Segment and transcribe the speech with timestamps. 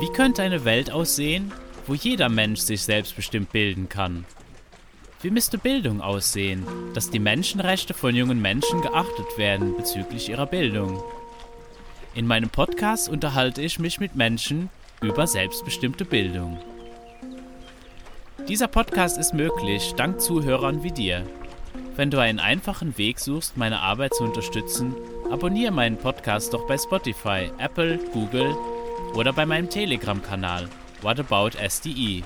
[0.00, 1.52] Wie könnte eine Welt aussehen,
[1.86, 4.24] wo jeder Mensch sich selbstbestimmt bilden kann?
[5.20, 6.64] Wie müsste Bildung aussehen,
[6.94, 11.02] dass die Menschenrechte von jungen Menschen geachtet werden bezüglich ihrer Bildung?
[12.14, 14.70] In meinem Podcast unterhalte ich mich mit Menschen
[15.00, 16.58] über selbstbestimmte Bildung.
[18.46, 21.26] Dieser Podcast ist möglich dank Zuhörern wie dir.
[21.96, 24.94] Wenn du einen einfachen Weg suchst, meine Arbeit zu unterstützen,
[25.30, 28.56] abonniere meinen Podcast doch bei Spotify, Apple, Google
[29.14, 30.68] oder bei meinem Telegram-Kanal
[31.02, 32.22] What About SDE.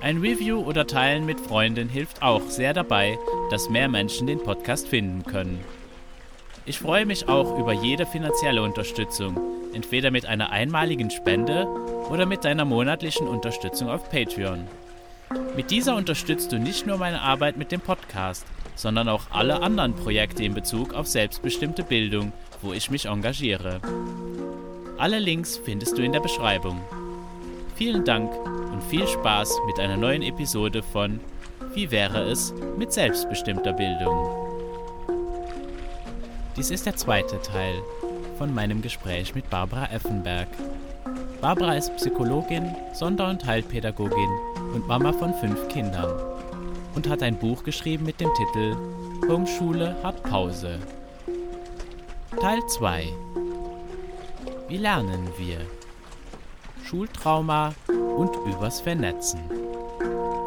[0.00, 3.18] Ein Review oder Teilen mit Freunden hilft auch sehr dabei,
[3.50, 5.64] dass mehr Menschen den Podcast finden können.
[6.66, 9.38] Ich freue mich auch über jede finanzielle Unterstützung,
[9.74, 11.66] entweder mit einer einmaligen Spende
[12.10, 14.66] oder mit deiner monatlichen Unterstützung auf Patreon.
[15.56, 19.94] Mit dieser unterstützt du nicht nur meine Arbeit mit dem Podcast, sondern auch alle anderen
[19.94, 23.80] Projekte in Bezug auf selbstbestimmte Bildung, wo ich mich engagiere.
[24.98, 26.80] Alle Links findest du in der Beschreibung.
[27.76, 28.32] Vielen Dank
[28.72, 31.20] und viel Spaß mit einer neuen Episode von
[31.74, 34.30] Wie wäre es mit selbstbestimmter Bildung?
[36.56, 37.82] Dies ist der zweite Teil
[38.38, 40.48] von meinem Gespräch mit Barbara Effenberg.
[41.40, 44.30] Barbara ist Psychologin, Sonder- und Heilpädagogin
[44.72, 46.33] und Mama von fünf Kindern
[46.94, 48.76] und hat ein Buch geschrieben mit dem Titel
[49.28, 50.78] Homeschule hat Pause.
[52.40, 53.08] Teil 2
[54.68, 55.58] Wie lernen wir?
[56.84, 59.40] Schultrauma und übers Vernetzen.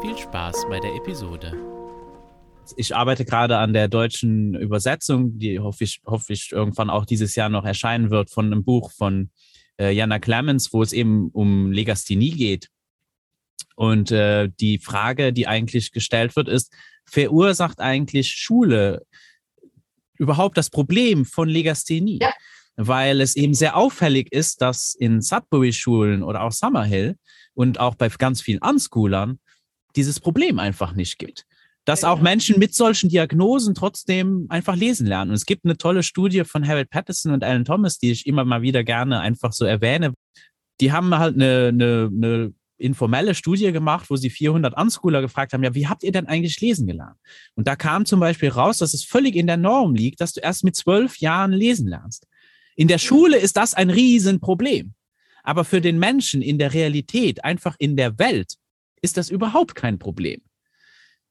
[0.00, 1.52] Viel Spaß bei der Episode.
[2.76, 7.34] Ich arbeite gerade an der deutschen Übersetzung, die hoffe ich, hoffe ich irgendwann auch dieses
[7.34, 9.30] Jahr noch erscheinen wird, von einem Buch von
[9.80, 12.68] äh, Jana Clemens, wo es eben um Legasthenie geht.
[13.76, 16.72] Und äh, die Frage, die eigentlich gestellt wird, ist,
[17.04, 19.02] verursacht eigentlich Schule
[20.18, 22.18] überhaupt das Problem von Legasthenie?
[22.20, 22.32] Ja
[22.78, 27.16] weil es eben sehr auffällig ist, dass in Sudbury-Schulen oder auch Summerhill
[27.54, 29.40] und auch bei ganz vielen Unschoolern
[29.96, 31.44] dieses Problem einfach nicht gibt.
[31.84, 35.32] Dass auch Menschen mit solchen Diagnosen trotzdem einfach lesen lernen.
[35.32, 38.44] Und es gibt eine tolle Studie von Harold Patterson und Alan Thomas, die ich immer
[38.44, 40.14] mal wieder gerne einfach so erwähne.
[40.80, 45.62] Die haben halt eine, eine, eine informelle Studie gemacht, wo sie 400 Unschooler gefragt haben,
[45.62, 47.18] ja, wie habt ihr denn eigentlich lesen gelernt?
[47.54, 50.40] Und da kam zum Beispiel raus, dass es völlig in der Norm liegt, dass du
[50.40, 52.26] erst mit zwölf Jahren lesen lernst.
[52.76, 54.94] In der Schule ist das ein Riesenproblem.
[55.42, 58.54] Aber für den Menschen in der Realität, einfach in der Welt,
[59.02, 60.40] ist das überhaupt kein Problem.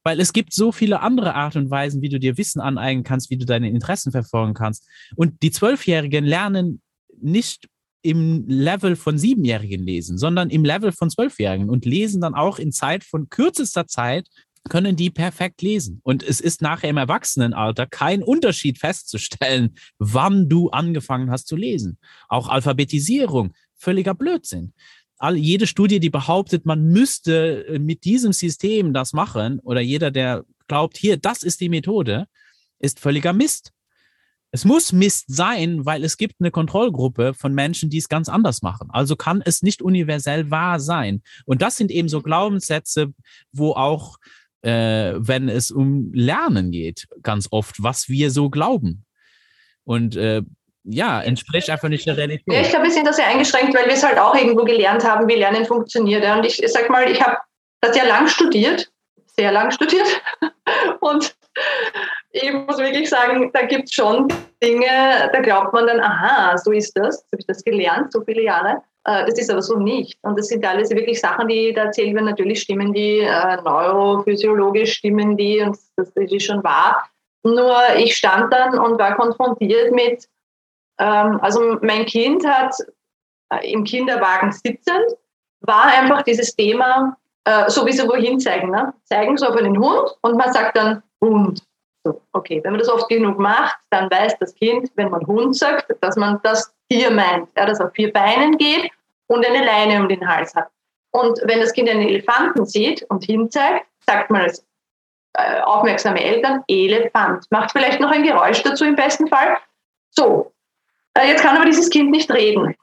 [0.02, 3.30] Weil es gibt so viele andere Art und Weisen, wie du dir Wissen aneignen kannst,
[3.30, 4.86] wie du deine Interessen verfolgen kannst.
[5.16, 6.82] Und die Zwölfjährigen lernen
[7.20, 7.68] nicht
[8.02, 12.72] im Level von Siebenjährigen lesen, sondern im Level von Zwölfjährigen und lesen dann auch in
[12.72, 14.28] Zeit von kürzester Zeit
[14.68, 16.00] können die perfekt lesen.
[16.04, 21.98] Und es ist nachher im Erwachsenenalter kein Unterschied festzustellen, wann du angefangen hast zu lesen.
[22.28, 24.74] Auch Alphabetisierung, völliger Blödsinn.
[25.16, 30.10] All, jede Studie, die behauptet, man müsste äh, mit diesem System das machen, oder jeder,
[30.10, 32.26] der glaubt, hier, das ist die Methode,
[32.78, 33.72] ist völliger Mist.
[34.50, 38.62] Es muss Mist sein, weil es gibt eine Kontrollgruppe von Menschen, die es ganz anders
[38.62, 38.88] machen.
[38.90, 41.22] Also kann es nicht universell wahr sein.
[41.44, 43.12] Und das sind eben so Glaubenssätze,
[43.52, 44.16] wo auch
[44.62, 49.04] äh, wenn es um Lernen geht, ganz oft, was wir so glauben.
[49.84, 50.42] Und äh,
[50.84, 52.44] ja, entspricht einfach nicht der Realität.
[52.46, 55.04] Ja, ich glaube, wir sind da sehr eingeschränkt, weil wir es halt auch irgendwo gelernt
[55.04, 56.24] haben, wie Lernen funktioniert.
[56.24, 57.36] Und ich, ich sag mal, ich habe
[57.80, 58.90] das ja lang studiert,
[59.36, 60.22] sehr lang studiert.
[61.00, 61.36] Und
[62.42, 64.28] ich muss wirklich sagen, da gibt es schon
[64.62, 68.22] Dinge, da glaubt man dann, aha, so ist das, so habe ich das gelernt, so
[68.22, 68.82] viele Jahre.
[69.04, 70.18] Äh, das ist aber so nicht.
[70.22, 74.94] Und das sind alles wirklich Sachen, die da erzählen wir natürlich stimmen die, äh, neurophysiologisch
[74.94, 77.08] stimmen die und das, ist schon wahr.
[77.42, 80.28] Nur ich stand dann und war konfrontiert mit,
[80.98, 82.74] ähm, also mein Kind hat
[83.50, 85.06] äh, im Kinderwagen sitzend,
[85.60, 87.16] war einfach dieses Thema,
[87.68, 88.70] so wie sie wohin zeigen.
[88.70, 88.92] Ne?
[89.04, 91.62] Zeigen so auf einen Hund und man sagt dann Hund.
[92.04, 95.56] So, okay, wenn man das oft genug macht, dann weiß das Kind, wenn man Hund
[95.56, 98.90] sagt, dass man das Tier meint, ja, das auf vier Beinen geht
[99.26, 100.68] und eine Leine um den Hals hat.
[101.10, 104.64] Und wenn das Kind einen Elefanten sieht und hinzeigt, sagt man als
[105.34, 107.46] äh, aufmerksame Eltern Elefant.
[107.50, 109.58] Macht vielleicht noch ein Geräusch dazu im besten Fall.
[110.10, 110.52] So,
[111.14, 112.74] äh, jetzt kann aber dieses Kind nicht reden.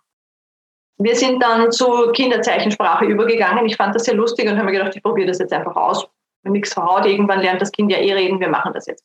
[0.97, 3.65] Wir sind dann zu Kinderzeichensprache übergegangen.
[3.65, 6.07] Ich fand das sehr lustig und habe mir gedacht, ich probiere das jetzt einfach aus.
[6.45, 9.03] Wenn nichts verhaut, irgendwann lernt das Kind ja eh reden, wir machen das jetzt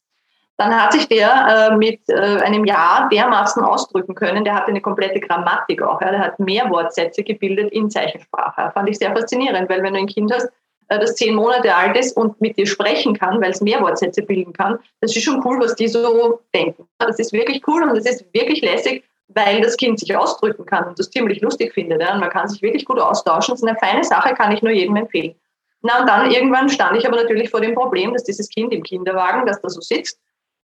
[0.61, 4.45] dann hat sich der äh, mit äh, einem Jahr dermaßen ausdrücken können.
[4.45, 6.03] Der hatte eine komplette Grammatik auch.
[6.03, 6.11] Ja.
[6.11, 8.71] Der hat mehr Wortsätze gebildet in Zeichensprache.
[8.75, 10.51] Fand ich sehr faszinierend, weil wenn du ein Kind hast,
[10.89, 14.21] äh, das zehn Monate alt ist und mit dir sprechen kann, weil es mehr Wortsätze
[14.21, 16.87] bilden kann, das ist schon cool, was die so denken.
[16.99, 19.03] Das ist wirklich cool und das ist wirklich lässig.
[19.33, 22.03] weil das Kind sich ausdrücken kann und das ziemlich lustig findet.
[22.03, 22.15] Ja?
[22.15, 23.53] Und man kann sich wirklich gut austauschen.
[23.53, 25.37] Das ist eine feine Sache, kann ich nur jedem empfehlen.
[25.83, 28.83] Na, und dann irgendwann stand ich aber natürlich vor dem Problem, dass dieses Kind im
[28.83, 30.21] Kinderwagen, das da so sitzt,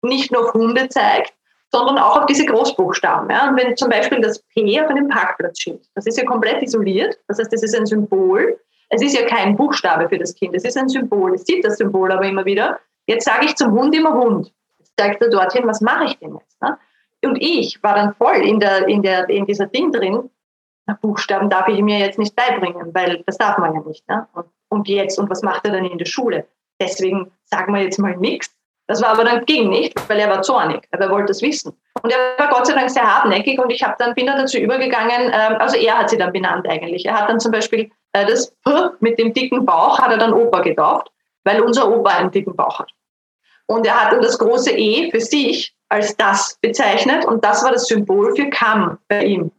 [0.03, 1.35] nicht nur auf Hunde zeigt,
[1.73, 3.31] sondern auch auf diese Großbuchstaben.
[3.31, 3.49] Ja?
[3.49, 7.19] Und wenn zum Beispiel das P auf einem Parkplatz steht, das ist ja komplett isoliert,
[7.29, 8.59] das heißt, das ist ein Symbol.
[8.89, 11.35] Es ist ja kein Buchstabe für das Kind, es ist ein Symbol.
[11.35, 12.81] Es sieht das Symbol aber immer wieder.
[13.07, 14.53] Jetzt sage ich zum Hund immer Hund.
[14.79, 16.61] Jetzt zeigt er dorthin, was mache ich denn jetzt?
[16.61, 16.77] Ne?
[17.25, 20.31] Und ich war dann voll in, der, in, der, in dieser Ding drin.
[21.03, 24.09] Buchstaben darf ich mir jetzt nicht beibringen, weil das darf man ja nicht.
[24.09, 24.27] Ne?
[24.33, 26.47] Und, und jetzt, und was macht er dann in der Schule?
[26.81, 28.51] Deswegen sagen wir jetzt mal nichts.
[28.87, 31.73] Das war aber dann ging nicht, weil er war zornig, aber er wollte es wissen.
[32.03, 34.59] Und er war Gott sei Dank sehr hartnäckig und ich habe dann bin dann dazu
[34.59, 37.07] übergegangen, ähm, also er hat sie dann benannt eigentlich.
[37.07, 40.33] Er hat dann zum Beispiel äh, das P mit dem dicken Bauch hat er dann
[40.33, 41.13] Opa getauft,
[41.45, 42.91] weil unser Opa einen dicken Bauch hat.
[43.67, 47.71] Und er hat dann das große E für sich als das bezeichnet und das war
[47.73, 49.53] das Symbol für Kamm bei ihm.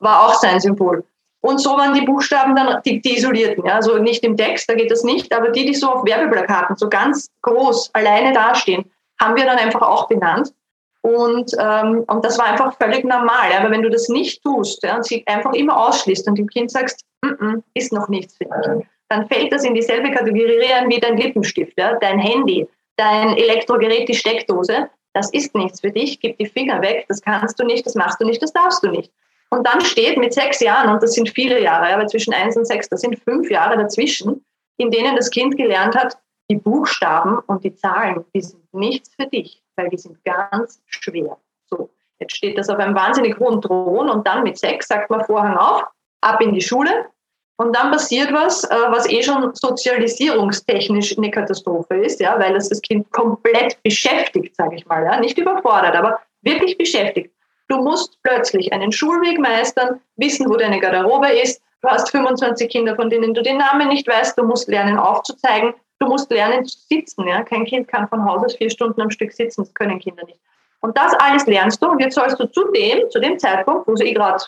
[0.00, 1.04] War auch sein Symbol.
[1.42, 3.74] Und so waren die Buchstaben dann die, die isolierten, ja?
[3.74, 6.88] also nicht im Text, da geht das nicht, aber die, die so auf Werbeplakaten so
[6.88, 8.84] ganz groß alleine dastehen,
[9.20, 10.52] haben wir dann einfach auch benannt.
[11.00, 13.50] Und, ähm, und das war einfach völlig normal.
[13.50, 13.58] Ja?
[13.58, 16.70] Aber wenn du das nicht tust ja, und sie einfach immer ausschließt und dem Kind
[16.70, 20.88] sagst, mm -mm, ist noch nichts für dich, dann fällt das in dieselbe Kategorie rein
[20.88, 21.98] wie dein Lippenstift, ja?
[21.98, 27.04] dein Handy, dein Elektrogerät, die Steckdose das ist nichts für dich, gib die Finger weg,
[27.08, 29.12] das kannst du nicht, das machst du nicht, das darfst du nicht.
[29.52, 32.66] Und dann steht mit sechs Jahren, und das sind viele Jahre, aber zwischen eins und
[32.66, 34.42] sechs, das sind fünf Jahre dazwischen,
[34.78, 36.16] in denen das Kind gelernt hat,
[36.50, 41.36] die Buchstaben und die Zahlen, die sind nichts für dich, weil die sind ganz schwer.
[41.66, 45.22] So, jetzt steht das auf einem wahnsinnig hohen Thron und dann mit sechs sagt man
[45.26, 45.84] Vorhang auf,
[46.22, 47.10] ab in die Schule,
[47.58, 52.70] und dann passiert was, äh, was eh schon sozialisierungstechnisch eine Katastrophe ist, ja, weil es
[52.70, 57.31] das Kind komplett beschäftigt, sage ich mal, ja, nicht überfordert, aber wirklich beschäftigt.
[57.72, 61.62] Du musst plötzlich einen Schulweg meistern, wissen, wo deine Garderobe ist.
[61.80, 64.36] Du hast 25 Kinder, von denen du den Namen nicht weißt.
[64.36, 65.72] Du musst lernen aufzuzeigen.
[65.98, 67.26] Du musst lernen zu sitzen.
[67.26, 67.42] Ja.
[67.42, 69.62] Kein Kind kann von Haus aus vier Stunden am Stück sitzen.
[69.62, 70.38] Das können Kinder nicht.
[70.80, 71.88] Und das alles lernst du.
[71.88, 74.44] Und jetzt sollst du zudem, zu dem Zeitpunkt, wo es eh gerade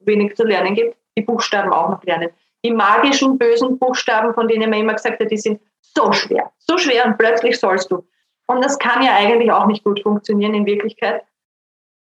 [0.00, 2.30] wenig zu lernen gibt, die Buchstaben auch noch lernen
[2.64, 6.78] die magischen, bösen Buchstaben, von denen man immer gesagt hat, die sind so schwer, so
[6.78, 8.06] schwer und plötzlich sollst du.
[8.46, 11.22] Und das kann ja eigentlich auch nicht gut funktionieren in Wirklichkeit.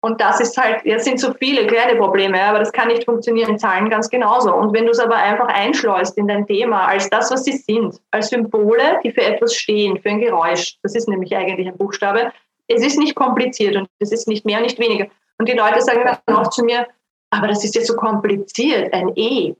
[0.01, 3.59] Und das ist halt, ja, sind so viele kleine Probleme, aber das kann nicht funktionieren
[3.59, 4.55] Zahlen ganz genauso.
[4.55, 8.01] Und wenn du es aber einfach einschleust in dein Thema als das, was sie sind,
[8.11, 12.33] als Symbole, die für etwas stehen, für ein Geräusch, das ist nämlich eigentlich ein Buchstabe,
[12.69, 15.07] es ist nicht kompliziert und es ist nicht mehr nicht weniger.
[15.39, 16.87] Und die Leute sagen dann auch zu mir,
[17.31, 19.55] aber das ist ja so kompliziert, ein E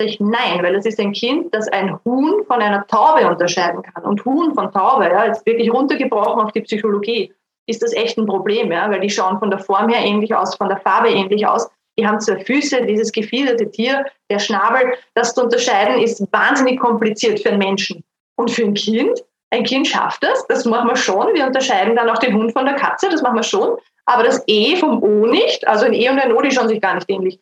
[0.00, 4.04] ich nein, weil es ist ein Kind, das ein Huhn von einer Taube unterscheiden kann.
[4.04, 7.34] Und Huhn von Taube, ja, jetzt wirklich runtergebrochen auf die Psychologie,
[7.68, 10.56] ist das echt ein Problem, ja, weil die schauen von der Form her ähnlich aus,
[10.56, 11.68] von der Farbe ähnlich aus.
[11.98, 14.94] Die haben zwei Füße, dieses gefiederte Tier, der Schnabel.
[15.14, 18.02] Das zu unterscheiden ist wahnsinnig kompliziert für einen Menschen.
[18.36, 21.34] Und für ein Kind, ein Kind schafft das, das machen wir schon.
[21.34, 23.76] Wir unterscheiden dann auch den Hund von der Katze, das machen wir schon.
[24.06, 26.80] Aber das E vom O nicht, also ein E und ein O, die schauen sich
[26.80, 27.38] gar nicht ähnlich.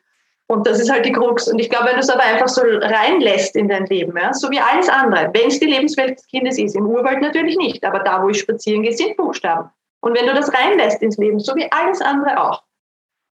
[0.48, 1.48] Und das ist halt die Krux.
[1.48, 4.50] Und ich glaube, wenn du es aber einfach so reinlässt in dein Leben, ja, so
[4.50, 8.00] wie alles andere, wenn es die Lebenswelt des Kindes ist, im Urwald natürlich nicht, aber
[8.00, 9.70] da, wo ich spazieren gehe, sind Buchstaben.
[10.00, 12.62] Und wenn du das reinlässt ins Leben, so wie alles andere auch,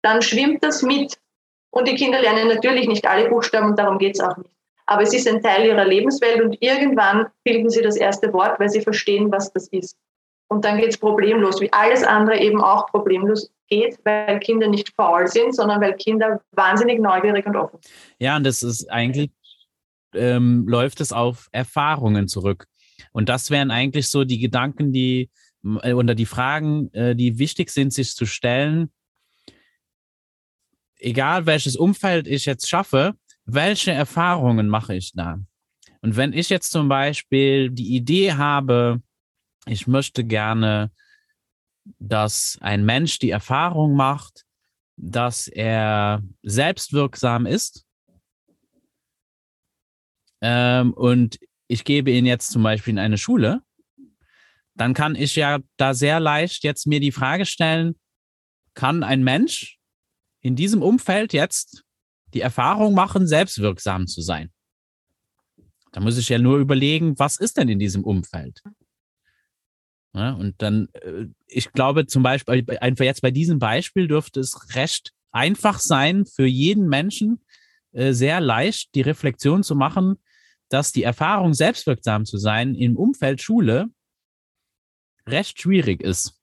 [0.02, 1.18] dann schwimmt das mit.
[1.70, 4.50] Und die Kinder lernen natürlich nicht alle Buchstaben und darum geht es auch nicht.
[4.86, 8.68] Aber es ist ein Teil ihrer Lebenswelt und irgendwann bilden sie das erste Wort, weil
[8.68, 9.96] sie verstehen, was das ist.
[10.48, 14.92] Und dann geht es problemlos, wie alles andere eben auch problemlos geht, weil Kinder nicht
[14.94, 17.94] faul sind, sondern weil Kinder wahnsinnig neugierig und offen sind.
[18.18, 19.30] Ja, und das ist eigentlich,
[20.14, 22.66] ähm, läuft es auf Erfahrungen zurück.
[23.12, 25.30] Und das wären eigentlich so die Gedanken, die
[25.82, 28.90] äh, oder die Fragen, äh, die wichtig sind, sich zu stellen.
[30.96, 35.38] Egal welches Umfeld ich jetzt schaffe, welche Erfahrungen mache ich da?
[36.00, 39.02] Und wenn ich jetzt zum Beispiel die Idee habe,
[39.66, 40.90] ich möchte gerne
[41.98, 44.44] dass ein Mensch die Erfahrung macht,
[44.96, 47.84] dass er selbstwirksam ist.
[50.40, 53.62] Ähm, und ich gebe ihn jetzt zum Beispiel in eine Schule,
[54.74, 57.94] dann kann ich ja da sehr leicht jetzt mir die Frage stellen,
[58.74, 59.78] kann ein Mensch
[60.40, 61.84] in diesem Umfeld jetzt
[62.34, 64.50] die Erfahrung machen, selbstwirksam zu sein?
[65.92, 68.60] Da muss ich ja nur überlegen, was ist denn in diesem Umfeld?
[70.12, 74.74] Ja, und dann, äh, ich glaube zum Beispiel, einfach jetzt bei diesem Beispiel dürfte es
[74.74, 77.44] recht einfach sein, für jeden Menschen
[77.92, 80.16] äh, sehr leicht die Reflexion zu machen,
[80.68, 83.88] dass die Erfahrung, selbstwirksam zu sein im Umfeld Schule
[85.28, 86.34] recht schwierig ist.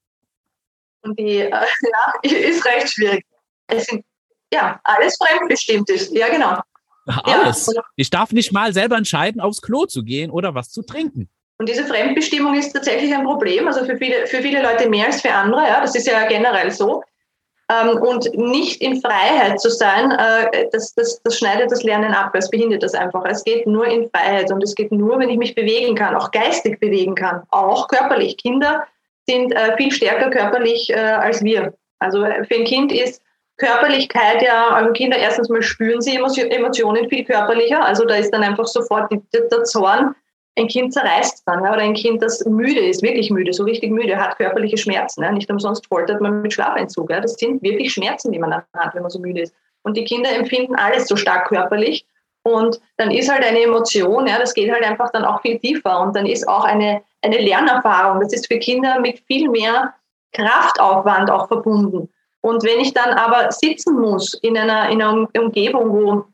[1.03, 3.25] Und die, äh, ja, ist recht schwierig.
[3.67, 4.03] Es sind
[4.53, 6.11] ja, alles fremdbestimmt ist.
[6.11, 6.59] Ja, genau.
[7.05, 7.71] Alles.
[7.73, 7.81] Ja.
[7.95, 11.29] Ich darf nicht mal selber entscheiden, aufs Klo zu gehen oder was zu trinken.
[11.57, 15.21] Und diese Fremdbestimmung ist tatsächlich ein Problem, also für viele, für viele Leute mehr als
[15.21, 15.61] für andere.
[15.61, 17.03] Ja, das ist ja generell so.
[17.71, 22.35] Ähm, und nicht in Freiheit zu sein, äh, das, das, das schneidet das Lernen ab,
[22.35, 23.23] es behindert das einfach.
[23.25, 26.31] Es geht nur in Freiheit und es geht nur, wenn ich mich bewegen kann, auch
[26.31, 28.35] geistig bewegen kann, auch körperlich.
[28.37, 28.85] Kinder
[29.29, 31.73] sind äh, viel stärker körperlich äh, als wir.
[31.99, 33.21] Also für ein Kind ist
[33.57, 38.43] Körperlichkeit ja, also Kinder erstens mal spüren sie Emotionen viel körperlicher, also da ist dann
[38.43, 40.15] einfach sofort der Zorn.
[40.57, 44.17] Ein Kind zerreißt dann, oder ein Kind, das müde ist, wirklich müde, so richtig müde,
[44.17, 45.25] hat körperliche Schmerzen.
[45.33, 47.07] Nicht umsonst foltert man mit Schlafentzug.
[47.09, 49.55] Das sind wirklich Schmerzen, die man dann hat, wenn man so müde ist.
[49.83, 52.05] Und die Kinder empfinden alles so stark körperlich.
[52.43, 56.01] Und dann ist halt eine Emotion, ja, das geht halt einfach dann auch viel tiefer.
[56.01, 59.93] Und dann ist auch eine, eine Lernerfahrung, das ist für Kinder mit viel mehr
[60.33, 62.09] Kraftaufwand auch verbunden.
[62.41, 66.25] Und wenn ich dann aber sitzen muss in einer, in einer Umgebung, wo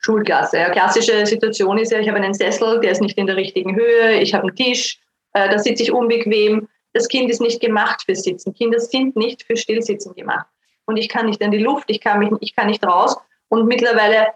[0.00, 3.36] Schulklasse, ja, klassische Situation ist ja, ich habe einen Sessel, der ist nicht in der
[3.36, 5.00] richtigen Höhe, ich habe einen Tisch,
[5.32, 6.68] äh, da sitze ich unbequem.
[6.94, 8.54] Das Kind ist nicht gemacht für Sitzen.
[8.54, 10.46] Kinder sind nicht für Stillsitzen gemacht.
[10.86, 13.16] Und ich kann nicht in die Luft, ich kann, mich, ich kann nicht raus.
[13.48, 14.28] Und mittlerweile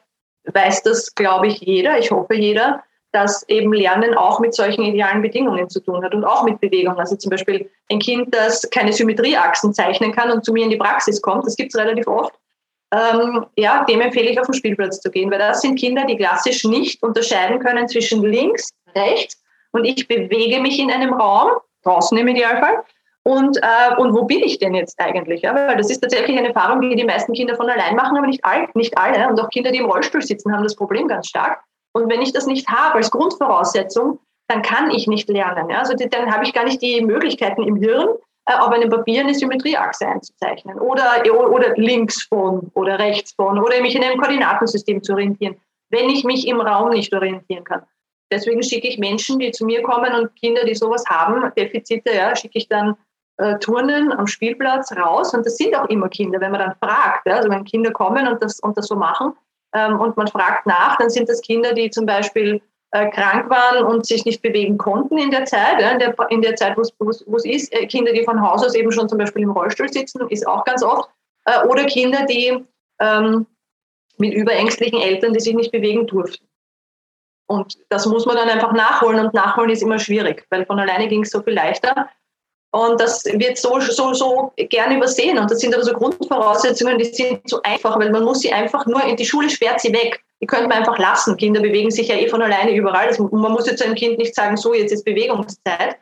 [0.44, 5.22] weiß das, glaube ich, jeder, ich hoffe jeder, dass eben Lernen auch mit solchen idealen
[5.22, 6.98] Bedingungen zu tun hat und auch mit Bewegung.
[6.98, 10.76] Also zum Beispiel ein Kind, das keine Symmetrieachsen zeichnen kann und zu mir in die
[10.76, 12.34] Praxis kommt, das gibt es relativ oft,
[12.92, 16.16] ähm, ja, dem empfehle ich auf den Spielplatz zu gehen, weil das sind Kinder, die
[16.16, 22.16] klassisch nicht unterscheiden können zwischen links, rechts und ich bewege mich in einem Raum, draußen
[22.18, 22.84] im Idealfall,
[23.24, 25.42] und, äh, und wo bin ich denn jetzt eigentlich?
[25.42, 28.26] Ja, weil das ist tatsächlich eine Erfahrung, die die meisten Kinder von allein machen, aber
[28.26, 29.28] nicht, all, nicht alle.
[29.28, 31.62] Und auch Kinder, die im Rollstuhl sitzen, haben das Problem ganz stark.
[31.92, 34.18] Und wenn ich das nicht habe als Grundvoraussetzung,
[34.48, 35.70] dann kann ich nicht lernen.
[35.70, 35.78] Ja?
[35.78, 38.08] Also dann habe ich gar nicht die Möglichkeiten im Hirn,
[38.46, 43.94] auf einem Papier eine Symmetrieachse einzuzeichnen oder, oder links von oder rechts von oder mich
[43.94, 45.56] in einem Koordinatensystem zu orientieren,
[45.90, 47.82] wenn ich mich im Raum nicht orientieren kann.
[48.32, 52.34] Deswegen schicke ich Menschen, die zu mir kommen und Kinder, die sowas haben, Defizite, ja,
[52.34, 52.96] schicke ich dann
[53.36, 55.34] äh, Turnen am Spielplatz raus.
[55.34, 57.26] Und das sind auch immer Kinder, wenn man dann fragt.
[57.26, 59.34] Ja, also wenn Kinder kommen und das, und das so machen,
[59.74, 63.84] ähm, und man fragt nach, dann sind das Kinder, die zum Beispiel äh, krank waren
[63.84, 67.44] und sich nicht bewegen konnten in der Zeit, in, der, in der Zeit, wo es
[67.44, 67.72] ist.
[67.72, 70.64] Äh, Kinder, die von Haus aus eben schon zum Beispiel im Rollstuhl sitzen, ist auch
[70.64, 71.08] ganz oft.
[71.46, 72.64] Äh, oder Kinder, die
[73.00, 73.46] ähm,
[74.18, 76.46] mit überängstlichen Eltern, die sich nicht bewegen durften.
[77.46, 81.08] Und das muss man dann einfach nachholen und nachholen ist immer schwierig, weil von alleine
[81.08, 82.08] ging es so viel leichter.
[82.74, 85.38] Und das wird so, so, so gern übersehen.
[85.38, 88.86] Und das sind aber so Grundvoraussetzungen, die sind so einfach, weil man muss sie einfach
[88.86, 90.22] nur, in die Schule sperrt sie weg.
[90.42, 91.36] Die könnte man einfach lassen.
[91.36, 93.06] Kinder bewegen sich ja eh von alleine überall.
[93.06, 95.96] Das, man muss jetzt einem Kind nicht sagen, so, jetzt ist Bewegungszeit.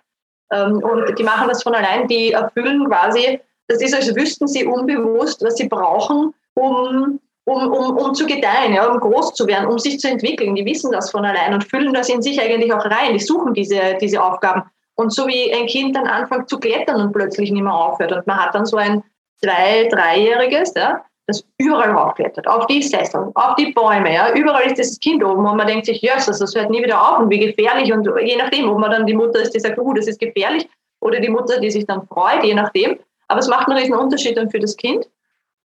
[0.50, 2.08] Ähm, und die machen das von allein.
[2.08, 7.96] Die erfüllen quasi, das ist, als wüssten sie unbewusst, was sie brauchen, um, um, um,
[7.98, 10.54] um zu gedeihen, ja, um groß zu werden, um sich zu entwickeln.
[10.54, 13.12] Die wissen das von allein und füllen das in sich eigentlich auch rein.
[13.12, 14.62] Die suchen diese, diese Aufgaben.
[14.94, 18.12] Und so wie ein Kind dann anfängt zu klettern und plötzlich nicht mehr aufhört.
[18.12, 19.02] Und man hat dann so ein
[19.42, 24.78] zwei-, dreijähriges, ja, das überall raufklettert, auf die Sessel, auf die Bäume, ja, überall ist
[24.78, 27.38] dieses Kind oben und man denkt sich, ja, das, hört nie wieder auf und wie
[27.38, 30.20] gefährlich und je nachdem, ob man dann die Mutter ist, die sagt, uh, das ist
[30.20, 30.68] gefährlich
[31.00, 32.98] oder die Mutter, die sich dann freut, je nachdem.
[33.28, 35.08] Aber es macht einen riesen Unterschied dann für das Kind.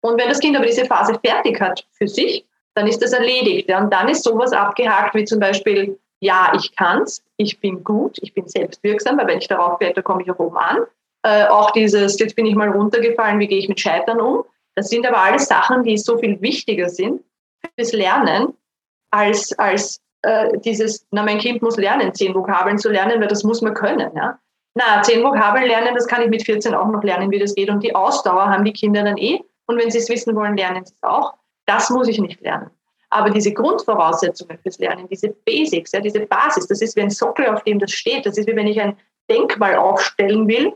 [0.01, 2.45] Und wenn das Kind aber diese Phase fertig hat für sich,
[2.75, 3.71] dann ist das erledigt.
[3.71, 8.33] Und dann ist sowas abgehakt, wie zum Beispiel ja, ich kann's, ich bin gut, ich
[8.33, 10.85] bin selbstwirksam, weil wenn ich darauf werde, komme ich auch oben an.
[11.23, 14.43] Äh, auch dieses, jetzt bin ich mal runtergefallen, wie gehe ich mit Scheitern um?
[14.75, 17.23] Das sind aber alles Sachen, die so viel wichtiger sind
[17.77, 18.53] fürs Lernen,
[19.11, 23.43] als, als äh, dieses, na, mein Kind muss lernen, zehn Vokabeln zu lernen, weil das
[23.43, 24.11] muss man können.
[24.15, 24.37] Ja?
[24.73, 27.69] Na, zehn Vokabeln lernen, das kann ich mit 14 auch noch lernen, wie das geht.
[27.69, 29.39] Und die Ausdauer haben die Kinder dann eh.
[29.67, 31.33] Und wenn sie es wissen wollen, lernen sie es auch.
[31.65, 32.69] Das muss ich nicht lernen.
[33.09, 37.47] Aber diese Grundvoraussetzungen fürs Lernen, diese Basics, ja, diese Basis, das ist wie ein Sockel,
[37.47, 38.25] auf dem das steht.
[38.25, 38.97] Das ist wie wenn ich ein
[39.29, 40.73] Denkmal aufstellen will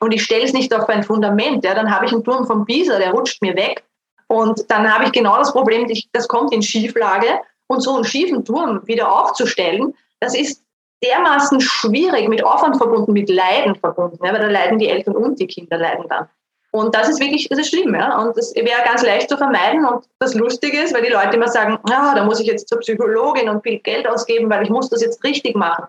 [0.00, 1.64] und ich stelle es nicht auf ein Fundament.
[1.64, 3.84] Ja, dann habe ich einen Turm von Pisa, der rutscht mir weg.
[4.28, 7.40] Und dann habe ich genau das Problem, das kommt in Schieflage.
[7.66, 10.64] Und so einen schiefen Turm wieder aufzustellen, das ist
[11.04, 15.38] dermaßen schwierig, mit Aufwand verbunden, mit Leiden verbunden, ja, weil da leiden die Eltern und
[15.38, 16.28] die Kinder leiden dann.
[16.70, 18.18] Und das ist wirklich, das ist schlimm, ja.
[18.18, 19.86] Und das wäre ganz leicht zu vermeiden.
[19.86, 22.78] Und das Lustige ist, weil die Leute immer sagen, ja, da muss ich jetzt zur
[22.80, 25.86] Psychologin und viel Geld ausgeben, weil ich muss das jetzt richtig machen.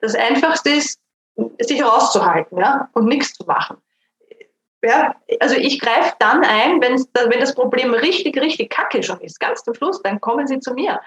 [0.00, 0.98] Das Einfachste ist,
[1.60, 3.76] sich rauszuhalten, ja, und nichts zu machen.
[4.82, 9.62] Ja, also ich greife dann ein, wenn das Problem richtig, richtig kacke schon ist, ganz
[9.62, 11.00] zum Schluss, dann kommen Sie zu mir.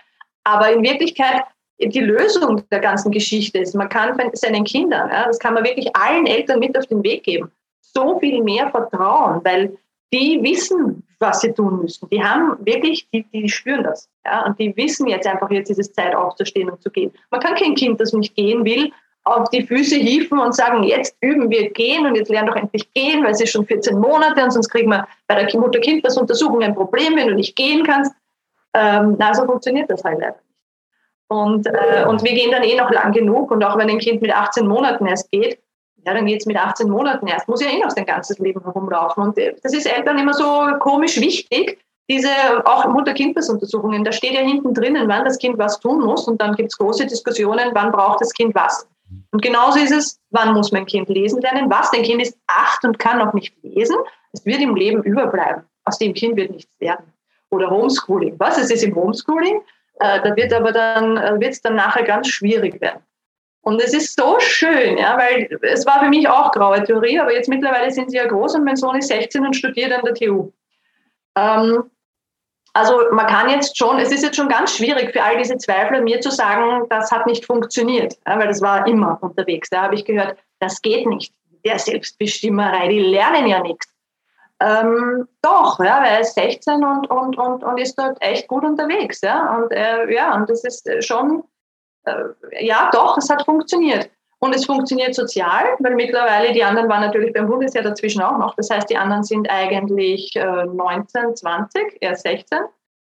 [0.43, 1.43] Aber in Wirklichkeit
[1.79, 3.75] die Lösung der ganzen Geschichte ist.
[3.75, 7.23] Man kann seinen Kindern, ja, das kann man wirklich allen Eltern mit auf den Weg
[7.23, 9.77] geben, so viel mehr Vertrauen, weil
[10.13, 12.09] die wissen, was sie tun müssen.
[12.09, 14.09] Die haben wirklich, die, die spüren das.
[14.25, 14.45] Ja?
[14.45, 17.11] Und die wissen jetzt einfach, jetzt ist es Zeit aufzustehen und zu gehen.
[17.29, 18.91] Man kann kein Kind, das nicht gehen will,
[19.27, 22.91] auf die Füße hieven und sagen, jetzt üben wir gehen und jetzt lernen doch endlich
[22.93, 26.75] gehen, weil es ist schon 14 Monate und sonst kriegen wir bei der Mutter-Kind-Untersuchung ein
[26.75, 28.11] Problem, wenn du nicht gehen kannst.
[28.73, 30.43] Ähm, na, so funktioniert das halt leider nicht.
[31.29, 34.21] Und, äh, und wir gehen dann eh noch lang genug und auch wenn ein Kind
[34.21, 35.59] mit 18 Monaten erst geht,
[36.05, 38.63] ja, dann geht es mit 18 Monaten erst, muss ja eh noch sein ganzes Leben
[38.63, 39.23] herumlaufen.
[39.23, 41.79] Und äh, das ist Eltern immer so komisch wichtig,
[42.09, 42.29] diese
[42.63, 46.55] auch Mutter-Kind-Untersuchungen, da steht ja hinten drinnen, wann das Kind was tun muss und dann
[46.55, 48.87] gibt es große Diskussionen, wann braucht das Kind was.
[49.31, 51.91] Und genauso ist es, wann muss mein Kind lesen lernen, was.
[51.91, 53.97] Dein Kind ist acht und kann noch nicht lesen.
[54.31, 55.63] Es wird im Leben überbleiben.
[55.83, 57.13] Aus dem Kind wird nichts werden.
[57.49, 58.35] Oder Homeschooling.
[58.39, 59.61] Was ist es im Homeschooling?
[59.99, 63.01] Äh, da wird aber dann, äh, wird es dann nachher ganz schwierig werden.
[63.61, 67.33] Und es ist so schön, ja, weil es war für mich auch graue Theorie, aber
[67.33, 70.13] jetzt mittlerweile sind sie ja groß und mein Sohn ist 16 und studiert an der
[70.13, 70.53] TU.
[71.35, 71.83] Ähm,
[72.77, 76.01] also man kann jetzt schon, es ist jetzt schon ganz schwierig für all diese Zweifler,
[76.01, 79.69] mir zu sagen, das hat nicht funktioniert, weil das war immer unterwegs.
[79.71, 81.33] Da habe ich gehört, das geht nicht.
[81.65, 83.91] Der Selbstbestimmerei, die lernen ja nichts.
[84.59, 88.63] Ähm, doch, ja, weil er ist 16 und, und, und, und ist dort echt gut
[88.63, 89.21] unterwegs.
[89.21, 91.43] Ja, und, äh, ja, und das ist schon,
[92.05, 92.25] äh,
[92.59, 94.09] ja, doch, es hat funktioniert.
[94.39, 98.55] Und es funktioniert sozial, weil mittlerweile die anderen waren natürlich beim Bundesheer dazwischen auch noch.
[98.55, 102.59] Das heißt, die anderen sind eigentlich äh, 19, 20, er ist 16.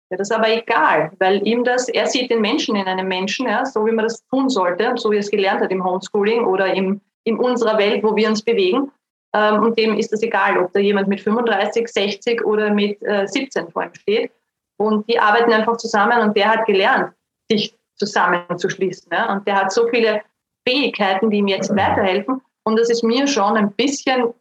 [0.09, 3.47] Ja, das ist aber egal, weil ihm das, er sieht den Menschen in einem Menschen,
[3.47, 6.45] ja, so wie man das tun sollte, so wie er es gelernt hat im Homeschooling
[6.45, 8.91] oder im, in unserer Welt, wo wir uns bewegen.
[9.33, 13.27] Ähm, und dem ist das egal, ob da jemand mit 35, 60 oder mit äh,
[13.27, 14.31] 17 vor ihm steht.
[14.77, 17.13] Und die arbeiten einfach zusammen und der hat gelernt,
[17.49, 19.09] sich zusammenzuschließen.
[19.13, 19.31] Ja.
[19.31, 20.23] Und der hat so viele
[20.67, 22.41] Fähigkeiten, die ihm jetzt weiterhelfen.
[22.63, 24.33] Und das ist mir schon ein bisschen,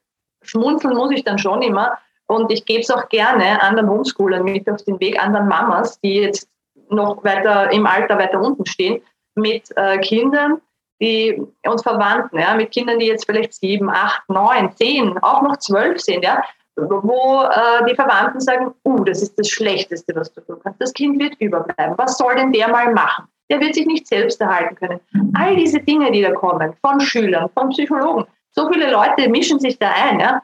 [0.43, 1.99] schmunzeln muss ich dann schon immer.
[2.27, 6.21] Und ich gebe es auch gerne anderen Homeschoolern mit auf den Weg, anderen Mamas, die
[6.21, 6.49] jetzt
[6.89, 9.03] noch weiter im Alter weiter unten stehen,
[9.35, 10.61] mit äh, Kindern,
[11.01, 15.57] die und Verwandten, ja, mit Kindern, die jetzt vielleicht sieben, acht, neun, zehn, auch noch
[15.57, 16.43] zwölf sind, ja,
[16.77, 20.81] wo äh, die Verwandten sagen, uh, das ist das Schlechteste, was du tun kannst.
[20.81, 21.97] Das Kind wird überbleiben.
[21.97, 23.27] Was soll denn der mal machen?
[23.51, 25.01] Der wird sich nicht selbst erhalten können.
[25.35, 29.79] All diese Dinge, die da kommen, von Schülern, von Psychologen, so viele Leute mischen sich
[29.79, 30.21] da ein.
[30.21, 30.43] Ja?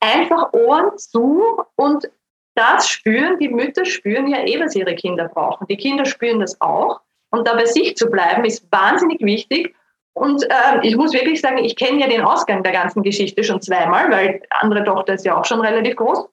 [0.00, 1.42] Einfach Ohren zu
[1.76, 2.08] und
[2.54, 5.66] das spüren, die Mütter spüren ja eh, was ihre Kinder brauchen.
[5.66, 7.00] Die Kinder spüren das auch.
[7.30, 9.74] Und da bei sich zu bleiben, ist wahnsinnig wichtig.
[10.14, 13.60] Und äh, ich muss wirklich sagen, ich kenne ja den Ausgang der ganzen Geschichte schon
[13.60, 16.26] zweimal, weil die andere Tochter ist ja auch schon relativ groß.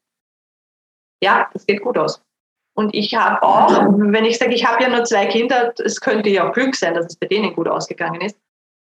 [1.22, 2.24] Ja, das geht gut aus.
[2.76, 6.30] Und ich habe auch, wenn ich sage, ich habe ja nur zwei Kinder, es könnte
[6.30, 8.38] ja auch Glück sein, dass es bei denen gut ausgegangen ist.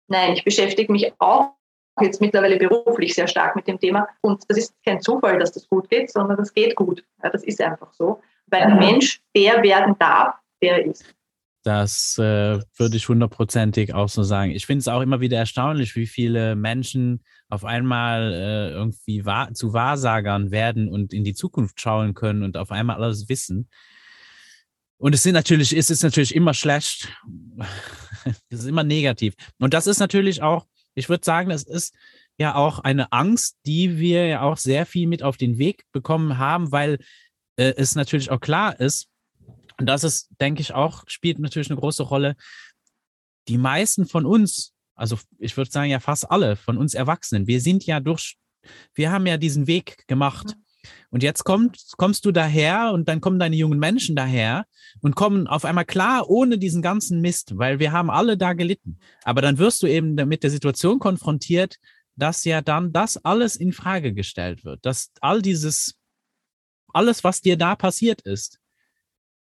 [0.08, 1.52] Nein, ich beschäftige mich auch
[2.00, 4.08] jetzt mittlerweile beruflich sehr stark mit dem Thema.
[4.22, 7.04] Und das ist kein Zufall, dass das gut geht, sondern das geht gut.
[7.22, 8.20] Ja, das ist einfach so.
[8.46, 11.14] Weil ein Mensch der werden darf, der ist.
[11.64, 14.50] Das äh, würde ich hundertprozentig auch so sagen.
[14.50, 19.52] Ich finde es auch immer wieder erstaunlich, wie viele Menschen auf einmal äh, irgendwie wahr,
[19.52, 23.68] zu Wahrsagern werden und in die Zukunft schauen können und auf einmal alles wissen.
[24.96, 27.14] Und es sind natürlich, es ist natürlich immer schlecht.
[28.48, 29.34] es ist immer negativ.
[29.58, 31.94] Und das ist natürlich auch, ich würde sagen, das ist
[32.38, 36.38] ja auch eine Angst, die wir ja auch sehr viel mit auf den Weg bekommen
[36.38, 37.00] haben, weil
[37.56, 39.10] äh, es natürlich auch klar ist,
[39.78, 42.34] und das ist, denke ich, auch, spielt natürlich eine große Rolle.
[43.48, 47.60] Die meisten von uns, also ich würde sagen ja fast alle von uns Erwachsenen, wir
[47.60, 48.36] sind ja durch,
[48.94, 50.56] wir haben ja diesen Weg gemacht.
[51.10, 54.66] Und jetzt kommt, kommst du daher und dann kommen deine jungen Menschen daher
[55.00, 58.98] und kommen auf einmal klar ohne diesen ganzen Mist, weil wir haben alle da gelitten.
[59.22, 61.76] Aber dann wirst du eben mit der Situation konfrontiert,
[62.16, 65.94] dass ja dann das alles in Frage gestellt wird, dass all dieses,
[66.92, 68.58] alles, was dir da passiert ist,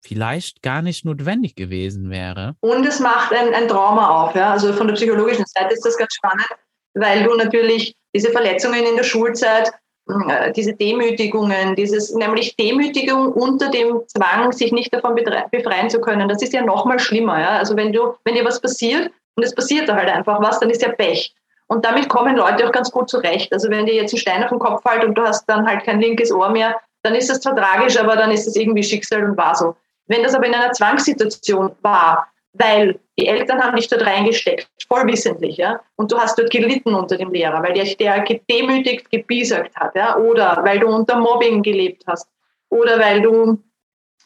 [0.01, 2.55] vielleicht gar nicht notwendig gewesen wäre.
[2.59, 4.35] Und es macht ein, ein Trauma auf.
[4.35, 4.51] Ja?
[4.51, 6.47] Also von der psychologischen Seite ist das ganz spannend,
[6.93, 9.71] weil du natürlich diese Verletzungen in der Schulzeit,
[10.09, 15.15] äh, diese Demütigungen, dieses nämlich Demütigung unter dem Zwang, sich nicht davon
[15.51, 17.39] befreien zu können, das ist ja noch mal schlimmer.
[17.39, 17.57] Ja?
[17.57, 20.69] Also wenn du, wenn dir was passiert und es passiert da halt einfach was, dann
[20.69, 21.33] ist ja Pech.
[21.67, 23.53] Und damit kommen Leute auch ganz gut zurecht.
[23.53, 25.85] Also wenn dir jetzt ein Stein auf den Kopf fällt und du hast dann halt
[25.85, 29.23] kein linkes Ohr mehr, dann ist das zwar tragisch, aber dann ist es irgendwie Schicksal
[29.23, 29.75] und war so.
[30.11, 35.55] Wenn das aber in einer Zwangssituation war, weil die Eltern haben dich dort reingesteckt, vollwissentlich,
[35.55, 39.95] ja, und du hast dort gelitten unter dem Lehrer, weil der, der gedemütigt, gebiesagt hat,
[39.95, 42.27] ja, oder weil du unter Mobbing gelebt hast,
[42.69, 43.57] oder weil du,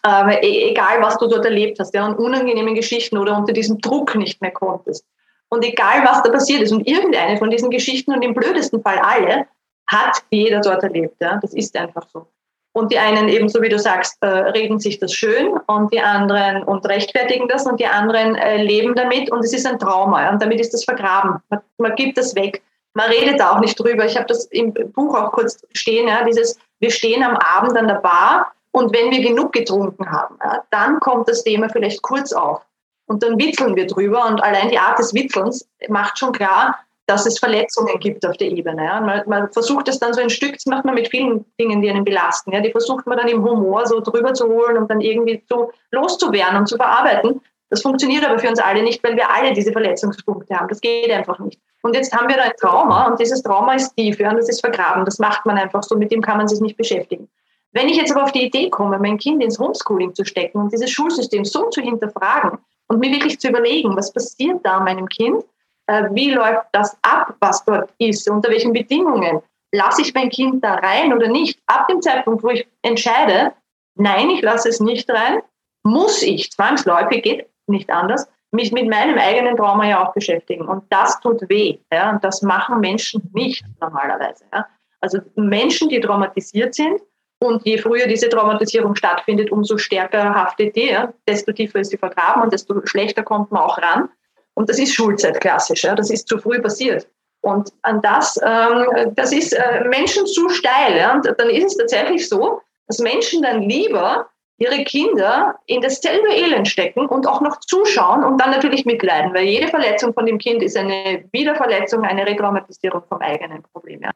[0.04, 4.16] äh, egal was du dort erlebt hast, ja, an unangenehmen Geschichten oder unter diesem Druck
[4.16, 5.06] nicht mehr konntest.
[5.50, 8.98] Und egal was da passiert ist, und irgendeine von diesen Geschichten und im blödesten Fall
[8.98, 9.46] alle,
[9.88, 11.22] hat jeder dort erlebt.
[11.22, 11.38] Ja?
[11.40, 12.26] Das ist einfach so.
[12.76, 16.02] Und die einen eben, so wie du sagst, äh, reden sich das schön und die
[16.02, 20.30] anderen und rechtfertigen das und die anderen äh, leben damit und es ist ein Trauma
[20.30, 21.42] und damit ist das vergraben.
[21.50, 22.62] Man, man gibt das weg.
[22.94, 24.04] Man redet da auch nicht drüber.
[24.06, 27.88] Ich habe das im Buch auch kurz stehen, ja, dieses, wir stehen am Abend an
[27.88, 32.34] der Bar und wenn wir genug getrunken haben, ja, dann kommt das Thema vielleicht kurz
[32.34, 32.62] auf.
[33.06, 37.26] Und dann witzeln wir drüber und allein die Art des Witzelns macht schon klar, dass
[37.26, 38.84] es Verletzungen gibt auf der Ebene.
[38.84, 39.00] Ja.
[39.00, 41.90] Man, man, versucht es dann so ein Stück, das macht man mit vielen Dingen, die
[41.90, 42.52] einen belasten.
[42.52, 42.62] Ja.
[42.62, 46.58] Die versucht man dann im Humor so drüber zu holen und dann irgendwie so loszuwerden
[46.58, 47.42] und zu verarbeiten.
[47.70, 50.68] Das funktioniert aber für uns alle nicht, weil wir alle diese Verletzungspunkte haben.
[50.68, 51.60] Das geht einfach nicht.
[51.82, 54.50] Und jetzt haben wir da ein Trauma und dieses Trauma ist tief ja, und das
[54.50, 55.06] ist vergraben.
[55.06, 57.28] Das macht man einfach so, mit dem kann man sich nicht beschäftigen.
[57.74, 60.72] Wenn ich jetzt aber auf die Idee komme, mein Kind ins Homeschooling zu stecken und
[60.72, 65.44] dieses Schulsystem so zu hinterfragen und mir wirklich zu überlegen, was passiert da meinem Kind,
[65.88, 70.76] wie läuft das ab, was dort ist, unter welchen Bedingungen, lasse ich mein Kind da
[70.76, 73.54] rein oder nicht, ab dem Zeitpunkt, wo ich entscheide,
[73.96, 75.42] nein, ich lasse es nicht rein,
[75.84, 80.68] muss ich, zwangsläufig geht nicht anders, mich mit meinem eigenen Trauma ja auch beschäftigen.
[80.68, 81.78] Und das tut weh.
[81.92, 82.12] Ja?
[82.12, 84.46] Und das machen Menschen nicht normalerweise.
[84.54, 84.66] Ja?
[85.02, 87.02] Also Menschen, die traumatisiert sind,
[87.40, 91.14] und je früher diese Traumatisierung stattfindet, umso stärker haftet die, ja?
[91.28, 94.10] desto tiefer ist sie vergraben und desto schlechter kommt man auch ran.
[94.56, 95.84] Und das ist Schulzeit klassisch.
[95.84, 95.96] Ja?
[95.96, 97.08] Das ist zu früh passiert.
[97.42, 100.98] Und an das, ähm, das ist äh, Menschen zu steil.
[100.98, 101.14] Ja?
[101.14, 106.68] Und dann ist es tatsächlich so, dass Menschen dann lieber ihre Kinder in dasselbe Elend
[106.68, 110.64] stecken und auch noch zuschauen und dann natürlich mitleiden, weil jede Verletzung von dem Kind
[110.64, 114.02] ist eine Wiederverletzung, eine Retraumatisierung vom eigenen Problem.
[114.02, 114.12] Ja.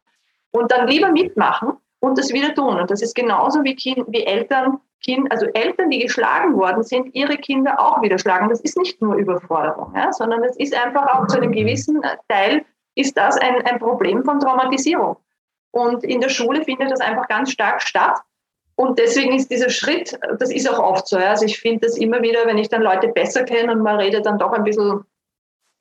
[0.52, 2.80] Und dann lieber mitmachen und das wieder tun.
[2.80, 7.14] Und das ist genauso wie, kind, wie Eltern, kind, also Eltern, die geschlagen worden sind,
[7.14, 8.50] ihre Kinder auch wieder schlagen.
[8.50, 12.66] Das ist nicht nur Überforderung, ja, sondern es ist einfach auch zu einem gewissen Teil
[12.96, 15.18] ist das ein, ein Problem von Traumatisierung.
[15.72, 18.20] Und in der Schule findet das einfach ganz stark statt.
[18.76, 21.20] Und deswegen ist dieser Schritt, das ist auch oft so.
[21.20, 21.30] Ja.
[21.30, 24.26] Also ich finde das immer wieder, wenn ich dann Leute besser kenne und man redet
[24.26, 25.06] dann doch ein bisschen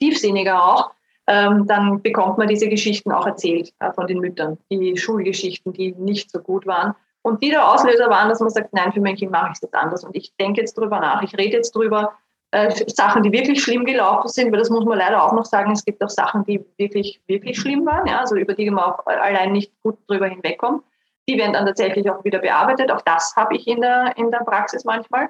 [0.00, 0.90] tiefsinniger auch,
[1.28, 5.92] ähm, dann bekommt man diese Geschichten auch erzählt äh, von den Müttern, die Schulgeschichten, die
[5.92, 6.94] nicht so gut waren.
[7.22, 9.74] Und die der Auslöser waren, dass man sagt, nein, für mein Kind mache ich jetzt
[9.74, 10.04] anders.
[10.04, 11.22] Und ich denke jetzt drüber nach.
[11.22, 12.14] Ich rede jetzt drüber,
[12.50, 15.72] äh, Sachen, die wirklich schlimm gelaufen sind, weil das muss man leider auch noch sagen,
[15.72, 19.06] es gibt auch Sachen, die wirklich, wirklich schlimm waren, ja, also über die man auch
[19.06, 20.82] allein nicht gut drüber hinwegkommt.
[21.28, 22.90] Die werden dann tatsächlich auch wieder bearbeitet.
[22.90, 25.28] Auch das habe ich in der, in der Praxis manchmal.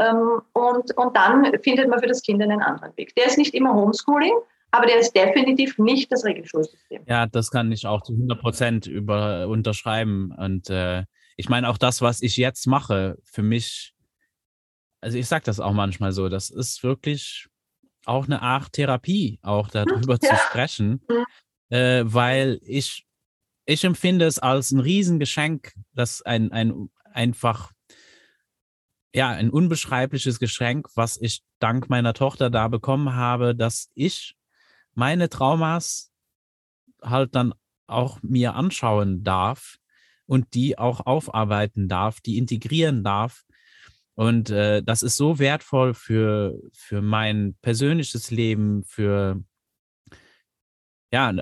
[0.00, 3.14] Ähm, und, und dann findet man für das Kind einen anderen Weg.
[3.14, 4.34] Der ist nicht immer Homeschooling,
[4.76, 7.02] aber der ist definitiv nicht das Regelschulsystem.
[7.06, 10.32] Ja, das kann ich auch zu 100 Prozent über, unterschreiben.
[10.32, 11.04] Und äh,
[11.36, 13.94] ich meine, auch das, was ich jetzt mache, für mich,
[15.00, 17.48] also ich sage das auch manchmal so, das ist wirklich
[18.04, 20.30] auch eine Art Therapie, auch darüber ja.
[20.30, 21.76] zu sprechen, mhm.
[21.76, 23.06] äh, weil ich
[23.66, 27.72] ich empfinde es als ein Riesengeschenk, dass ein, ein einfach,
[29.12, 34.36] ja, ein unbeschreibliches Geschenk, was ich dank meiner Tochter da bekommen habe, dass ich
[34.96, 36.12] meine Traumas
[37.02, 37.54] halt dann
[37.86, 39.78] auch mir anschauen darf
[40.26, 43.44] und die auch aufarbeiten darf, die integrieren darf.
[44.14, 49.44] Und äh, das ist so wertvoll für, für mein persönliches Leben, für
[51.12, 51.32] ja,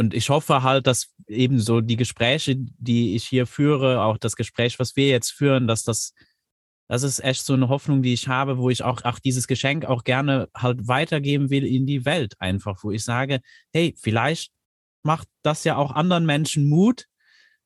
[0.00, 4.34] und ich hoffe halt, dass eben so die Gespräche, die ich hier führe, auch das
[4.34, 6.14] Gespräch, was wir jetzt führen, dass das,
[6.90, 9.84] das ist echt so eine Hoffnung, die ich habe, wo ich auch, auch dieses Geschenk
[9.84, 14.50] auch gerne halt weitergeben will in die Welt einfach, wo ich sage, hey, vielleicht
[15.04, 17.04] macht das ja auch anderen Menschen Mut,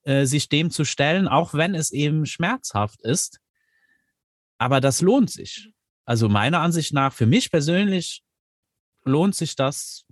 [0.03, 3.41] äh, sich dem zu stellen, auch wenn es eben schmerzhaft ist.
[4.59, 5.71] Aber das lohnt sich.
[6.05, 8.23] Also meiner Ansicht nach, für mich persönlich
[9.05, 10.05] lohnt sich das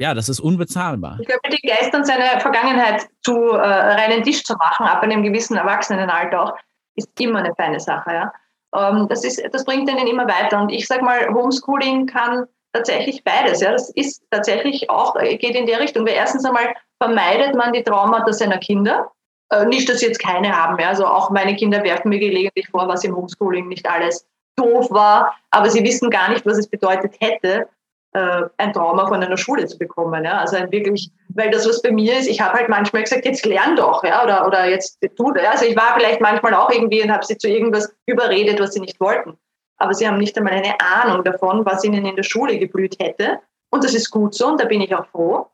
[0.00, 1.18] ja, das ist unbezahlbar.
[1.20, 5.56] Ich glaube, die Geistern seine Vergangenheit zu äh, reinen Tisch zu machen, ab einem gewissen
[5.56, 6.56] Erwachsenenalter auch,
[6.98, 8.10] ist immer eine feine Sache.
[8.12, 8.32] Ja?
[8.74, 10.60] Ähm, das, ist, das bringt einen immer weiter.
[10.60, 13.60] Und ich sage mal, Homeschooling kann tatsächlich beides.
[13.60, 13.72] Ja?
[13.72, 16.06] Das ist tatsächlich auch, geht in der Richtung.
[16.06, 19.10] Weil erstens einmal vermeidet man die Traumata seiner Kinder.
[19.50, 20.78] Äh, nicht, dass sie jetzt keine haben.
[20.78, 20.88] Ja?
[20.88, 24.26] Also auch meine Kinder werfen mir gelegentlich vor, was im Homeschooling nicht alles
[24.58, 27.68] doof war, aber sie wissen gar nicht, was es bedeutet hätte,
[28.12, 30.24] äh, ein Trauma von einer Schule zu bekommen.
[30.24, 30.38] Ja?
[30.38, 33.44] Also ein wirklich, weil das, was bei mir ist, ich habe halt manchmal gesagt, jetzt
[33.44, 35.50] lern doch, ja, oder, oder jetzt tu, ja?
[35.50, 38.80] also ich war vielleicht manchmal auch irgendwie und habe sie zu irgendwas überredet, was sie
[38.80, 39.36] nicht wollten.
[39.76, 43.40] Aber sie haben nicht einmal eine Ahnung davon, was ihnen in der Schule geblüht hätte.
[43.70, 45.46] Und das ist gut so und da bin ich auch froh.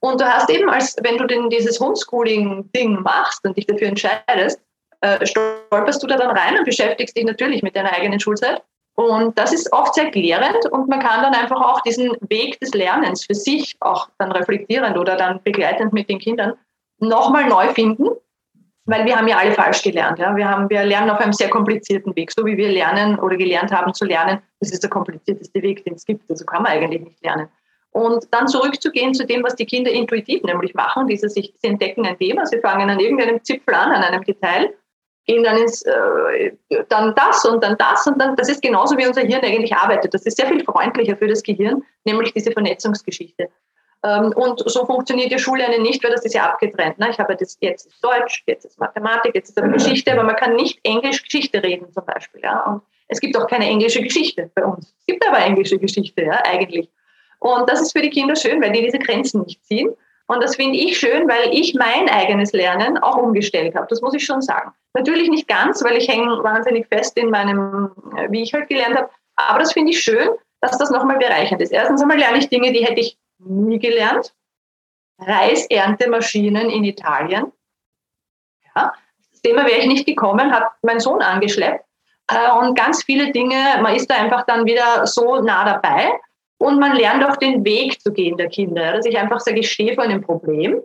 [0.00, 4.60] Und du hast eben, als wenn du denn dieses Homeschooling-Ding machst und dich dafür entscheidest,
[5.00, 8.62] äh, stolperst du da dann rein und beschäftigst dich natürlich mit deiner eigenen Schulzeit
[8.94, 12.74] Und das ist oft sehr klärend und man kann dann einfach auch diesen Weg des
[12.74, 16.54] Lernens für sich auch dann reflektierend oder dann begleitend mit den Kindern
[16.98, 18.10] nochmal neu finden,
[18.84, 20.18] weil wir haben ja alle falsch gelernt.
[20.18, 20.36] Ja?
[20.36, 23.72] Wir, haben, wir lernen auf einem sehr komplizierten Weg, so wie wir lernen oder gelernt
[23.72, 24.40] haben zu lernen.
[24.60, 26.30] Das ist der komplizierteste Weg, den es gibt.
[26.30, 27.48] Also kann man eigentlich nicht lernen.
[27.92, 32.06] Und dann zurückzugehen zu dem, was die Kinder intuitiv nämlich machen, diese sich, sie entdecken
[32.06, 34.72] ein Thema, sie fangen an irgendeinem Zipfel an, an einem Detail,
[35.26, 36.52] gehen dann ins, äh,
[36.88, 40.14] dann das und dann das und dann, das ist genauso wie unser Hirn eigentlich arbeitet.
[40.14, 43.48] Das ist sehr viel freundlicher für das Gehirn, nämlich diese Vernetzungsgeschichte.
[44.04, 46.98] Ähm, und so funktioniert die Schullernen nicht, weil das ist ja abgetrennt.
[46.98, 47.10] Ne?
[47.10, 50.36] Ich habe das jetzt ist Deutsch, jetzt ist Mathematik, jetzt ist aber Geschichte, aber man
[50.36, 52.40] kann nicht Englisch Geschichte reden zum Beispiel.
[52.42, 52.60] Ja?
[52.64, 54.94] Und es gibt auch keine englische Geschichte bei uns.
[54.98, 56.90] Es gibt aber englische Geschichte, ja, eigentlich.
[57.38, 59.90] Und das ist für die Kinder schön, weil die diese Grenzen nicht ziehen.
[60.32, 63.86] Und das finde ich schön, weil ich mein eigenes Lernen auch umgestellt habe.
[63.88, 64.72] Das muss ich schon sagen.
[64.94, 68.96] Natürlich nicht ganz, weil ich hänge wahnsinnig fest in meinem, äh, wie ich halt gelernt
[68.96, 69.10] habe.
[69.36, 70.28] Aber das finde ich schön,
[70.60, 71.72] dass das nochmal bereichernd ist.
[71.72, 74.34] Erstens einmal lerne ich Dinge, die hätte ich nie gelernt.
[75.18, 77.52] Reiserntemaschinen in Italien.
[78.74, 78.92] Ja,
[79.30, 81.84] das Thema wäre ich nicht gekommen, hat mein Sohn angeschleppt.
[82.28, 86.12] Äh, und ganz viele Dinge, man ist da einfach dann wieder so nah dabei.
[86.62, 89.72] Und man lernt auch den Weg zu gehen der Kinder, dass ich einfach sage, ich
[89.72, 90.80] stehe vor einem Problem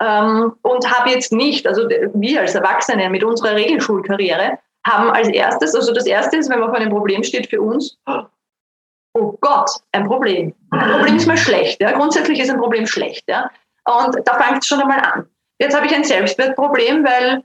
[0.00, 5.74] ähm, und habe jetzt nicht, also wir als Erwachsene mit unserer Regelschulkarriere haben als erstes,
[5.74, 10.06] also das erste ist, wenn man vor einem Problem steht für uns, oh Gott, ein
[10.06, 10.54] Problem.
[10.70, 11.78] Ein Problem ist mal schlecht.
[11.82, 11.92] Ja?
[11.92, 13.24] Grundsätzlich ist ein Problem schlecht.
[13.28, 13.50] Ja?
[13.84, 15.26] Und da fängt es schon einmal an.
[15.58, 17.44] Jetzt habe ich ein Selbstwertproblem, weil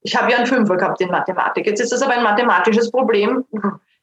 [0.00, 1.66] ich habe ja einen Fünfer gehabt in Mathematik.
[1.66, 3.44] Jetzt ist das aber ein mathematisches Problem.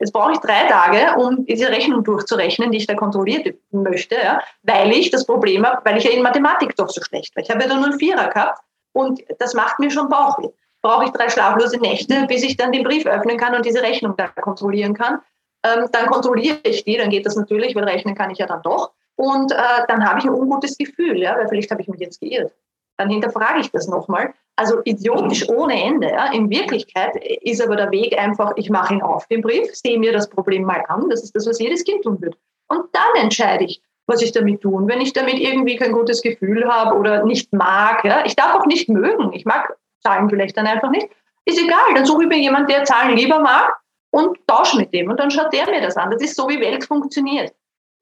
[0.03, 4.41] Jetzt brauche ich drei Tage, um diese Rechnung durchzurechnen, die ich da kontrolliert möchte, ja,
[4.63, 7.41] weil ich das Problem habe, weil ich ja in Mathematik doch so schlecht war.
[7.41, 8.61] Ich habe ja nur einen Vierer gehabt
[8.91, 10.49] und das macht mir schon Bauchweh.
[10.81, 14.15] Brauche ich drei schlaflose Nächte, bis ich dann den Brief öffnen kann und diese Rechnung
[14.17, 15.21] da kontrollieren kann.
[15.63, 18.61] Ähm, dann kontrolliere ich die, dann geht das natürlich, weil rechnen kann ich ja dann
[18.61, 18.91] doch.
[19.15, 22.19] Und äh, dann habe ich ein ungutes Gefühl, ja, weil vielleicht habe ich mich jetzt
[22.19, 22.51] geirrt.
[22.97, 26.10] Dann hinterfrage ich das nochmal also idiotisch ohne Ende.
[26.10, 26.32] Ja.
[26.32, 30.12] In Wirklichkeit ist aber der Weg einfach, ich mache ihn auf, den Brief, sehe mir
[30.12, 31.10] das Problem mal an.
[31.10, 32.38] Das ist das, was jedes Kind tun wird.
[32.67, 34.88] Und dann entscheide ich, was ich damit tue.
[34.88, 38.65] wenn ich damit irgendwie kein gutes Gefühl habe oder nicht mag, ja, ich darf auch
[38.65, 39.34] nicht mögen.
[39.34, 41.08] Ich mag Zahlen vielleicht dann einfach nicht.
[41.45, 43.75] Ist egal, dann suche ich mir jemanden, der Zahlen lieber mag
[44.12, 45.10] und tausche mit dem.
[45.10, 46.12] Und dann schaut der mir das an.
[46.12, 47.53] Das ist so, wie Welt funktioniert.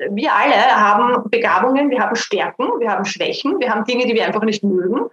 [0.09, 4.25] Wir alle haben Begabungen, wir haben Stärken, wir haben Schwächen, wir haben Dinge, die wir
[4.25, 5.09] einfach nicht mögen.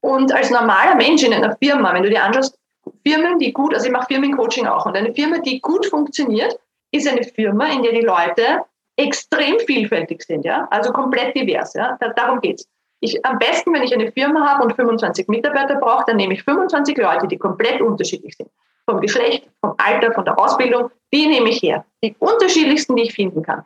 [0.00, 2.58] Und als normaler Mensch in einer Firma, wenn du dir anschaust,
[3.04, 6.58] Firmen, die gut, also ich mache Firmencoaching auch, und eine Firma, die gut funktioniert,
[6.92, 8.62] ist eine Firma, in der die Leute
[8.96, 12.68] extrem vielfältig sind, ja, also komplett divers, ja, darum geht's.
[13.00, 16.42] Ich, am besten, wenn ich eine Firma habe und 25 Mitarbeiter brauche, dann nehme ich
[16.42, 18.50] 25 Leute, die komplett unterschiedlich sind.
[18.88, 21.84] Vom Geschlecht, vom Alter, von der Ausbildung, die nehme ich her.
[22.02, 23.64] Die unterschiedlichsten, die ich finden kann.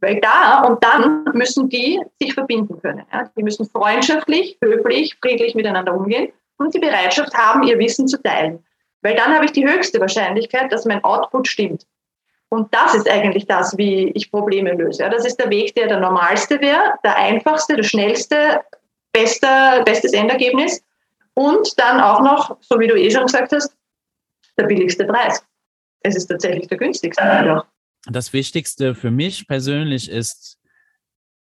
[0.00, 3.04] Weil da und dann müssen die sich verbinden können.
[3.12, 3.30] Ja.
[3.36, 8.64] Die müssen freundschaftlich, höflich, friedlich miteinander umgehen und die Bereitschaft haben, ihr Wissen zu teilen.
[9.02, 11.86] Weil dann habe ich die höchste Wahrscheinlichkeit, dass mein Output stimmt.
[12.48, 15.08] Und das ist eigentlich das, wie ich Probleme löse.
[15.08, 18.60] Das ist der Weg, der der normalste wäre, der einfachste, der schnellste,
[19.12, 20.82] bester, bestes Endergebnis.
[21.34, 23.74] Und dann auch noch, so wie du eh schon gesagt hast,
[24.58, 25.44] der billigste Preis.
[26.02, 27.22] Es ist tatsächlich der günstigste.
[27.22, 27.64] Ja
[28.06, 30.58] das Wichtigste für mich persönlich ist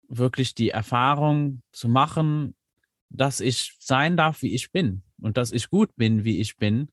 [0.08, 2.56] wirklich die Erfahrung zu machen,
[3.10, 6.90] dass ich sein darf, wie ich bin und dass ich gut bin, wie ich bin.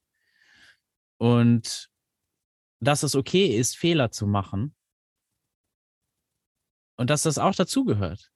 [1.18, 1.90] Und
[2.80, 4.76] dass es okay ist, Fehler zu machen.
[6.98, 8.32] Und dass das auch dazugehört.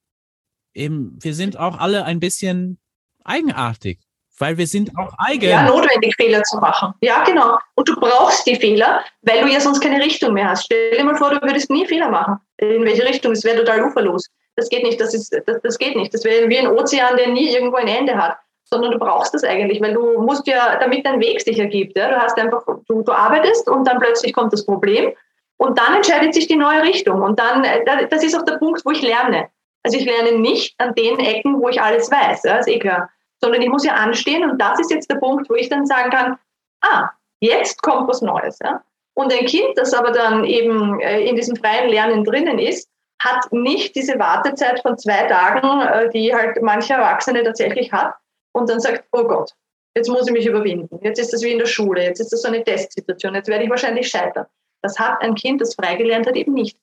[0.74, 2.78] Eben, wir sind auch alle ein bisschen
[3.24, 4.00] eigenartig
[4.40, 5.50] weil wir sind auch eigen.
[5.50, 6.94] Ja, notwendig Fehler zu machen.
[7.02, 7.58] Ja, genau.
[7.74, 10.64] Und du brauchst die Fehler, weil du ja sonst keine Richtung mehr hast.
[10.64, 12.38] Stell dir mal vor, du würdest nie Fehler machen.
[12.56, 13.32] In welche Richtung?
[13.32, 14.28] Es wäre total uferlos.
[14.56, 15.00] Das geht nicht.
[15.00, 16.12] Das, ist, das, das geht nicht.
[16.14, 18.38] Das wäre wie ein Ozean, der nie irgendwo ein Ende hat.
[18.64, 21.96] Sondern du brauchst das eigentlich, weil du musst ja, damit dein Weg sich ergibt.
[21.96, 22.08] Ja?
[22.08, 25.12] Du hast einfach, du, du arbeitest und dann plötzlich kommt das Problem
[25.58, 27.20] und dann entscheidet sich die neue Richtung.
[27.20, 27.66] Und dann,
[28.08, 29.48] das ist auch der Punkt, wo ich lerne.
[29.82, 32.44] Also ich lerne nicht an den Ecken, wo ich alles weiß.
[32.44, 32.58] Ja?
[32.58, 35.48] Das ist eh klar sondern ich muss ja anstehen und das ist jetzt der Punkt,
[35.48, 36.38] wo ich dann sagen kann,
[36.82, 37.08] ah,
[37.40, 38.58] jetzt kommt was Neues.
[38.62, 38.82] Ja?
[39.14, 42.88] Und ein Kind, das aber dann eben äh, in diesem freien Lernen drinnen ist,
[43.22, 48.14] hat nicht diese Wartezeit von zwei Tagen, äh, die halt manche Erwachsene tatsächlich hat
[48.52, 49.52] und dann sagt, oh Gott,
[49.94, 50.98] jetzt muss ich mich überwinden.
[51.02, 53.64] Jetzt ist das wie in der Schule, jetzt ist das so eine Testsituation, jetzt werde
[53.64, 54.46] ich wahrscheinlich scheitern.
[54.82, 56.78] Das hat ein Kind, das frei gelernt hat, eben nicht.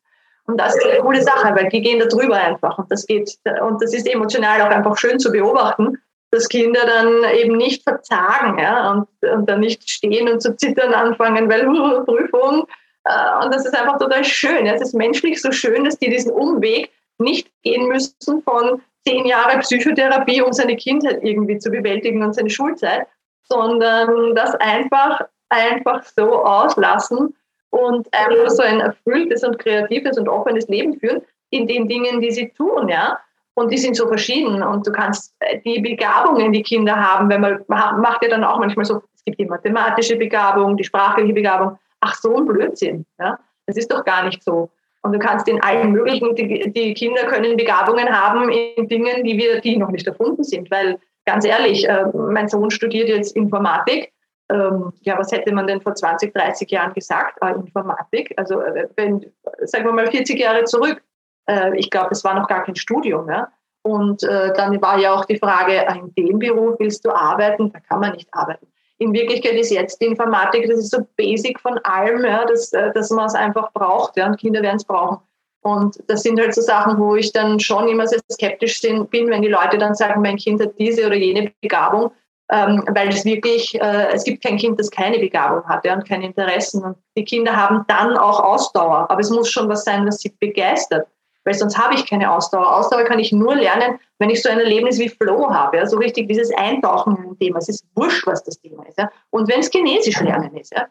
[0.45, 3.37] Und das ist eine coole Sache, weil die gehen da drüber einfach und das geht,
[3.61, 5.97] und das ist emotional auch einfach schön zu beobachten,
[6.31, 10.93] dass Kinder dann eben nicht verzagen ja, und, und dann nicht stehen und zu zittern
[10.93, 12.67] anfangen, weil uh, Prüfung,
[13.07, 14.65] Äh, und das ist einfach total schön.
[14.67, 19.59] Es ist menschlich so schön, dass die diesen Umweg nicht gehen müssen von zehn Jahre
[19.59, 23.07] Psychotherapie, um seine Kindheit irgendwie zu bewältigen und seine Schulzeit,
[23.43, 27.35] sondern das einfach, einfach so auslassen
[27.69, 32.31] und einfach so ein erfülltes und kreatives und offenes Leben führen in den Dingen, die
[32.31, 33.19] sie tun, ja.
[33.57, 37.41] Und die sind so verschieden und du kannst äh, die Begabungen, die Kinder haben, wenn
[37.41, 41.79] man macht ja dann auch manchmal so, es gibt die mathematische Begabung, die sprachliche Begabung.
[42.01, 43.39] Ach, so ein Blödsinn, ja.
[43.65, 44.69] Das ist doch gar nicht so.
[45.01, 49.35] Und du kannst in allen möglichen, die, die Kinder können Begabungen haben in Dingen, die
[49.39, 54.13] wir, die noch nicht erfunden sind, weil ganz ehrlich, äh, mein Sohn studiert jetzt Informatik
[54.49, 57.37] ähm, ja, was hätte man denn vor 20, 30 Jahren gesagt?
[57.41, 58.33] Äh, Informatik.
[58.37, 59.25] Also, äh, wenn,
[59.61, 61.01] sagen wir mal 40 Jahre zurück,
[61.49, 63.29] äh, ich glaube, es war noch gar kein Studium.
[63.29, 63.49] Ja?
[63.83, 67.71] Und äh, dann war ja auch die Frage, in dem Beruf willst du arbeiten?
[67.71, 68.67] Da kann man nicht arbeiten.
[68.99, 72.91] In Wirklichkeit ist jetzt die Informatik, das ist so basic von allem, ja, dass, äh,
[72.93, 75.19] dass man es einfach braucht ja, und Kinder werden es brauchen.
[75.61, 79.41] Und das sind halt so Sachen, wo ich dann schon immer sehr skeptisch bin, wenn
[79.41, 82.11] die Leute dann sagen, mein Kind hat diese oder jene Begabung
[82.49, 86.07] ähm, weil es wirklich, äh, es gibt kein Kind, das keine Begabung hat ja, und
[86.07, 86.83] keine Interessen.
[86.83, 90.33] Und die Kinder haben dann auch Ausdauer, aber es muss schon was sein, was sie
[90.39, 91.07] begeistert,
[91.47, 92.75] weil sonst habe ich keine Ausdauer.
[92.75, 95.97] Ausdauer kann ich nur lernen, wenn ich so ein Erlebnis wie Flow habe, ja, so
[95.97, 97.57] richtig dieses Eintauchen in ein Thema.
[97.57, 98.99] Es ist wurscht, was das Thema ist.
[98.99, 99.09] Ja.
[99.31, 100.87] Und wenn es Chinesisch lernen ist, ja,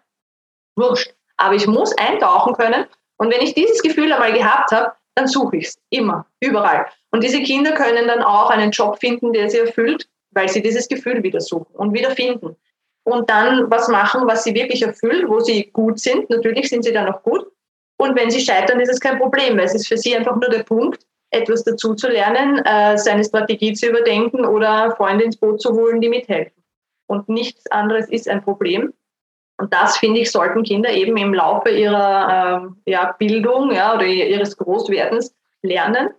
[0.77, 1.15] wurscht.
[1.37, 2.87] Aber ich muss eintauchen können.
[3.19, 6.87] Und wenn ich dieses Gefühl einmal gehabt habe, dann suche ich es immer, überall.
[7.11, 10.87] Und diese Kinder können dann auch einen Job finden, der sie erfüllt weil sie dieses
[10.87, 12.57] Gefühl wieder suchen und wieder finden.
[13.05, 16.29] Und dann was machen, was sie wirklich erfüllt, wo sie gut sind.
[16.29, 17.47] Natürlich sind sie dann auch gut.
[17.99, 20.63] Und wenn sie scheitern, ist es kein Problem, es ist für sie einfach nur der
[20.63, 25.73] Punkt, etwas dazu zu lernen, äh, seine Strategie zu überdenken oder Freunde ins Boot zu
[25.73, 26.63] holen, die mithelfen.
[27.07, 28.93] Und nichts anderes ist ein Problem.
[29.59, 34.05] Und das, finde ich, sollten Kinder eben im Laufe ihrer ähm, ja, Bildung ja, oder
[34.05, 36.11] ihres Großwerdens lernen.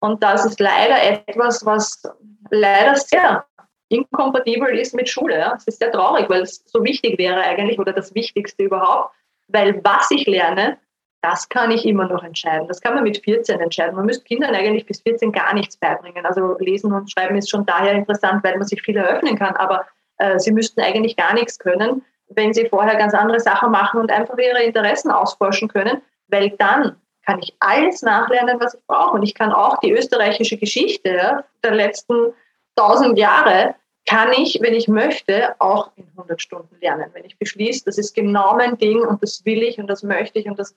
[0.00, 2.02] Und das ist leider etwas, was
[2.50, 3.46] leider sehr
[3.88, 5.38] inkompatibel ist mit Schule.
[5.38, 5.54] Ja.
[5.56, 9.14] Es ist sehr traurig, weil es so wichtig wäre eigentlich oder das Wichtigste überhaupt,
[9.48, 10.78] weil was ich lerne,
[11.22, 12.66] das kann ich immer noch entscheiden.
[12.66, 13.94] Das kann man mit 14 entscheiden.
[13.94, 16.26] Man müsste Kindern eigentlich bis 14 gar nichts beibringen.
[16.26, 19.54] Also lesen und schreiben ist schon daher interessant, weil man sich viel eröffnen kann.
[19.56, 19.86] Aber
[20.18, 24.10] äh, sie müssten eigentlich gar nichts können, wenn sie vorher ganz andere Sachen machen und
[24.10, 29.12] einfach ihre Interessen ausforschen können, weil dann kann ich alles nachlernen, was ich brauche.
[29.12, 32.32] Und ich kann auch die österreichische Geschichte der letzten
[32.74, 37.10] tausend Jahre kann ich, wenn ich möchte, auch in 100 Stunden lernen.
[37.12, 40.40] Wenn ich beschließe, das ist genau mein Ding und das will ich und das möchte
[40.40, 40.74] ich und das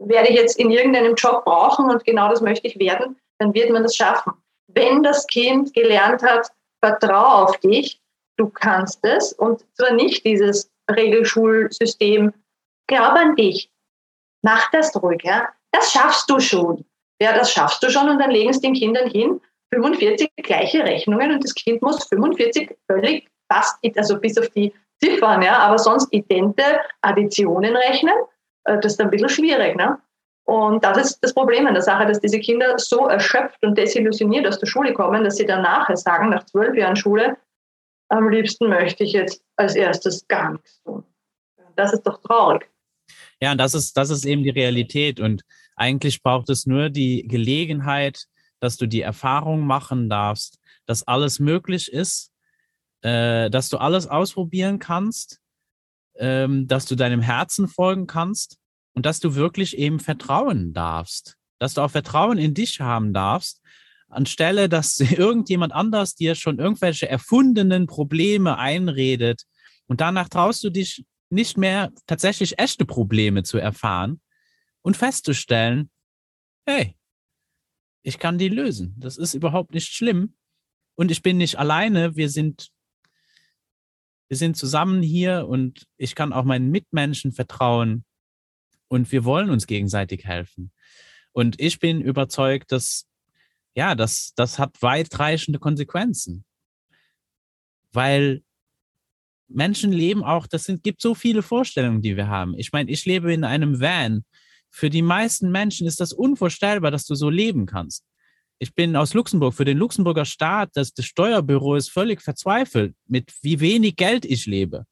[0.00, 3.70] werde ich jetzt in irgendeinem Job brauchen und genau das möchte ich werden, dann wird
[3.70, 4.32] man das schaffen.
[4.68, 6.50] Wenn das Kind gelernt hat,
[6.82, 8.00] vertraue auf dich,
[8.36, 12.32] du kannst es und zwar nicht dieses Regelschulsystem,
[12.86, 13.70] glaub an dich,
[14.42, 15.48] mach das ruhig, ja?
[15.72, 16.84] das schaffst du schon.
[17.22, 19.40] Ja, das schaffst du schon und dann legen es den Kindern hin
[19.72, 25.42] 45 gleiche Rechnungen und das Kind muss 45 völlig fast, also bis auf die Ziffern,
[25.42, 28.14] ja, aber sonst idente Additionen rechnen.
[28.64, 29.76] Äh, das ist ein bisschen schwierig.
[29.76, 29.98] Ne?
[30.44, 34.46] Und das ist das Problem an der Sache, dass diese Kinder so erschöpft und desillusioniert
[34.46, 37.36] aus der Schule kommen, dass sie dann nachher sagen, nach zwölf Jahren Schule,
[38.08, 41.04] am liebsten möchte ich jetzt als erstes gar nichts tun.
[41.76, 42.68] Das ist doch traurig.
[43.40, 45.20] Ja, und das ist, das ist eben die Realität.
[45.20, 45.42] Und
[45.76, 48.26] eigentlich braucht es nur die Gelegenheit,
[48.58, 52.32] dass du die Erfahrung machen darfst, dass alles möglich ist,
[53.02, 55.40] äh, dass du alles ausprobieren kannst,
[56.20, 58.58] ähm, dass du deinem Herzen folgen kannst
[58.94, 63.60] und dass du wirklich eben vertrauen darfst, dass du auch Vertrauen in dich haben darfst,
[64.08, 69.42] anstelle, dass irgendjemand anders dir schon irgendwelche erfundenen Probleme einredet
[69.86, 74.20] und danach traust du dich nicht mehr tatsächlich echte Probleme zu erfahren
[74.82, 75.90] und festzustellen,
[76.66, 76.96] hey,
[78.02, 78.94] ich kann die lösen.
[78.98, 80.34] Das ist überhaupt nicht schlimm.
[80.96, 82.16] Und ich bin nicht alleine.
[82.16, 82.70] Wir sind,
[84.30, 88.04] wir sind zusammen hier und ich kann auch meinen Mitmenschen vertrauen.
[88.86, 90.72] Und wir wollen uns gegenseitig helfen.
[91.32, 93.08] Und ich bin überzeugt, dass,
[93.74, 96.44] ja, das, das hat weitreichende Konsequenzen.
[97.92, 98.42] Weil
[99.48, 102.54] Menschen leben auch, das sind, gibt so viele Vorstellungen, die wir haben.
[102.56, 104.24] Ich meine, ich lebe in einem Van
[104.70, 108.04] für die meisten Menschen ist das unvorstellbar, dass du so leben kannst.
[108.62, 109.54] Ich bin aus Luxemburg.
[109.54, 114.44] Für den Luxemburger Staat, das, das Steuerbüro ist völlig verzweifelt, mit wie wenig Geld ich
[114.44, 114.84] lebe.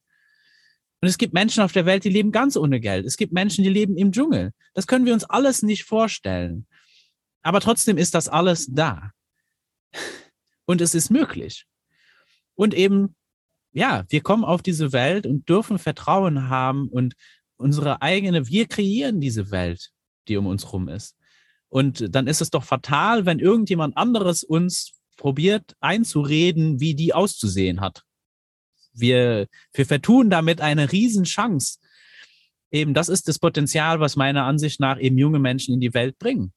[1.02, 3.04] Und es gibt Menschen auf der Welt, die leben ganz ohne Geld.
[3.04, 4.52] Es gibt Menschen, die leben im Dschungel.
[4.72, 6.66] Das können wir uns alles nicht vorstellen.
[7.42, 9.12] Aber trotzdem ist das alles da.
[10.64, 11.66] Und es ist möglich.
[12.54, 13.14] Und eben,
[13.72, 17.14] ja, wir kommen auf diese Welt und dürfen Vertrauen haben und
[17.58, 19.90] unsere eigene, wir kreieren diese Welt,
[20.26, 21.17] die um uns rum ist.
[21.68, 27.80] Und dann ist es doch fatal, wenn irgendjemand anderes uns probiert einzureden, wie die auszusehen
[27.80, 28.04] hat.
[28.92, 31.78] Wir, wir vertun damit eine Riesenchance.
[32.70, 36.18] Eben, das ist das Potenzial, was meiner Ansicht nach eben junge Menschen in die Welt
[36.18, 36.52] bringen.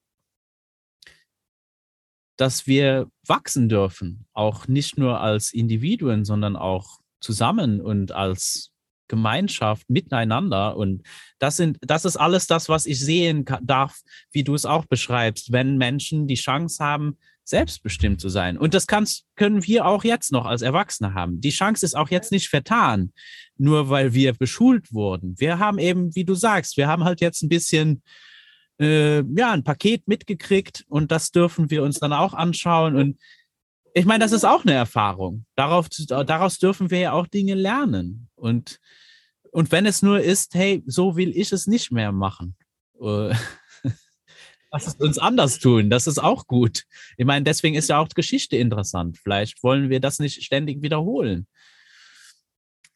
[2.38, 8.71] Dass wir wachsen dürfen, auch nicht nur als Individuen, sondern auch zusammen und als
[9.12, 10.78] Gemeinschaft miteinander.
[10.78, 11.04] Und
[11.38, 14.00] das sind, das ist alles das, was ich sehen darf,
[14.32, 18.58] wie du es auch beschreibst, wenn Menschen die Chance haben, selbstbestimmt zu sein.
[18.58, 21.42] Und das kannst, können wir auch jetzt noch als Erwachsene haben.
[21.42, 23.12] Die Chance ist auch jetzt nicht vertan,
[23.58, 25.36] nur weil wir beschult wurden.
[25.38, 28.02] Wir haben eben, wie du sagst, wir haben halt jetzt ein bisschen,
[28.80, 32.96] äh, ja, ein Paket mitgekriegt und das dürfen wir uns dann auch anschauen.
[32.96, 33.18] Und
[33.94, 35.46] ich meine, das ist auch eine Erfahrung.
[35.56, 38.30] Darauf, daraus dürfen wir ja auch Dinge lernen.
[38.36, 38.80] Und
[39.52, 42.56] und wenn es nur ist, hey, so will ich es nicht mehr machen.
[43.02, 43.34] Äh,
[44.72, 45.90] lass es uns anders tun.
[45.90, 46.84] Das ist auch gut.
[47.18, 49.18] Ich meine, deswegen ist ja auch Geschichte interessant.
[49.22, 51.48] Vielleicht wollen wir das nicht ständig wiederholen,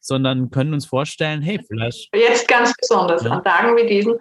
[0.00, 2.08] sondern können uns vorstellen, hey, vielleicht.
[2.14, 3.32] Jetzt ganz besonders ja.
[3.32, 4.14] an Tagen wie diesen.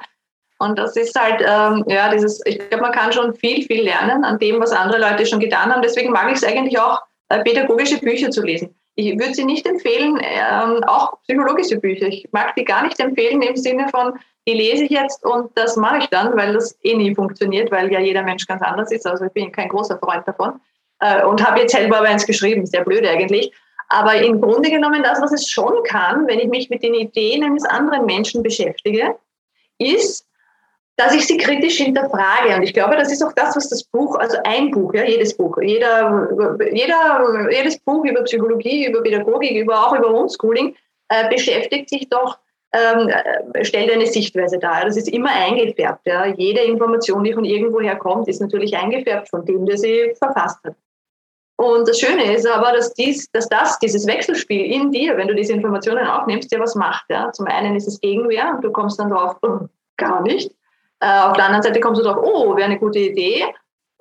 [0.59, 4.23] Und das ist halt, ähm, ja, dieses, ich glaube, man kann schon viel, viel lernen
[4.23, 5.81] an dem, was andere Leute schon getan haben.
[5.81, 8.73] Deswegen mag ich es eigentlich auch, äh, pädagogische Bücher zu lesen.
[8.95, 12.07] Ich würde sie nicht empfehlen, ähm, auch psychologische Bücher.
[12.07, 14.13] Ich mag die gar nicht empfehlen im Sinne von,
[14.47, 17.91] die lese ich jetzt und das mache ich dann, weil das eh nie funktioniert, weil
[17.91, 19.05] ja jeder Mensch ganz anders ist.
[19.05, 20.61] Also ich bin kein großer Freund davon.
[20.99, 23.51] Äh, und habe jetzt selber aber eins geschrieben, sehr blöd eigentlich.
[23.89, 27.43] Aber im Grunde genommen das, was es schon kann, wenn ich mich mit den Ideen
[27.43, 29.15] eines anderen Menschen beschäftige,
[29.77, 30.25] ist,
[30.97, 32.55] dass ich sie kritisch hinterfrage.
[32.55, 35.35] Und ich glaube, das ist auch das, was das Buch, also ein Buch, ja, jedes
[35.35, 36.29] Buch, jeder,
[36.71, 40.75] jeder, jedes Buch über Psychologie, über Pädagogik, über, auch über Homeschooling,
[41.09, 42.37] äh, beschäftigt sich doch,
[42.71, 44.85] ähm, äh, stellt eine Sichtweise dar.
[44.85, 46.05] Das ist immer eingefärbt.
[46.05, 46.25] Ja.
[46.25, 50.75] Jede Information, die von irgendwoher kommt, ist natürlich eingefärbt von dem, der sie verfasst hat.
[51.57, 55.35] Und das Schöne ist aber, dass, dies, dass das, dieses Wechselspiel in dir, wenn du
[55.35, 57.05] diese Informationen aufnimmst, dir was macht.
[57.09, 57.31] Ja.
[57.31, 59.59] Zum einen ist es Gegenwehr und du kommst dann drauf, oh,
[59.97, 60.51] gar nicht.
[60.99, 63.45] Äh, auf der anderen Seite kommst du drauf, oh, wäre eine gute Idee.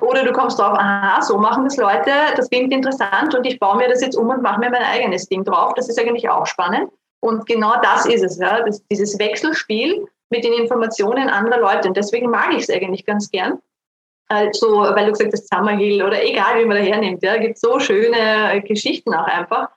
[0.01, 3.77] Oder du kommst drauf, aha, so machen das Leute, das klingt interessant und ich baue
[3.77, 5.73] mir das jetzt um und mache mir mein eigenes Ding drauf.
[5.75, 6.91] Das ist eigentlich auch spannend.
[7.21, 11.89] Und genau das ist es, ja, das, dieses Wechselspiel mit den Informationen anderer Leute.
[11.89, 13.61] Und deswegen mag ich es eigentlich ganz gern.
[14.29, 17.79] Also, weil du gesagt hast, Summerhill oder egal, wie man da hernimmt, ja, gibt so
[17.79, 19.69] schöne Geschichten auch einfach,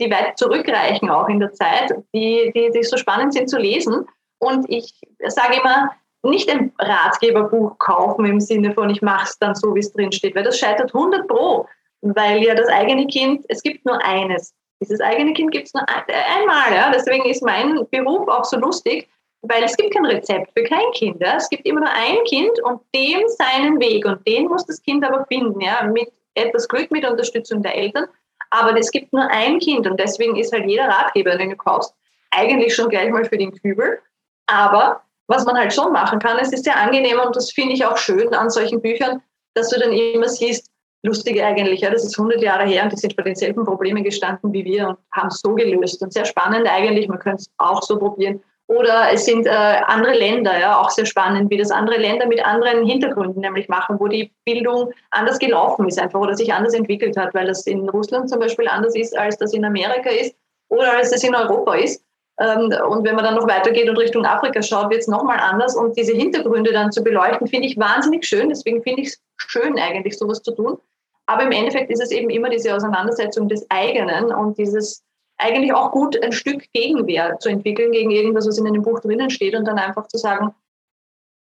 [0.00, 4.06] die weit zurückreichen auch in der Zeit, die, die, die so spannend sind zu lesen.
[4.38, 5.90] Und ich sage immer,
[6.26, 10.12] nicht ein Ratgeberbuch kaufen im Sinne von, ich mache es dann so, wie es drin
[10.12, 11.66] steht, weil das scheitert 100 pro,
[12.02, 14.54] weil ja das eigene Kind, es gibt nur eines.
[14.80, 16.04] Dieses eigene Kind gibt es nur ein,
[16.38, 16.74] einmal.
[16.74, 16.90] Ja?
[16.92, 19.08] Deswegen ist mein Beruf auch so lustig,
[19.42, 21.20] weil es gibt kein Rezept für kein Kind.
[21.20, 21.36] Ja?
[21.36, 25.04] Es gibt immer nur ein Kind und dem seinen Weg und den muss das Kind
[25.04, 25.82] aber finden, ja?
[25.84, 28.06] mit etwas Glück, mit Unterstützung der Eltern.
[28.50, 31.94] Aber es gibt nur ein Kind und deswegen ist halt jeder Ratgeber, den du kaufst,
[32.30, 33.98] eigentlich schon gleich mal für den Kübel.
[34.46, 37.84] Aber was man halt schon machen kann, es ist sehr angenehm und das finde ich
[37.84, 39.22] auch schön an solchen Büchern,
[39.54, 40.70] dass du dann immer siehst,
[41.02, 44.52] lustige eigentlich, ja, das ist 100 Jahre her und die sind vor denselben Problemen gestanden
[44.52, 47.82] wie wir und haben es so gelöst und sehr spannend eigentlich, man könnte es auch
[47.82, 48.42] so probieren.
[48.68, 52.44] Oder es sind äh, andere Länder, ja, auch sehr spannend, wie das andere Länder mit
[52.44, 57.16] anderen Hintergründen nämlich machen, wo die Bildung anders gelaufen ist einfach oder sich anders entwickelt
[57.16, 60.34] hat, weil das in Russland zum Beispiel anders ist, als das in Amerika ist
[60.68, 62.02] oder als das in Europa ist.
[62.38, 65.74] Ähm, und wenn man dann noch weitergeht und Richtung Afrika schaut, wird es nochmal anders.
[65.74, 68.48] Und diese Hintergründe dann zu beleuchten, finde ich wahnsinnig schön.
[68.48, 70.78] Deswegen finde ich es schön, eigentlich sowas zu tun.
[71.26, 75.02] Aber im Endeffekt ist es eben immer diese Auseinandersetzung des eigenen und dieses
[75.38, 79.28] eigentlich auch gut ein Stück Gegenwehr zu entwickeln gegen irgendwas, was in einem Buch drinnen
[79.28, 80.54] steht und dann einfach zu sagen,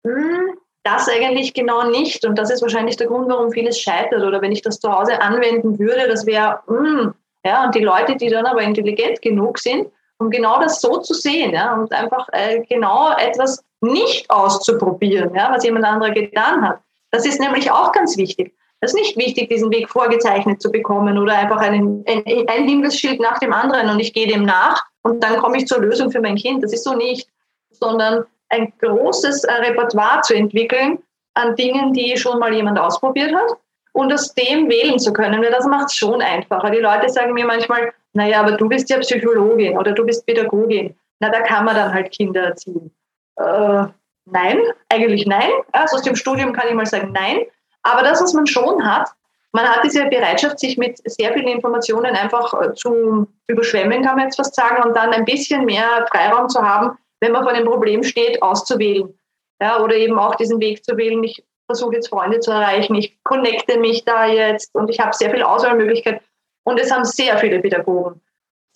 [0.04, 2.24] hm, das eigentlich genau nicht.
[2.24, 4.22] Und das ist wahrscheinlich der Grund, warum vieles scheitert.
[4.22, 7.14] Oder wenn ich das zu Hause anwenden würde, das wäre, hm,
[7.44, 9.88] ja, und die Leute, die dann aber intelligent genug sind,
[10.24, 15.52] um genau das so zu sehen ja, und einfach äh, genau etwas nicht auszuprobieren, ja,
[15.52, 16.80] was jemand anderer getan hat.
[17.10, 18.54] Das ist nämlich auch ganz wichtig.
[18.80, 23.52] Es ist nicht wichtig, diesen Weg vorgezeichnet zu bekommen oder einfach ein, Hinweisschild nach dem
[23.52, 26.62] anderen und ich gehe dem nach und dann komme ich zur Lösung für mein Kind.
[26.62, 27.28] Das ist so nicht,
[27.70, 30.98] sondern ein großes äh, Repertoire zu entwickeln
[31.34, 33.56] an Dingen, die schon mal jemand ausprobiert hat
[33.92, 35.42] und aus dem wählen zu können.
[35.42, 36.70] Das macht es schon einfacher.
[36.70, 40.94] Die Leute sagen mir manchmal, naja, aber du bist ja Psychologin oder du bist Pädagogin.
[41.20, 42.94] Na, da kann man dann halt Kinder erziehen.
[43.36, 43.84] Äh,
[44.24, 45.50] nein, eigentlich nein.
[45.72, 47.40] Also aus dem Studium kann ich mal sagen, nein.
[47.82, 49.10] Aber das, was man schon hat,
[49.52, 54.26] man hat diese Bereitschaft, sich mit sehr vielen Informationen einfach äh, zu überschwemmen, kann man
[54.26, 57.66] jetzt fast sagen, und dann ein bisschen mehr Freiraum zu haben, wenn man vor einem
[57.66, 59.12] Problem steht, auszuwählen.
[59.60, 63.16] Ja, oder eben auch diesen Weg zu wählen, ich versuche jetzt Freunde zu erreichen, ich
[63.22, 66.20] connecte mich da jetzt und ich habe sehr viel Auswahlmöglichkeit.
[66.64, 68.20] Und es haben sehr viele Pädagogen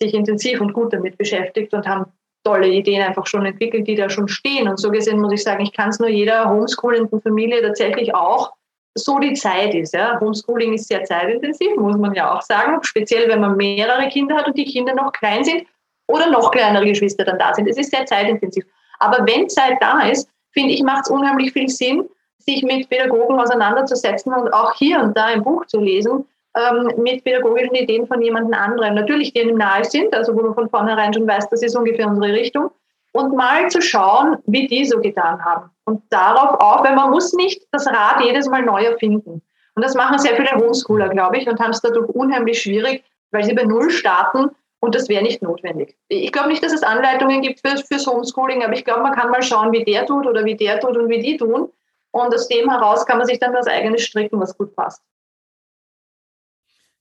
[0.01, 2.05] sich intensiv und gut damit beschäftigt und haben
[2.43, 4.67] tolle Ideen einfach schon entwickelt, die da schon stehen.
[4.67, 8.53] Und so gesehen muss ich sagen, ich kann es nur jeder homeschoolenden Familie tatsächlich auch,
[8.95, 9.93] so die Zeit ist.
[9.93, 10.19] Ja.
[10.19, 14.47] Homeschooling ist sehr zeitintensiv, muss man ja auch sagen, speziell wenn man mehrere Kinder hat
[14.47, 15.65] und die Kinder noch klein sind
[16.07, 17.67] oder noch kleinere Geschwister dann da sind.
[17.67, 18.65] Es ist sehr zeitintensiv.
[18.99, 22.09] Aber wenn Zeit da ist, finde ich, macht es unheimlich viel Sinn,
[22.39, 26.25] sich mit Pädagogen auseinanderzusetzen und auch hier und da ein Buch zu lesen,
[26.55, 28.95] ähm, mit pädagogischen Ideen von jemand anderem.
[28.95, 32.07] Natürlich, die einem nahe sind, also wo man von vornherein schon weiß, das ist ungefähr
[32.07, 32.71] unsere Richtung.
[33.11, 35.71] Und mal zu schauen, wie die so getan haben.
[35.85, 39.41] Und darauf auch, weil man muss nicht das Rad jedes Mal neu erfinden.
[39.75, 43.43] Und das machen sehr viele Homeschooler, glaube ich, und haben es dadurch unheimlich schwierig, weil
[43.43, 45.97] sie bei Null starten und das wäre nicht notwendig.
[46.07, 49.29] Ich glaube nicht, dass es Anleitungen gibt für, fürs Homeschooling, aber ich glaube, man kann
[49.29, 51.69] mal schauen, wie der tut oder wie der tut und wie die tun.
[52.11, 55.03] Und aus dem heraus kann man sich dann was eigenes stricken, was gut passt.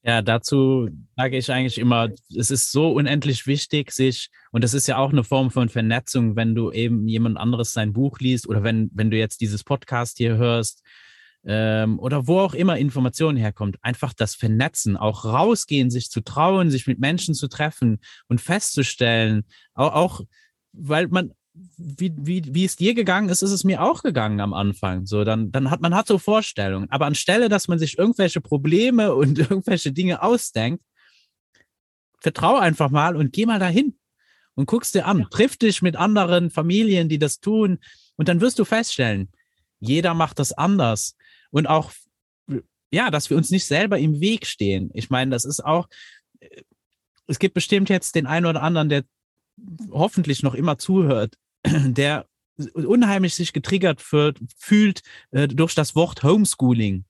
[0.02, 4.86] Ja, dazu sage ich eigentlich immer, es ist so unendlich wichtig, sich, und das ist
[4.86, 8.62] ja auch eine Form von Vernetzung, wenn du eben jemand anderes sein Buch liest oder
[8.62, 10.84] wenn, wenn du jetzt dieses Podcast hier hörst
[11.44, 16.70] ähm, oder wo auch immer Informationen herkommt, einfach das Vernetzen, auch rausgehen, sich zu trauen,
[16.70, 19.44] sich mit Menschen zu treffen und festzustellen,
[19.74, 20.20] auch, auch
[20.72, 21.32] weil man
[21.76, 25.06] wie, wie, wie es dir gegangen ist, ist es mir auch gegangen am Anfang.
[25.06, 26.90] So, dann, dann hat man hat so Vorstellungen.
[26.90, 30.82] Aber anstelle, dass man sich irgendwelche Probleme und irgendwelche Dinge ausdenkt,
[32.20, 33.96] vertrau einfach mal und geh mal dahin
[34.54, 35.26] und guckst dir an.
[35.30, 37.78] Triff dich mit anderen Familien, die das tun.
[38.16, 39.30] Und dann wirst du feststellen,
[39.78, 41.16] jeder macht das anders.
[41.50, 41.92] Und auch,
[42.90, 44.90] ja, dass wir uns nicht selber im Weg stehen.
[44.94, 45.88] Ich meine, das ist auch,
[46.40, 46.62] äh,
[47.28, 49.04] es gibt bestimmt jetzt den einen oder anderen, der
[49.90, 51.34] hoffentlich noch immer zuhört
[51.86, 52.26] der
[52.74, 57.04] unheimlich sich getriggert wird, fühlt äh, durch das Wort Homeschooling.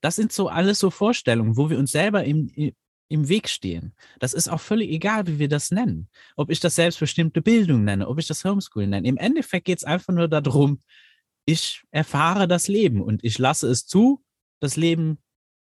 [0.00, 2.50] Das sind so alles so Vorstellungen, wo wir uns selber im,
[3.08, 3.94] im Weg stehen.
[4.18, 6.08] Das ist auch völlig egal, wie wir das nennen.
[6.34, 9.06] Ob ich das selbstbestimmte Bildung nenne, ob ich das Homeschooling nenne.
[9.06, 10.80] Im Endeffekt geht es einfach nur darum,
[11.44, 14.24] ich erfahre das Leben und ich lasse es zu,
[14.60, 15.18] das Leben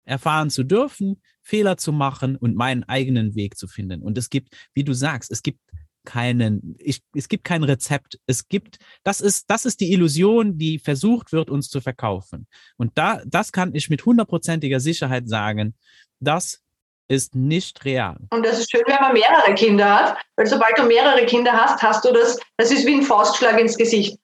[0.04, 4.02] erfahren zu dürfen, Fehler zu machen und meinen eigenen Weg zu finden.
[4.02, 5.60] Und es gibt, wie du sagst, es gibt
[6.08, 8.18] keinen, ich, es gibt kein Rezept.
[8.26, 12.46] Es gibt, das ist, das ist die Illusion, die versucht wird, uns zu verkaufen.
[12.78, 15.74] Und da, das kann ich mit hundertprozentiger Sicherheit sagen,
[16.18, 16.62] das
[17.08, 18.16] ist nicht real.
[18.30, 21.82] Und das ist schön, wenn man mehrere Kinder hat, weil sobald du mehrere Kinder hast,
[21.82, 24.18] hast du das, das ist wie ein Faustschlag ins Gesicht.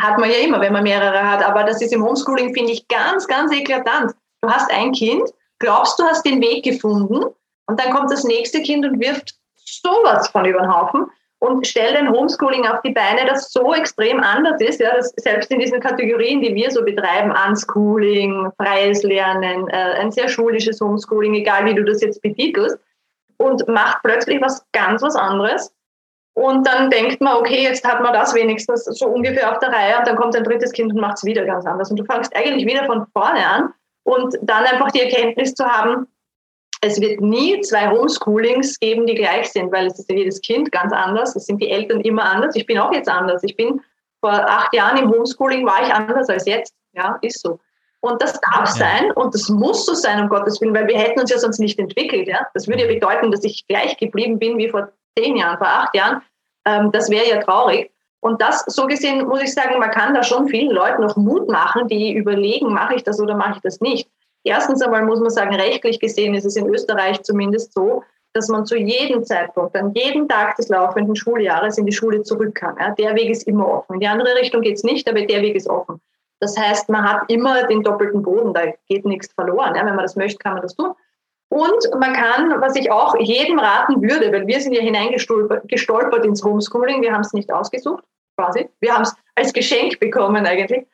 [0.00, 2.86] Hat man ja immer, wenn man mehrere hat, aber das ist im Homeschooling, finde ich,
[2.86, 4.12] ganz, ganz eklatant.
[4.40, 5.28] Du hast ein Kind,
[5.58, 7.24] glaubst, du hast den Weg gefunden
[7.66, 11.06] und dann kommt das nächste Kind und wirft sowas von über den Haufen
[11.44, 15.50] und stell ein Homeschooling auf die Beine, das so extrem anders ist, ja, dass selbst
[15.50, 21.34] in diesen Kategorien, die wir so betreiben, Unschooling, freies Lernen, äh, ein sehr schulisches Homeschooling,
[21.34, 22.78] egal wie du das jetzt betitelst,
[23.36, 25.74] und macht plötzlich was ganz was anderes.
[26.34, 29.98] Und dann denkt man, okay, jetzt hat man das wenigstens so ungefähr auf der Reihe
[29.98, 31.90] und dann kommt ein drittes Kind und macht es wieder ganz anders.
[31.90, 33.74] Und du fangst eigentlich wieder von vorne an
[34.04, 36.06] und dann einfach die Erkenntnis zu haben,
[36.84, 40.70] es wird nie zwei Homeschoolings geben, die gleich sind, weil es ist ja jedes Kind
[40.70, 41.34] ganz anders.
[41.34, 42.54] Es sind die Eltern immer anders.
[42.56, 43.42] Ich bin auch jetzt anders.
[43.42, 43.80] Ich bin
[44.20, 46.74] vor acht Jahren im Homeschooling war ich anders als jetzt.
[46.92, 47.58] Ja, ist so.
[48.00, 48.66] Und das darf ja.
[48.66, 51.58] sein und das muss so sein, um Gottes Willen, weil wir hätten uns ja sonst
[51.58, 52.28] nicht entwickelt.
[52.28, 52.46] Ja?
[52.52, 55.94] Das würde ja bedeuten, dass ich gleich geblieben bin wie vor zehn Jahren, vor acht
[55.94, 56.20] Jahren.
[56.66, 57.90] Ähm, das wäre ja traurig.
[58.20, 61.48] Und das, so gesehen, muss ich sagen, man kann da schon vielen Leuten noch Mut
[61.48, 64.08] machen, die überlegen, mache ich das oder mache ich das nicht.
[64.44, 68.66] Erstens einmal muss man sagen, rechtlich gesehen ist es in Österreich zumindest so, dass man
[68.66, 72.76] zu jedem Zeitpunkt, an jedem Tag des laufenden Schuljahres in die Schule zurück kann.
[72.78, 73.94] Ja, der Weg ist immer offen.
[73.94, 76.00] In die andere Richtung geht es nicht, aber der Weg ist offen.
[76.40, 79.74] Das heißt, man hat immer den doppelten Boden, da geht nichts verloren.
[79.76, 80.92] Ja, wenn man das möchte, kann man das tun.
[81.48, 86.42] Und man kann, was ich auch jedem raten würde, weil wir sind ja hineingestolpert ins
[86.42, 88.02] Homeschooling, wir haben es nicht ausgesucht,
[88.36, 88.68] quasi.
[88.80, 90.86] Wir haben es als Geschenk bekommen eigentlich.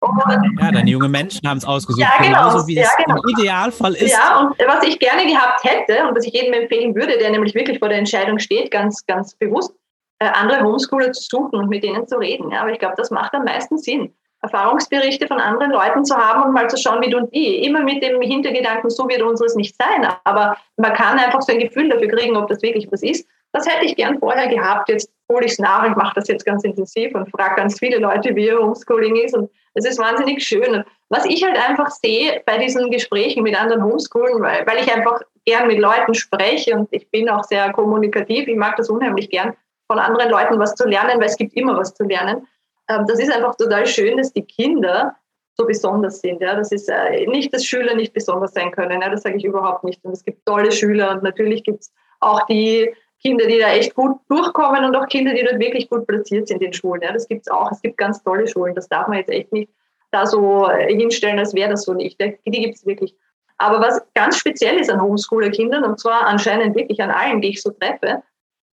[0.00, 3.20] Ja, deine jungen Menschen haben es ausgesucht, ja, genau, genauso wie ja, es genau.
[3.20, 4.12] im Idealfall ist.
[4.12, 7.54] Ja, und was ich gerne gehabt hätte und was ich jedem empfehlen würde, der nämlich
[7.54, 9.74] wirklich vor der Entscheidung steht, ganz, ganz bewusst,
[10.20, 12.52] äh, andere Homeschooler zu suchen und mit denen zu reden.
[12.52, 14.14] Ja, aber ich glaube, das macht am meisten Sinn.
[14.40, 17.64] Erfahrungsberichte von anderen Leuten zu haben und mal zu schauen, wie du und die.
[17.64, 20.08] Immer mit dem Hintergedanken, so wird unseres nicht sein.
[20.22, 23.26] Aber man kann einfach so ein Gefühl dafür kriegen, ob das wirklich was ist.
[23.52, 24.88] Das hätte ich gern vorher gehabt.
[24.88, 25.88] Jetzt hole ich es nach.
[25.88, 29.34] Ich mache das jetzt ganz intensiv und frage ganz viele Leute, wie ihr Homeschooling ist.
[29.34, 30.84] Und es ist wahnsinnig schön.
[31.08, 35.20] Was ich halt einfach sehe bei diesen Gesprächen mit anderen Homeschoolen, weil, weil ich einfach
[35.46, 39.56] gern mit Leuten spreche und ich bin auch sehr kommunikativ, ich mag das unheimlich gern,
[39.86, 42.46] von anderen Leuten was zu lernen, weil es gibt immer was zu lernen.
[42.88, 45.16] Ähm, das ist einfach total schön, dass die Kinder
[45.56, 46.40] so besonders sind.
[46.40, 46.54] Ja.
[46.54, 49.00] Das ist äh, nicht, dass Schüler nicht besonders sein können.
[49.00, 49.08] Ja.
[49.08, 50.04] Das sage ich überhaupt nicht.
[50.04, 53.94] Und es gibt tolle Schüler und natürlich gibt es auch die Kinder, die da echt
[53.94, 57.02] gut durchkommen und auch Kinder, die dort wirklich gut platziert sind in Schulen.
[57.02, 57.12] Ja.
[57.12, 57.70] Das gibt es auch.
[57.72, 58.74] Es gibt ganz tolle Schulen.
[58.74, 59.70] Das darf man jetzt echt nicht
[60.10, 62.20] da so äh, hinstellen, als wäre das so nicht.
[62.20, 63.14] Die gibt es wirklich.
[63.58, 67.62] Aber was ganz speziell ist an Homeschooler-Kindern, und zwar anscheinend wirklich an allen, die ich
[67.62, 68.22] so treffe,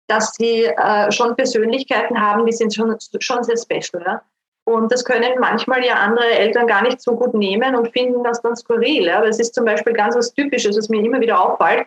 [0.09, 4.03] dass sie äh, schon Persönlichkeiten haben, die sind schon, schon sehr special.
[4.05, 4.23] Ja?
[4.65, 8.43] Und das können manchmal ja andere Eltern gar nicht so gut nehmen und finden das
[8.43, 9.05] dann skurril.
[9.05, 9.25] Ja?
[9.25, 11.87] Das ist zum Beispiel ganz was Typisches, was mir immer wieder auffällt.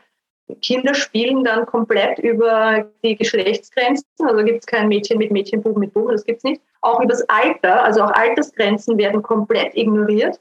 [0.62, 4.06] Kinder spielen dann komplett über die Geschlechtsgrenzen.
[4.24, 6.62] Also gibt es kein Mädchen mit Mädchen, Buben mit Buben, das gibt es nicht.
[6.82, 10.40] Auch über das Alter, also auch Altersgrenzen werden komplett ignoriert.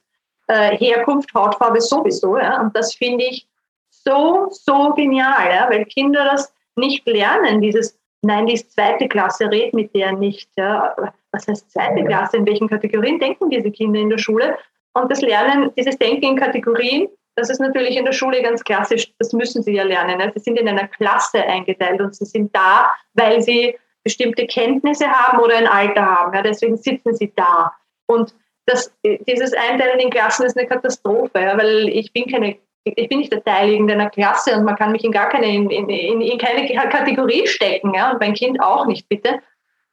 [0.48, 2.36] Äh, Herkunft, Hautfarbe sowieso.
[2.36, 2.60] Ja?
[2.60, 3.48] Und das finde ich
[3.90, 5.68] so, so genial, ja?
[5.70, 10.50] weil Kinder das nicht lernen, dieses, nein, die ist zweite Klasse, red mit der nicht.
[10.56, 10.94] Ja?
[11.32, 12.36] Was heißt zweite Klasse?
[12.36, 14.58] In welchen Kategorien denken diese Kinder in der Schule?
[14.92, 19.12] Und das Lernen, dieses Denken in Kategorien, das ist natürlich in der Schule ganz klassisch,
[19.18, 20.30] das müssen sie ja lernen.
[20.34, 25.40] Sie sind in einer Klasse eingeteilt und sie sind da, weil sie bestimmte Kenntnisse haben
[25.40, 26.34] oder ein Alter haben.
[26.34, 27.72] Ja, deswegen sitzen sie da.
[28.06, 28.34] Und
[28.66, 33.18] das, dieses Einteilen in Klassen ist eine Katastrophe, ja, weil ich bin keine ich bin
[33.18, 36.38] nicht der Teil irgendeiner Klasse und man kann mich in gar keine, in, in, in
[36.38, 39.38] keine Kategorie stecken, ja, und mein Kind auch nicht, bitte.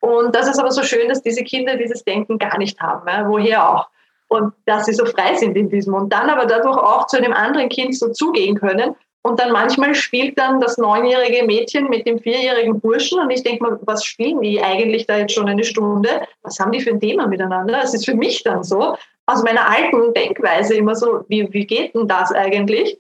[0.02, 3.28] Und das ist aber so schön, dass diese Kinder dieses Denken gar nicht haben, ja,
[3.28, 3.90] woher auch.
[4.32, 7.34] Und dass sie so frei sind in diesem und dann aber dadurch auch zu einem
[7.34, 12.18] anderen Kind so zugehen können und dann manchmal spielt dann das neunjährige Mädchen mit dem
[12.18, 16.10] vierjährigen Burschen und ich denke mal, was spielen die eigentlich da jetzt schon eine Stunde?
[16.44, 17.74] Was haben die für ein Thema miteinander?
[17.74, 21.94] Das ist für mich dann so, aus meiner alten Denkweise immer so, wie, wie geht
[21.94, 23.00] denn das eigentlich?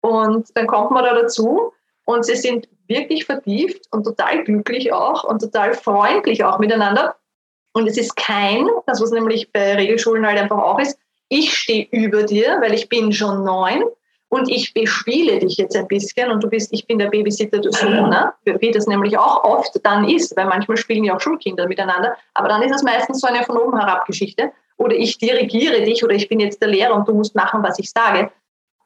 [0.00, 1.72] Und dann kommt man da dazu
[2.04, 7.16] und sie sind wirklich vertieft und total glücklich auch und total freundlich auch miteinander.
[7.78, 10.98] Und es ist kein, das was nämlich bei Regelschulen halt einfach auch ist,
[11.28, 13.84] ich stehe über dir, weil ich bin schon neun
[14.30, 17.78] und ich bespiele dich jetzt ein bisschen und du bist, ich bin der Babysitter des
[17.78, 18.32] Sohnes, ne?
[18.44, 22.48] wie das nämlich auch oft dann ist, weil manchmal spielen ja auch Schulkinder miteinander, aber
[22.48, 26.14] dann ist es meistens so eine von oben herab Geschichte oder ich dirigiere dich oder
[26.14, 28.32] ich bin jetzt der Lehrer und du musst machen, was ich sage.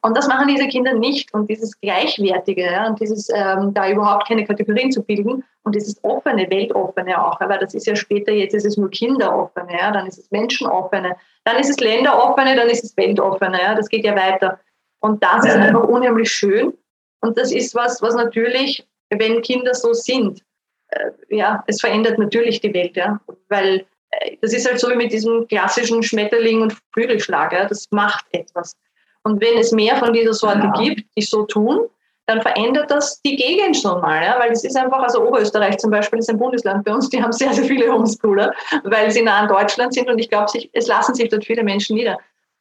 [0.04, 4.26] Und das machen diese Kinder nicht und dieses Gleichwertige ja, und dieses ähm, da überhaupt
[4.26, 8.52] keine Kategorien zu bilden und dieses offene, weltoffene auch, weil das ist ja später, jetzt
[8.52, 12.82] ist es nur kinderoffene, ja, dann ist es menschenoffene, dann ist es länderoffene, dann ist
[12.82, 14.58] es weltoffene, ja, das geht ja weiter.
[14.98, 16.72] Und das ist einfach unheimlich schön.
[17.20, 20.42] Und das ist was, was natürlich, wenn Kinder so sind,
[20.88, 24.96] äh, ja, es verändert natürlich die Welt, ja, weil äh, das ist halt so wie
[24.96, 28.76] mit diesem klassischen Schmetterling und Flügelschlag, ja, das macht etwas.
[29.24, 30.82] Und wenn es mehr von dieser Sorte ja.
[30.82, 31.88] gibt, die so tun,
[32.26, 34.38] dann verändert das die Gegend schon mal, ja?
[34.38, 37.32] weil es ist einfach, also Oberösterreich zum Beispiel ist ein Bundesland bei uns, die haben
[37.32, 38.52] sehr, sehr viele Homeschooler,
[38.84, 41.96] weil sie nah an Deutschland sind und ich glaube, es lassen sich dort viele Menschen
[41.96, 42.18] nieder.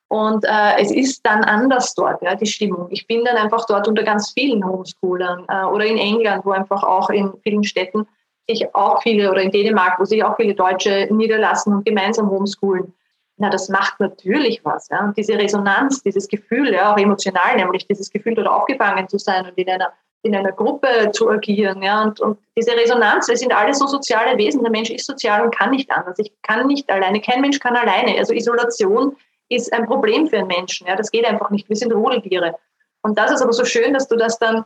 [0.08, 2.88] Und äh, es ist dann anders dort, ja, die Stimmung.
[2.90, 6.84] Ich bin dann einfach dort unter ganz vielen Homeschoolern äh, oder in England, wo einfach
[6.84, 8.06] auch in vielen Städten
[8.50, 12.94] sich auch viele, oder in Dänemark, wo sich auch viele Deutsche niederlassen und gemeinsam homeschoolen.
[13.42, 14.88] Na, das macht natürlich was.
[14.90, 15.04] Ja.
[15.04, 19.48] Und diese Resonanz, dieses Gefühl, ja, auch emotional, nämlich dieses Gefühl, dort aufgefangen zu sein
[19.48, 21.82] und in einer, in einer Gruppe zu agieren.
[21.82, 22.04] Ja.
[22.04, 24.62] Und, und diese Resonanz, wir sind alle so soziale Wesen.
[24.62, 26.20] Der Mensch ist sozial und kann nicht anders.
[26.20, 27.20] Ich kann nicht alleine.
[27.20, 28.16] Kein Mensch kann alleine.
[28.20, 29.18] Also Isolation
[29.50, 30.86] ist ein Problem für einen Menschen.
[30.86, 31.68] Ja, das geht einfach nicht.
[31.68, 32.56] Wir sind Rudeltiere.
[33.02, 34.66] Und das ist aber so schön, dass du das dann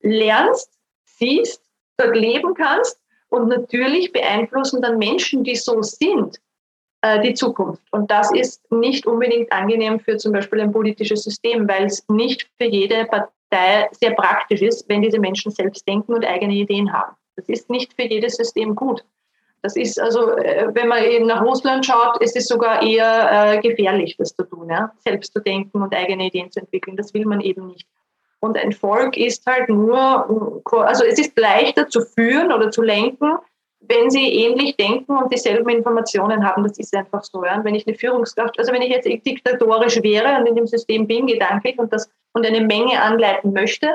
[0.00, 0.70] lernst,
[1.04, 1.62] siehst,
[1.98, 2.98] dort leben kannst
[3.28, 6.40] und natürlich beeinflussen dann Menschen, die so sind,
[7.02, 7.82] äh, die Zukunft.
[7.92, 12.48] Und das ist nicht unbedingt angenehm für zum Beispiel ein politisches System, weil es nicht
[12.58, 17.14] für jede Partei sehr praktisch ist, wenn diese Menschen selbst denken und eigene Ideen haben.
[17.36, 19.04] Das ist nicht für jedes System gut.
[19.62, 23.60] Das ist also, äh, wenn man eben nach Russland schaut, ist es sogar eher äh,
[23.60, 24.92] gefährlich, das zu tun, ja?
[24.98, 26.96] selbst zu denken und eigene Ideen zu entwickeln.
[26.96, 27.86] Das will man eben nicht.
[28.40, 33.38] Und ein Volk ist halt nur, also es ist leichter zu führen oder zu lenken,
[33.88, 36.62] wenn sie ähnlich denken und dieselben Informationen haben.
[36.62, 37.44] Das ist einfach so.
[37.44, 37.56] Ja?
[37.56, 41.06] Und wenn ich eine Führungskraft, also wenn ich jetzt diktatorisch wäre und in dem System
[41.06, 43.94] bin, gedanklich und das und eine Menge anleiten möchte,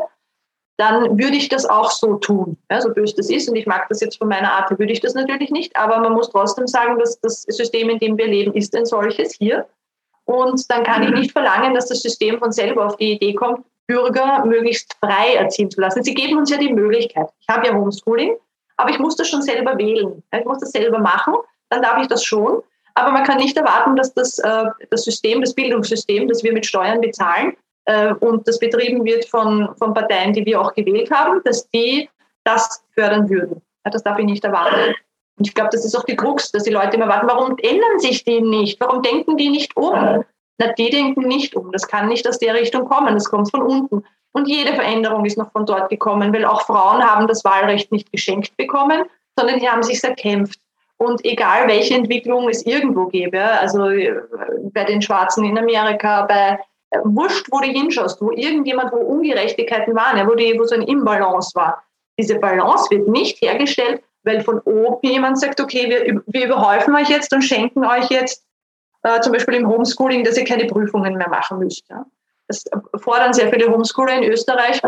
[0.78, 2.58] dann würde ich das auch so tun.
[2.72, 5.00] Ja, so böse das ist, und ich mag das jetzt von meiner Art, würde ich
[5.00, 8.54] das natürlich nicht, aber man muss trotzdem sagen, dass das System, in dem wir leben,
[8.54, 9.68] ist ein solches hier.
[10.26, 13.64] Und dann kann ich nicht verlangen, dass das System von selber auf die Idee kommt,
[13.86, 16.04] Bürger möglichst frei erziehen zu lassen.
[16.04, 17.28] Sie geben uns ja die Möglichkeit.
[17.42, 18.38] Ich habe ja Homeschooling,
[18.82, 20.24] aber ich muss das schon selber wählen.
[20.38, 21.36] Ich muss das selber machen,
[21.70, 22.62] dann darf ich das schon.
[22.96, 26.66] Aber man kann nicht erwarten, dass das, äh, das System, das Bildungssystem, das wir mit
[26.66, 27.56] Steuern bezahlen,
[27.86, 32.10] äh, und das betrieben wird von, von Parteien, die wir auch gewählt haben, dass die
[32.44, 33.62] das fördern würden.
[33.84, 34.96] Das darf ich nicht erwarten.
[35.38, 38.00] Und ich glaube, das ist auch die Krux, dass die Leute immer warten, warum ändern
[38.00, 38.80] sich die nicht?
[38.80, 40.24] Warum denken die nicht um?
[40.58, 41.72] Na, die denken nicht um.
[41.72, 43.14] Das kann nicht aus der Richtung kommen.
[43.14, 44.04] Das kommt von unten.
[44.34, 48.12] Und jede Veränderung ist noch von dort gekommen, weil auch Frauen haben das Wahlrecht nicht
[48.12, 49.04] geschenkt bekommen,
[49.36, 50.60] sondern die haben sich erkämpft.
[50.98, 54.22] Und egal, welche Entwicklung es irgendwo gäbe, also äh,
[54.72, 56.60] bei den Schwarzen in Amerika, bei
[56.92, 60.84] äh, wurscht, wo du hinschaust, wo irgendjemand, wo Ungerechtigkeiten waren, wo, die, wo so ein
[60.84, 61.84] Imbalance war.
[62.20, 67.10] Diese Balance wird nicht hergestellt, weil von oben jemand sagt, okay, wir, wir überhäufen euch
[67.10, 68.46] jetzt und schenken euch jetzt
[69.04, 71.88] äh, zum Beispiel im Homeschooling, dass ihr keine Prüfungen mehr machen müsst.
[71.90, 72.06] Ja.
[72.48, 72.64] Das
[72.96, 74.82] fordern sehr viele Homeschooler in Österreich,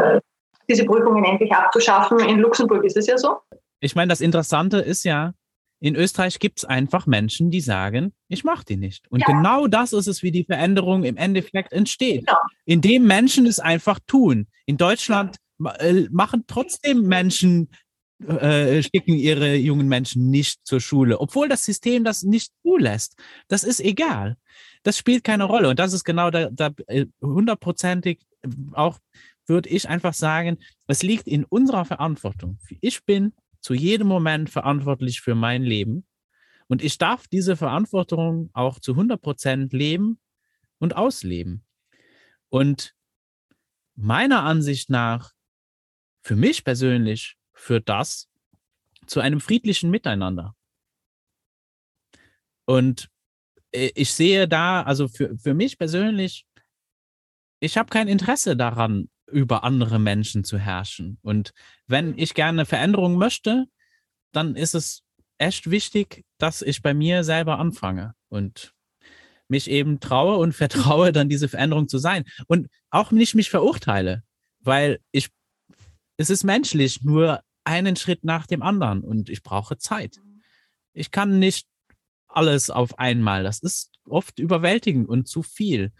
[0.69, 2.19] diese Prüfungen endlich abzuschaffen.
[2.19, 3.37] In Luxemburg ist es ja so.
[3.79, 5.33] Ich meine, das Interessante ist ja,
[5.79, 9.11] in Österreich gibt es einfach Menschen, die sagen, ich mache die nicht.
[9.11, 9.27] Und ja.
[9.27, 12.25] genau das ist es, wie die Veränderung im Endeffekt entsteht.
[12.25, 12.39] Genau.
[12.65, 14.47] Indem Menschen es einfach tun.
[14.65, 15.35] In Deutschland
[15.79, 17.69] äh, machen trotzdem Menschen
[18.27, 23.15] äh, schicken ihre jungen Menschen nicht zur Schule, obwohl das System das nicht zulässt.
[23.47, 24.37] Das ist egal.
[24.83, 25.69] Das spielt keine Rolle.
[25.69, 28.19] Und das ist genau da, da äh, hundertprozentig
[28.73, 28.99] auch,
[29.45, 30.57] würde ich einfach sagen,
[30.87, 32.59] es liegt in unserer Verantwortung.
[32.81, 36.05] Ich bin zu jedem Moment verantwortlich für mein Leben.
[36.67, 40.19] Und ich darf diese Verantwortung auch zu 100 Prozent leben
[40.79, 41.63] und ausleben.
[42.49, 42.93] Und
[43.95, 45.31] meiner Ansicht nach,
[46.21, 48.29] für mich persönlich, führt das
[49.07, 50.55] zu einem friedlichen Miteinander.
[52.65, 53.09] Und
[53.71, 56.45] äh, ich sehe da, also für, für mich persönlich,
[57.59, 61.17] ich habe kein Interesse daran, über andere Menschen zu herrschen.
[61.21, 61.53] Und
[61.87, 63.65] wenn ich gerne Veränderung möchte,
[64.31, 65.01] dann ist es
[65.37, 68.73] echt wichtig, dass ich bei mir selber anfange und
[69.47, 72.25] mich eben traue und vertraue, dann diese Veränderung zu sein.
[72.47, 74.23] Und auch nicht mich verurteile,
[74.59, 75.29] weil ich,
[76.17, 80.19] es ist menschlich, nur einen Schritt nach dem anderen und ich brauche Zeit.
[80.93, 81.67] Ich kann nicht
[82.27, 83.43] alles auf einmal.
[83.43, 85.91] Das ist oft überwältigend und zu viel.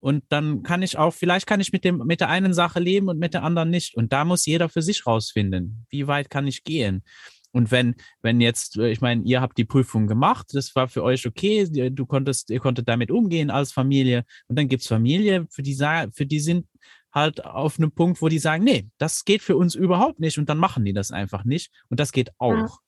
[0.00, 3.08] Und dann kann ich auch, vielleicht kann ich mit dem, mit der einen Sache leben
[3.08, 3.96] und mit der anderen nicht.
[3.96, 5.86] Und da muss jeder für sich rausfinden.
[5.88, 7.02] Wie weit kann ich gehen?
[7.52, 11.26] Und wenn, wenn jetzt, ich meine, ihr habt die Prüfung gemacht, das war für euch
[11.26, 14.24] okay, du konntest, ihr konntet damit umgehen als Familie.
[14.46, 15.74] Und dann gibt es Familie, für die,
[16.12, 16.66] für die sind
[17.16, 20.48] halt auf einem Punkt, wo die sagen, nee, das geht für uns überhaupt nicht und
[20.48, 22.52] dann machen die das einfach nicht und das geht auch.
[22.52, 22.78] Ja.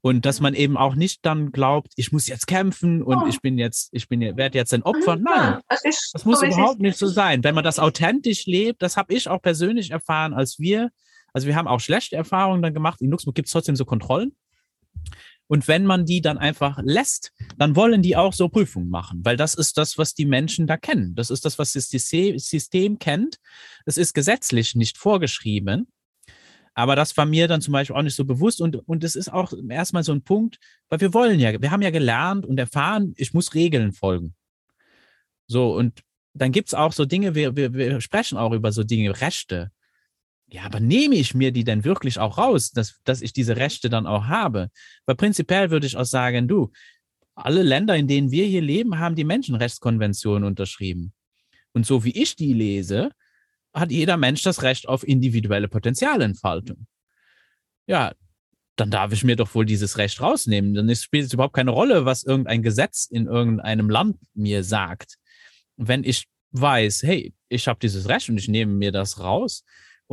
[0.00, 3.26] Und dass man eben auch nicht dann glaubt, ich muss jetzt kämpfen und ja.
[3.26, 5.16] ich bin jetzt, ich bin werde jetzt ein Opfer.
[5.16, 7.42] Nein, das, ist, das muss so überhaupt nicht so sein.
[7.42, 10.90] Wenn man das authentisch lebt, das habe ich auch persönlich erfahren, als wir,
[11.32, 13.00] also wir haben auch schlechte Erfahrungen dann gemacht.
[13.00, 14.36] In Luxemburg gibt es trotzdem so Kontrollen.
[15.46, 19.36] Und wenn man die dann einfach lässt, dann wollen die auch so Prüfungen machen, weil
[19.36, 21.14] das ist das, was die Menschen da kennen.
[21.14, 23.38] Das ist das, was das System kennt.
[23.84, 25.88] Es ist gesetzlich nicht vorgeschrieben.
[26.74, 28.60] Aber das war mir dann zum Beispiel auch nicht so bewusst.
[28.60, 31.82] Und, und es ist auch erstmal so ein Punkt, weil wir wollen ja, wir haben
[31.82, 34.34] ja gelernt und erfahren, ich muss Regeln folgen.
[35.46, 38.82] So, und dann gibt es auch so Dinge, wir, wir, wir sprechen auch über so
[38.82, 39.70] Dinge, Rechte.
[40.54, 43.90] Ja, aber nehme ich mir die denn wirklich auch raus, dass, dass ich diese Rechte
[43.90, 44.68] dann auch habe?
[45.04, 46.70] Weil prinzipiell würde ich auch sagen, du,
[47.34, 51.12] alle Länder, in denen wir hier leben, haben die Menschenrechtskonvention unterschrieben.
[51.72, 53.10] Und so wie ich die lese,
[53.74, 56.86] hat jeder Mensch das Recht auf individuelle Potenzialentfaltung.
[57.88, 58.12] Ja,
[58.76, 60.72] dann darf ich mir doch wohl dieses Recht rausnehmen.
[60.72, 65.16] Dann spielt es überhaupt keine Rolle, was irgendein Gesetz in irgendeinem Land mir sagt.
[65.76, 69.64] Wenn ich weiß, hey, ich habe dieses Recht und ich nehme mir das raus,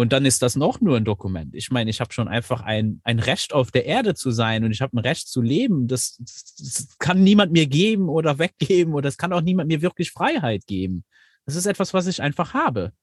[0.01, 1.53] und dann ist das noch nur ein Dokument.
[1.53, 4.71] Ich meine, ich habe schon einfach ein, ein Recht auf der Erde zu sein und
[4.71, 5.87] ich habe ein Recht zu leben.
[5.87, 10.09] Das, das, kann niemand mir geben oder weggeben oder es kann auch niemand mir wirklich
[10.09, 11.05] Freiheit geben.
[11.45, 12.93] Das ist etwas, was ich einfach habe.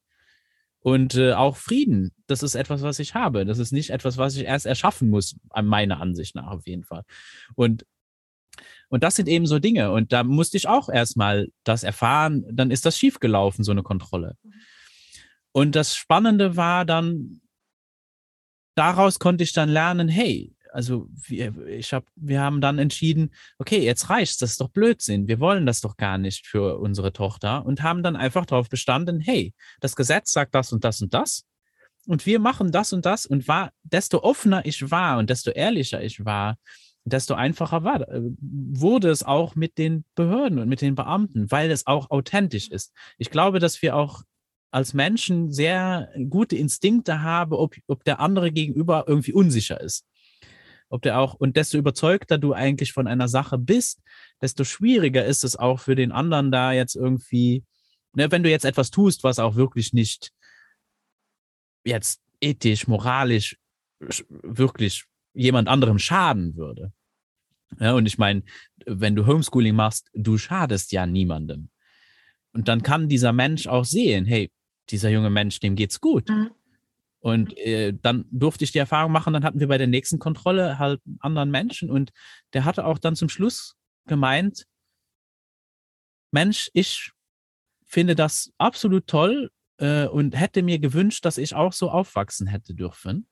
[0.81, 3.47] Und äh, auch Frieden, das ist etwas, was ich habe.
[3.47, 7.05] Das ist nicht etwas, was ich erst erschaffen muss, meiner Ansicht nach auf jeden Fall.
[7.55, 7.87] Und
[8.89, 9.93] und das sind eben so Dinge.
[9.93, 12.45] Und da musste ich auch erstmal das erfahren.
[12.51, 14.37] Dann ist das schiefgelaufen, so eine Kontrolle.
[15.59, 17.41] Und das Spannende war dann,
[18.77, 23.85] daraus konnte ich dann lernen, hey, also wir, ich hab, wir haben dann entschieden, okay,
[23.85, 27.67] jetzt reicht's, das ist doch Blödsinn, wir wollen das doch gar nicht für unsere Tochter
[27.67, 31.45] und haben dann einfach darauf bestanden, hey, das Gesetz sagt das und das und das
[32.07, 36.05] und wir machen das und das und war, desto offener ich war und desto ehrlicher
[36.05, 36.57] ich war,
[37.05, 41.73] desto einfacher war, äh, wurde es auch mit den Behörden und mit den Beamten, weil
[41.73, 42.93] es auch authentisch ist.
[43.17, 44.23] Ich glaube, dass wir auch
[44.71, 50.07] als Menschen sehr gute Instinkte habe, ob, ob der andere gegenüber irgendwie unsicher ist.
[50.91, 54.01] Ob der auch, und desto überzeugter du eigentlich von einer Sache bist,
[54.41, 57.65] desto schwieriger ist es auch für den anderen da jetzt irgendwie,
[58.15, 60.33] ne, wenn du jetzt etwas tust, was auch wirklich nicht
[61.85, 63.59] jetzt ethisch, moralisch
[64.29, 65.05] wirklich
[65.35, 66.93] jemand anderem schaden würde.
[67.81, 68.43] Ja, und ich meine,
[68.87, 71.71] wenn du Homeschooling machst, du schadest ja niemandem.
[72.53, 74.51] Und dann kann dieser Mensch auch sehen, hey,
[74.91, 76.29] dieser junge Mensch, dem geht's gut.
[76.29, 76.51] Mhm.
[77.21, 80.79] Und äh, dann durfte ich die Erfahrung machen, dann hatten wir bei der nächsten Kontrolle
[80.79, 82.13] halt einen anderen Menschen und
[82.53, 83.77] der hatte auch dann zum Schluss
[84.07, 84.67] gemeint,
[86.31, 87.11] Mensch, ich
[87.87, 92.75] finde das absolut toll äh, und hätte mir gewünscht, dass ich auch so aufwachsen hätte
[92.75, 93.27] dürfen.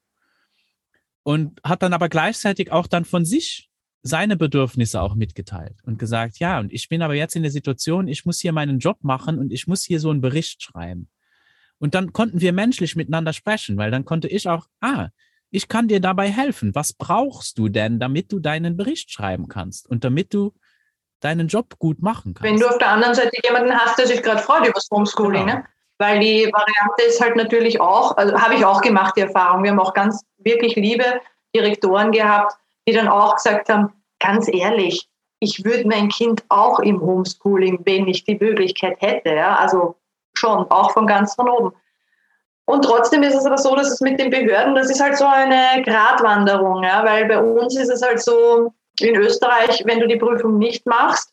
[1.23, 3.69] Und hat dann aber gleichzeitig auch dann von sich
[4.03, 8.07] seine Bedürfnisse auch mitgeteilt und gesagt, ja, und ich bin aber jetzt in der Situation,
[8.07, 11.09] ich muss hier meinen Job machen und ich muss hier so einen Bericht schreiben.
[11.79, 15.09] Und dann konnten wir menschlich miteinander sprechen, weil dann konnte ich auch, ah,
[15.51, 16.75] ich kann dir dabei helfen.
[16.75, 20.53] Was brauchst du denn, damit du deinen Bericht schreiben kannst und damit du
[21.21, 22.51] deinen Job gut machen kannst?
[22.51, 25.47] Wenn du auf der anderen Seite jemanden hast, der sich gerade freut über das Homeschooling,
[25.47, 25.59] genau.
[25.59, 25.65] ne?
[25.99, 29.63] weil die Variante ist halt natürlich auch, also habe ich auch gemacht, die Erfahrung.
[29.63, 31.21] Wir haben auch ganz wirklich liebe
[31.55, 32.55] Direktoren gehabt,
[32.87, 35.09] die dann auch gesagt haben, ganz ehrlich,
[35.41, 39.97] ich würde mein Kind auch im Homeschooling, wenn ich die Möglichkeit hätte, ja, also
[40.39, 41.73] schon, auch von ganz von oben.
[42.65, 45.25] Und trotzdem ist es aber so, dass es mit den Behörden, das ist halt so
[45.25, 50.17] eine Gratwanderung, ja, weil bei uns ist es halt so, in Österreich, wenn du die
[50.17, 51.33] Prüfung nicht machst,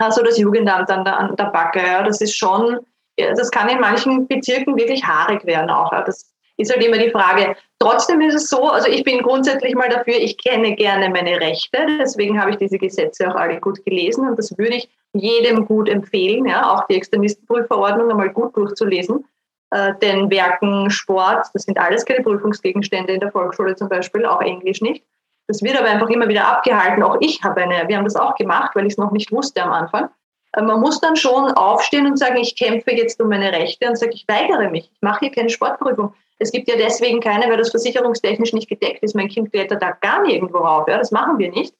[0.00, 1.80] hast du das Jugendamt an der, an der Backe.
[1.80, 2.02] Ja.
[2.02, 2.80] Das ist schon,
[3.16, 5.92] das kann in manchen Bezirken wirklich haarig werden auch.
[5.92, 6.02] Ja.
[6.02, 7.56] Das ist halt immer die Frage.
[7.78, 11.86] Trotzdem ist es so, also ich bin grundsätzlich mal dafür, ich kenne gerne meine Rechte,
[11.98, 15.88] deswegen habe ich diese Gesetze auch alle gut gelesen und das würde ich jedem gut
[15.88, 19.24] empfehlen, ja, auch die Extremistenprüfverordnung einmal gut durchzulesen.
[19.70, 24.40] Äh, denn Werken, Sport, das sind alles keine Prüfungsgegenstände in der Volksschule zum Beispiel, auch
[24.40, 25.04] Englisch nicht.
[25.46, 27.02] Das wird aber einfach immer wieder abgehalten.
[27.02, 29.62] Auch ich habe eine, wir haben das auch gemacht, weil ich es noch nicht wusste
[29.62, 30.08] am Anfang.
[30.52, 33.96] Äh, man muss dann schon aufstehen und sagen, ich kämpfe jetzt um meine Rechte und
[33.96, 36.14] sage, ich weigere mich, ich mache hier keine Sportprüfung.
[36.38, 39.14] Es gibt ja deswegen keine, weil das versicherungstechnisch nicht gedeckt ist.
[39.14, 40.88] Mein Kind klettert da gar nirgendwo rauf.
[40.88, 41.74] Ja, das machen wir nicht.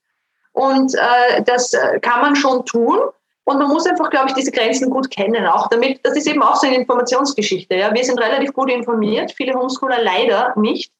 [0.53, 2.99] Und äh, das äh, kann man schon tun.
[3.45, 5.47] Und man muss einfach, glaube ich, diese Grenzen gut kennen.
[5.47, 7.77] Auch damit, das ist eben auch so eine Informationsgeschichte.
[7.77, 7.93] Ja.
[7.93, 10.91] Wir sind relativ gut informiert, viele Homeschooler leider nicht.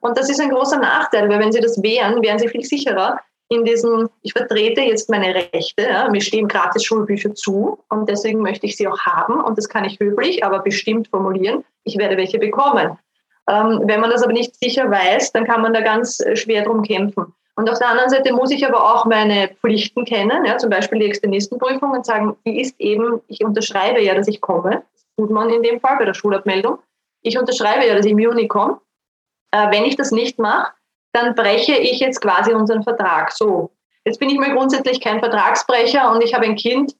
[0.00, 3.20] Und das ist ein großer Nachteil, weil wenn sie das wären, wären sie viel sicherer
[3.50, 8.40] in diesem, ich vertrete jetzt meine Rechte, ja, mir stehen gratis Schulbücher zu und deswegen
[8.40, 12.16] möchte ich sie auch haben und das kann ich höflich, aber bestimmt formulieren, ich werde
[12.16, 12.96] welche bekommen.
[13.48, 16.62] Ähm, wenn man das aber nicht sicher weiß, dann kann man da ganz äh, schwer
[16.62, 17.34] drum kämpfen.
[17.60, 20.98] Und auf der anderen Seite muss ich aber auch meine Pflichten kennen, ja, zum Beispiel
[20.98, 24.82] die Externistenprüfung und sagen, die ist eben, ich unterschreibe ja, dass ich komme.
[24.94, 26.78] Das tut man in dem Fall bei der Schulabmeldung.
[27.20, 28.80] Ich unterschreibe ja, dass ich im Juni komme.
[29.50, 30.72] Äh, wenn ich das nicht mache,
[31.12, 33.30] dann breche ich jetzt quasi unseren Vertrag.
[33.32, 33.72] So,
[34.06, 36.96] jetzt bin ich mal grundsätzlich kein Vertragsbrecher und ich habe ein Kind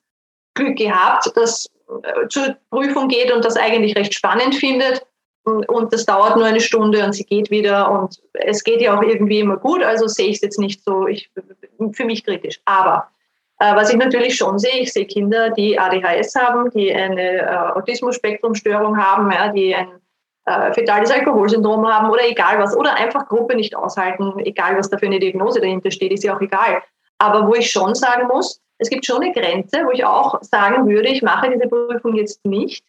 [0.53, 1.71] Glück gehabt, das
[2.03, 5.07] äh, zur Prüfung geht und das eigentlich recht spannend findet.
[5.45, 9.03] Und das dauert nur eine Stunde und sie geht wieder und es geht ja auch
[9.03, 11.31] irgendwie immer gut, also sehe ich es jetzt nicht so ich,
[11.93, 12.61] für mich kritisch.
[12.67, 13.09] Aber
[13.59, 17.57] äh, was ich natürlich schon sehe, ich sehe Kinder, die ADHS haben, die eine äh,
[17.75, 19.89] Autismus-Spektrum-Störung haben, ja, die ein
[20.47, 24.99] äh, fetales Alkoholsyndrom haben oder egal was, oder einfach Gruppe nicht aushalten, egal was da
[24.99, 26.83] für eine Diagnose dahinter steht, ist ja auch egal.
[27.19, 30.89] Aber wo ich schon sagen muss, es gibt schon eine Grenze, wo ich auch sagen
[30.89, 32.85] würde, ich mache diese Prüfung jetzt nicht,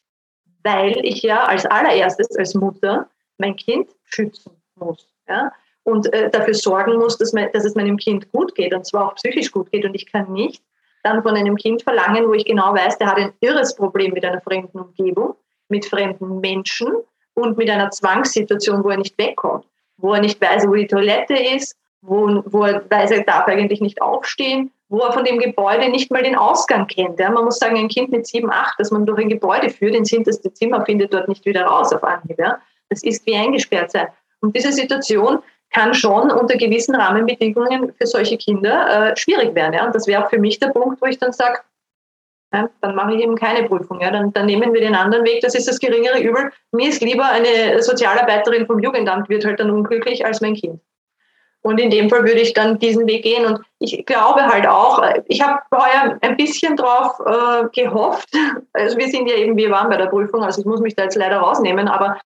[0.63, 3.07] weil ich ja als allererstes als Mutter
[3.37, 5.07] mein Kind schützen muss.
[5.27, 5.51] Ja?
[5.83, 9.07] Und äh, dafür sorgen muss, dass, mein, dass es meinem Kind gut geht und zwar
[9.07, 9.85] auch psychisch gut geht.
[9.85, 10.63] Und ich kann nicht
[11.03, 14.23] dann von einem Kind verlangen, wo ich genau weiß, der hat ein irres Problem mit
[14.23, 15.35] einer fremden Umgebung,
[15.69, 16.93] mit fremden Menschen
[17.33, 19.65] und mit einer Zwangssituation, wo er nicht wegkommt,
[19.97, 23.81] wo er nicht weiß, wo die Toilette ist, wo, wo er weiß, er darf eigentlich
[23.81, 27.17] nicht aufstehen, wo er von dem Gebäude nicht mal den Ausgang kennt.
[27.17, 27.31] Ja.
[27.31, 30.09] Man muss sagen, ein Kind mit sieben, acht, das man durch ein Gebäude führt, ins
[30.09, 32.37] hinterste Zimmer, findet dort nicht wieder raus auf Anhieb.
[32.37, 32.59] Ja.
[32.89, 34.07] Das ist wie eingesperrt sein.
[34.41, 35.39] Und diese Situation
[35.73, 39.73] kann schon unter gewissen Rahmenbedingungen für solche Kinder äh, schwierig werden.
[39.73, 39.85] Ja.
[39.85, 41.59] Und das wäre für mich der Punkt, wo ich dann sage,
[42.53, 44.01] ja, dann mache ich eben keine Prüfung.
[44.01, 44.11] Ja.
[44.11, 45.39] Dann, dann, nehmen wir den anderen Weg.
[45.39, 46.51] Das ist das geringere Übel.
[46.73, 50.81] Mir ist lieber eine Sozialarbeiterin vom Jugendamt wird halt dann unglücklich als mein Kind.
[51.63, 53.45] Und in dem Fall würde ich dann diesen Weg gehen.
[53.45, 58.29] Und ich glaube halt auch, ich habe heuer ein bisschen drauf äh, gehofft.
[58.73, 61.03] Also wir sind ja eben, wir waren bei der Prüfung, also ich muss mich da
[61.03, 62.19] jetzt leider rausnehmen, aber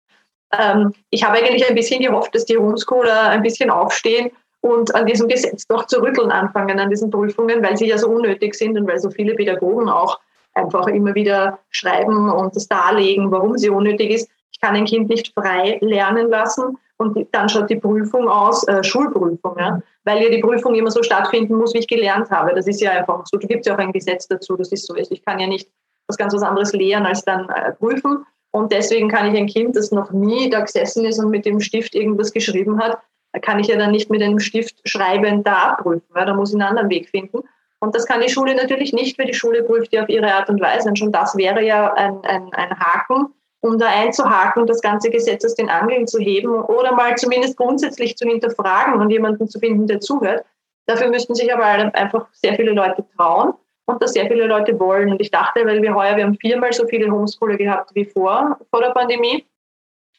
[0.57, 4.31] ähm, ich habe eigentlich ein bisschen gehofft, dass die Homeschooler ein bisschen aufstehen
[4.61, 8.07] und an diesem Gesetz doch zu rütteln anfangen, an diesen Prüfungen, weil sie ja so
[8.09, 10.19] unnötig sind und weil so viele Pädagogen auch
[10.53, 14.29] einfach immer wieder schreiben und das darlegen, warum sie unnötig ist.
[14.51, 18.83] Ich kann ein Kind nicht frei lernen lassen und dann schaut die Prüfung aus, äh,
[18.83, 19.81] Schulprüfung, ja?
[20.05, 22.53] weil ja die Prüfung immer so stattfinden muss, wie ich gelernt habe.
[22.55, 23.37] Das ist ja einfach so.
[23.37, 24.95] Da gibt es ja auch ein Gesetz dazu, das ist so.
[24.95, 25.69] Ich kann ja nicht
[26.07, 28.25] was ganz was anderes lehren als dann äh, prüfen.
[28.51, 31.59] Und deswegen kann ich ein Kind, das noch nie da gesessen ist und mit dem
[31.59, 32.99] Stift irgendwas geschrieben hat,
[33.41, 36.07] kann ich ja dann nicht mit einem Stift schreiben, da abprüfen.
[36.15, 37.39] Ja, da muss ich einen anderen Weg finden.
[37.79, 40.49] Und das kann die Schule natürlich nicht, weil die Schule prüft ja auf ihre Art
[40.49, 40.87] und Weise.
[40.87, 43.33] Und schon das wäre ja ein, ein, ein Haken,
[43.65, 48.15] um da einzuhaken, das ganze Gesetz aus den Angeln zu heben oder mal zumindest grundsätzlich
[48.15, 50.45] zu hinterfragen und jemanden zu finden, der zuhört.
[50.85, 53.53] Dafür müssten sich aber einfach sehr viele Leute trauen
[53.85, 55.11] und das sehr viele Leute wollen.
[55.11, 58.59] Und ich dachte, weil wir heuer, wir haben viermal so viele Homeschooler gehabt wie vor,
[58.69, 59.45] vor der Pandemie.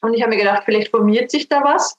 [0.01, 1.97] Und ich habe mir gedacht, vielleicht formiert sich da was.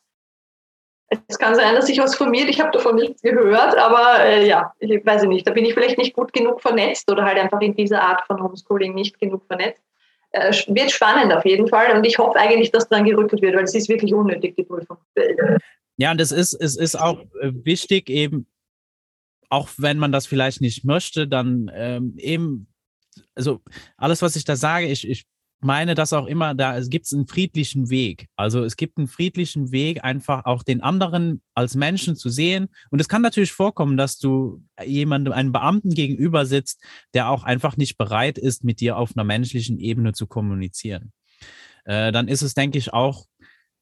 [1.27, 2.51] Es kann sein, dass sich was formiert.
[2.51, 5.47] Ich habe davon nichts gehört, aber äh, ja, ich weiß nicht.
[5.47, 8.43] Da bin ich vielleicht nicht gut genug vernetzt oder halt einfach in dieser Art von
[8.43, 9.88] Homeschooling nicht genug vernetzt
[10.33, 13.65] äh, wird spannend auf jeden Fall und ich hoffe eigentlich, dass dann gerückelt wird, weil
[13.65, 14.99] es ist wirklich unnötig, die Prüfung.
[15.97, 18.47] Ja, und es ist, es ist auch äh, wichtig, eben,
[19.51, 22.69] auch wenn man das vielleicht nicht möchte, dann ähm, eben,
[23.35, 23.61] also
[23.97, 25.27] alles, was ich da sage, ich, ich
[25.61, 28.29] meine das auch immer, da es gibt einen friedlichen Weg.
[28.37, 32.69] Also es gibt einen friedlichen Weg, einfach auch den anderen als Menschen zu sehen.
[32.91, 36.83] Und es kann natürlich vorkommen, dass du jemandem, einem Beamten gegenüber sitzt,
[37.13, 41.13] der auch einfach nicht bereit ist, mit dir auf einer menschlichen Ebene zu kommunizieren.
[41.85, 43.27] Äh, dann ist es, denke ich, auch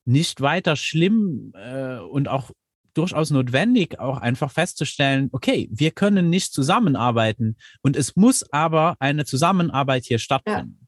[0.07, 2.53] nicht weiter schlimm äh, und auch
[2.95, 9.27] durchaus notwendig, auch einfach festzustellen, okay, wir können nicht zusammenarbeiten und es muss aber eine
[9.27, 10.79] Zusammenarbeit hier stattfinden.
[10.81, 10.86] Ja.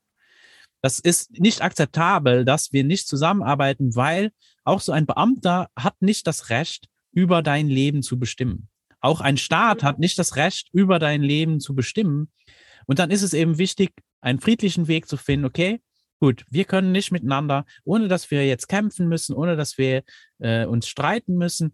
[0.80, 4.30] Das ist nicht akzeptabel, dass wir nicht zusammenarbeiten, weil
[4.64, 8.68] auch so ein Beamter hat nicht das Recht, über dein Leben zu bestimmen.
[9.00, 12.30] Auch ein Staat hat nicht das Recht, über dein Leben zu bestimmen.
[12.86, 15.46] Und dann ist es eben wichtig, einen friedlichen Weg zu finden.
[15.46, 15.80] Okay,
[16.20, 20.02] gut, wir können nicht miteinander, ohne dass wir jetzt kämpfen müssen, ohne dass wir
[20.38, 21.72] äh, uns streiten müssen.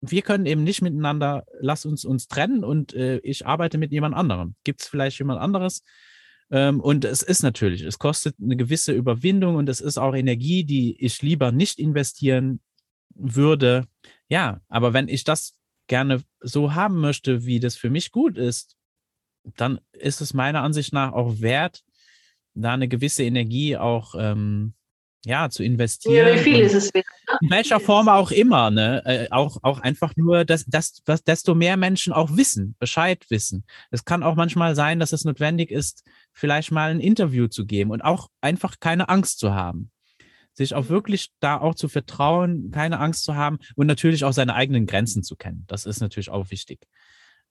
[0.00, 4.14] Wir können eben nicht miteinander, lass uns uns trennen und äh, ich arbeite mit jemand
[4.14, 4.54] anderem.
[4.62, 5.82] Gibt es vielleicht jemand anderes,
[6.48, 10.96] und es ist natürlich, es kostet eine gewisse Überwindung und es ist auch Energie, die
[11.04, 12.60] ich lieber nicht investieren
[13.14, 13.86] würde.
[14.28, 15.54] Ja, aber wenn ich das
[15.88, 18.76] gerne so haben möchte, wie das für mich gut ist,
[19.56, 21.84] dann ist es meiner Ansicht nach auch wert,
[22.54, 24.74] da eine gewisse Energie auch ähm,
[25.26, 26.28] ja, zu investieren.
[26.28, 27.04] Ja, wie viel ist es wert?
[27.28, 27.38] Ne?
[27.40, 29.02] In welcher Form auch immer, ne?
[29.04, 33.64] Äh, auch, auch einfach nur, dass, dass, dass desto mehr Menschen auch wissen, Bescheid wissen.
[33.90, 37.90] Es kann auch manchmal sein, dass es notwendig ist, vielleicht mal ein Interview zu geben
[37.90, 39.90] und auch einfach keine Angst zu haben.
[40.52, 44.54] Sich auch wirklich da auch zu vertrauen, keine Angst zu haben und natürlich auch seine
[44.54, 45.64] eigenen Grenzen zu kennen.
[45.66, 46.86] Das ist natürlich auch wichtig.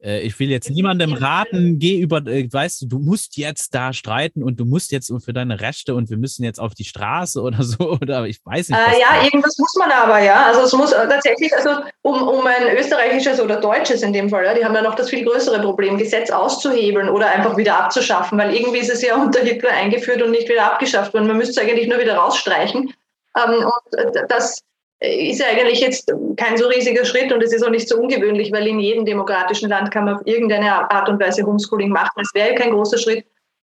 [0.01, 3.93] Äh, ich will jetzt niemandem raten, geh über, äh, weißt du, du musst jetzt da
[3.93, 7.41] streiten und du musst jetzt für deine Rechte und wir müssen jetzt auf die Straße
[7.41, 8.79] oder so oder ich weiß nicht.
[8.79, 10.45] Äh, ja, irgendwas muss man aber, ja.
[10.45, 14.45] Also es muss äh, tatsächlich, also um, um ein österreichisches oder deutsches in dem Fall,
[14.45, 18.37] ja, die haben ja noch das viel größere Problem, Gesetz auszuhebeln oder einfach wieder abzuschaffen,
[18.37, 21.27] weil irgendwie ist es ja unter Hitler eingeführt und nicht wieder abgeschafft worden.
[21.27, 22.93] Man müsste es eigentlich nur wieder rausstreichen.
[23.37, 24.61] Ähm, und das
[24.99, 28.67] ist eigentlich jetzt kein so riesiger Schritt und es ist auch nicht so ungewöhnlich, weil
[28.67, 32.21] in jedem demokratischen Land kann man auf irgendeine Art und Weise Homeschooling machen.
[32.21, 33.25] Es wäre kein großer Schritt.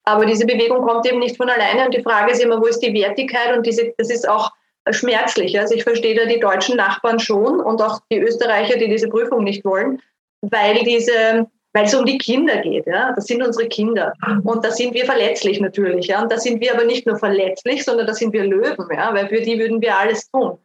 [0.04, 2.80] Aber diese Bewegung kommt eben nicht von alleine und die Frage ist immer, wo ist
[2.80, 3.58] die Wertigkeit?
[3.58, 4.52] Und diese, das ist auch
[4.92, 5.60] schmerzlich.
[5.60, 9.44] Also ich verstehe da die deutschen Nachbarn schon und auch die Österreicher, die diese Prüfung
[9.44, 10.02] nicht wollen,
[10.42, 12.88] weil diese, weil es um die Kinder geht.
[12.88, 13.12] Ja?
[13.14, 14.14] Das sind unsere Kinder.
[14.44, 16.08] Und da sind wir verletzlich natürlich.
[16.08, 16.22] Ja?
[16.22, 19.14] Und da sind wir aber nicht nur verletzlich, sondern da sind wir Löwen, ja?
[19.14, 20.58] weil für die würden wir alles tun.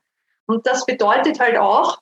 [0.46, 1.98] Und das bedeutet halt auch,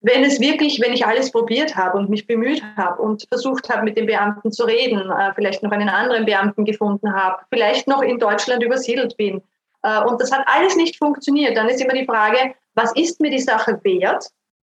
[0.00, 3.84] wenn es wirklich, wenn ich alles probiert habe und mich bemüht habe und versucht habe,
[3.84, 8.02] mit den Beamten zu reden, äh, vielleicht noch einen anderen Beamten gefunden habe, vielleicht noch
[8.02, 9.42] in Deutschland übersiedelt bin
[9.84, 13.30] äh, und das hat alles nicht funktioniert, dann ist immer die Frage, was ist mir
[13.30, 14.26] die Sache wert?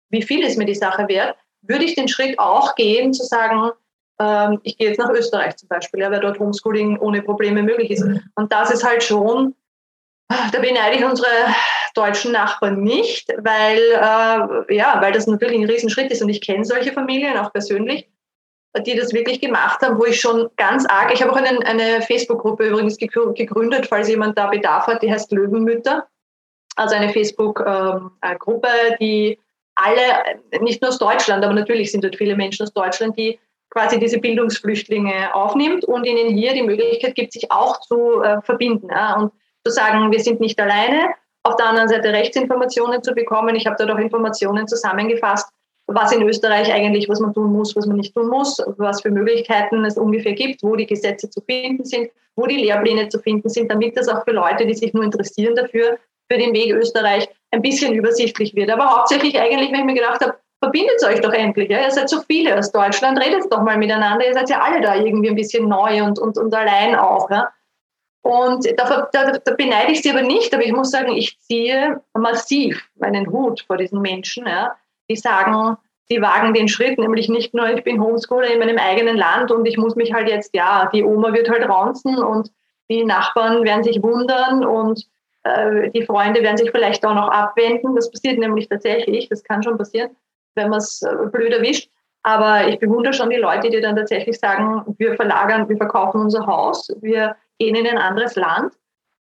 [0.10, 1.36] Wie viel ist mir die Sache wert?
[1.64, 3.72] Würde ich den Schritt auch gehen, zu sagen,
[4.20, 8.06] ähm, ich gehe jetzt nach Österreich zum Beispiel, weil dort Homeschooling ohne Probleme möglich ist.
[8.36, 9.56] Und das ist halt schon,
[10.28, 11.30] da beneide ich unsere
[11.94, 16.66] deutschen Nachbarn nicht, weil, äh, ja, weil das natürlich ein Riesenschritt ist und ich kenne
[16.66, 18.08] solche Familien auch persönlich,
[18.86, 22.02] die das wirklich gemacht haben, wo ich schon ganz arg, ich habe auch einen, eine
[22.02, 26.08] Facebook-Gruppe übrigens gegründet, falls jemand da Bedarf hat, die heißt Löwenmütter,
[26.76, 29.40] also eine Facebook-Gruppe, ähm, die
[29.76, 34.00] alle, nicht nur aus Deutschland, aber natürlich sind dort viele Menschen aus Deutschland, die quasi
[34.00, 39.16] diese Bildungsflüchtlinge aufnimmt und ihnen hier die Möglichkeit gibt, sich auch zu äh, verbinden ja,
[39.18, 39.32] und
[39.68, 41.14] zu sagen, wir sind nicht alleine,
[41.44, 43.56] auf der anderen Seite Rechtsinformationen zu bekommen.
[43.56, 45.50] Ich habe dort auch Informationen zusammengefasst,
[45.88, 49.10] was in Österreich eigentlich, was man tun muss, was man nicht tun muss, was für
[49.10, 53.50] Möglichkeiten es ungefähr gibt, wo die Gesetze zu finden sind, wo die Lehrpläne zu finden
[53.50, 55.98] sind, damit das auch für Leute, die sich nur interessieren dafür,
[56.30, 58.70] für den Weg Österreich ein bisschen übersichtlich wird.
[58.70, 61.70] Aber hauptsächlich eigentlich, wenn ich mir gedacht habe, verbindet euch doch endlich.
[61.70, 61.82] Ja?
[61.82, 64.28] Ihr seid so viele aus Deutschland, redet doch mal miteinander.
[64.28, 67.30] Ihr seid ja alle da irgendwie ein bisschen neu und, und, und allein auch.
[67.30, 67.50] Ja?
[68.22, 72.02] Und da, da, da, beneide ich sie aber nicht, aber ich muss sagen, ich ziehe
[72.14, 74.76] massiv meinen Hut vor diesen Menschen, ja,
[75.10, 75.78] die sagen,
[76.10, 79.66] die wagen den Schritt, nämlich nicht nur, ich bin Homeschooler in meinem eigenen Land und
[79.66, 82.52] ich muss mich halt jetzt, ja, die Oma wird halt raunzen und
[82.90, 85.06] die Nachbarn werden sich wundern und
[85.44, 87.96] äh, die Freunde werden sich vielleicht auch noch abwenden.
[87.96, 90.12] Das passiert nämlich tatsächlich, das kann schon passieren,
[90.56, 91.90] wenn man es äh, blöd erwischt.
[92.24, 96.46] Aber ich bewundere schon die Leute, die dann tatsächlich sagen, wir verlagern, wir verkaufen unser
[96.46, 98.74] Haus, wir gehen in ein anderes Land,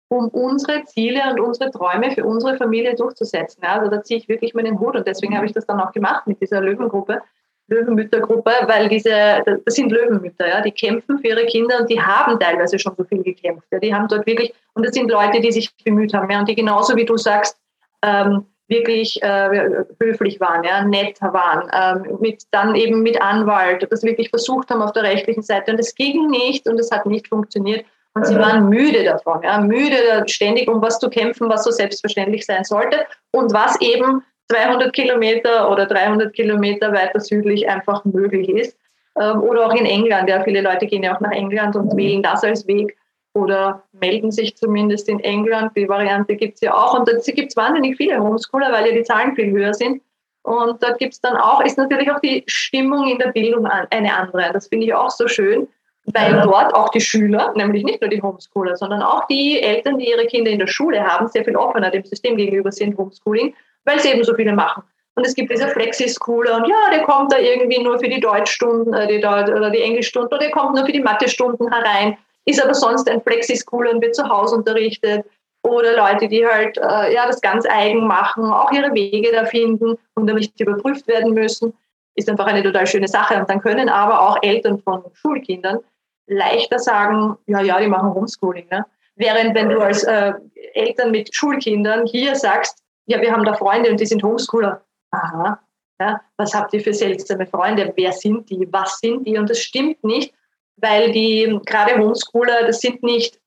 [0.08, 3.62] um unsere Ziele und unsere Träume für unsere Familie durchzusetzen.
[3.62, 5.92] Ja, also da ziehe ich wirklich meinen Hut und deswegen habe ich das dann auch
[5.92, 7.22] gemacht mit dieser Löwengruppe,
[7.68, 12.38] Löwenmüttergruppe, weil diese, das sind Löwenmütter, ja, die kämpfen für ihre Kinder und die haben
[12.38, 13.66] teilweise schon so viel gekämpft.
[13.72, 16.48] Ja, die haben dort wirklich, und das sind Leute, die sich bemüht haben, ja, und
[16.48, 17.58] die genauso wie du sagst,
[18.02, 24.02] ähm, wirklich äh, höflich waren, ja, nett waren, ähm, mit, dann eben mit Anwalt, das
[24.02, 25.72] wirklich versucht haben auf der rechtlichen Seite.
[25.72, 27.84] Und es ging nicht und es hat nicht funktioniert.
[28.16, 32.46] Und sie waren müde davon, ja, müde ständig um was zu kämpfen, was so selbstverständlich
[32.46, 38.78] sein sollte und was eben 200 Kilometer oder 300 Kilometer weiter südlich einfach möglich ist.
[39.20, 42.22] Ähm, oder auch in England, ja, viele Leute gehen ja auch nach England und wählen
[42.22, 42.96] das als Weg
[43.34, 45.72] oder melden sich zumindest in England.
[45.76, 46.98] Die Variante gibt es ja auch.
[46.98, 50.00] Und da gibt es wahnsinnig viele Homeschooler, weil ja die Zahlen viel höher sind.
[50.42, 54.14] Und da gibt es dann auch, ist natürlich auch die Stimmung in der Bildung eine
[54.14, 54.52] andere.
[54.54, 55.68] Das finde ich auch so schön,
[56.12, 60.08] weil dort auch die Schüler, nämlich nicht nur die Homeschooler, sondern auch die Eltern, die
[60.08, 63.54] ihre Kinder in der Schule haben, sehr viel offener dem System gegenüber sind, Homeschooling,
[63.84, 64.82] weil sie eben so viele machen.
[65.16, 68.92] Und es gibt diese Flexi-Schooler und ja, der kommt da irgendwie nur für die Deutschstunden
[68.92, 72.62] äh, die Deut oder die Englischstunden oder der kommt nur für die Mathestunden herein, ist
[72.62, 75.24] aber sonst ein Flexi-Schooler und wird zu Hause unterrichtet.
[75.62, 79.98] Oder Leute, die halt äh, ja, das ganz eigen machen, auch ihre Wege da finden
[80.14, 81.72] und dann nicht überprüft werden müssen,
[82.14, 83.36] ist einfach eine total schöne Sache.
[83.36, 85.80] Und dann können aber auch Eltern von Schulkindern
[86.26, 88.66] leichter sagen, ja, ja, die machen Homeschooling.
[88.70, 88.84] Ne?
[89.16, 90.32] Während wenn du als äh,
[90.74, 94.82] Eltern mit Schulkindern hier sagst, ja, wir haben da Freunde und die sind Homeschooler.
[95.12, 95.60] Aha,
[96.00, 97.92] ja, was habt ihr für seltsame Freunde?
[97.96, 98.68] Wer sind die?
[98.70, 99.38] Was sind die?
[99.38, 100.34] Und das stimmt nicht,
[100.76, 103.40] weil die gerade Homeschooler, das sind nicht,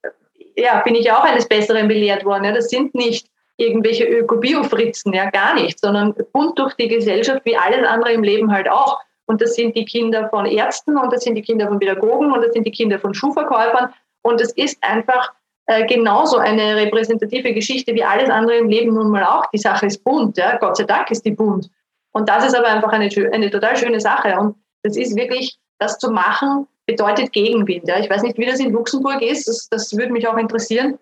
[0.56, 3.28] ja, bin ich auch eines Besseren belehrt worden, ja, das sind nicht
[3.58, 8.52] irgendwelche Öko-Bio-Fritzen, ja, gar nicht, sondern bunt durch die Gesellschaft, wie alles andere im Leben
[8.52, 9.00] halt auch.
[9.30, 12.42] Und das sind die Kinder von Ärzten und das sind die Kinder von Pädagogen und
[12.44, 13.94] das sind die Kinder von Schuhverkäufern.
[14.24, 15.32] Und es ist einfach
[15.68, 19.46] äh, genauso eine repräsentative Geschichte wie alles andere im Leben nun mal auch.
[19.52, 20.58] Die Sache ist bunt, ja?
[20.58, 21.70] Gott sei Dank ist die bunt.
[22.12, 24.36] Und das ist aber einfach eine, eine total schöne Sache.
[24.36, 27.88] Und das ist wirklich, das zu machen, bedeutet Gegenwind.
[27.88, 28.00] Ja?
[28.00, 30.98] Ich weiß nicht, wie das in Luxemburg ist, das, das würde mich auch interessieren,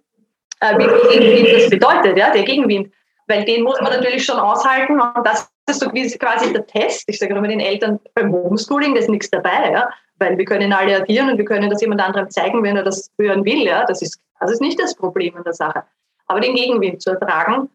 [0.59, 2.31] äh, wie Gegenwind das bedeutet, ja?
[2.31, 2.91] der Gegenwind.
[3.27, 7.03] Weil den muss man natürlich schon aushalten und das ist so quasi der Test.
[7.07, 9.89] Ich sage immer den Eltern beim Homeschooling, da ist nichts dabei, ja?
[10.17, 13.11] weil wir können alle addieren und wir können das jemand anderem zeigen, wenn er das
[13.19, 13.63] hören will.
[13.63, 13.85] Ja?
[13.85, 15.83] Das, ist, das ist nicht das Problem an der Sache.
[16.25, 17.69] Aber den Gegenwind zu ertragen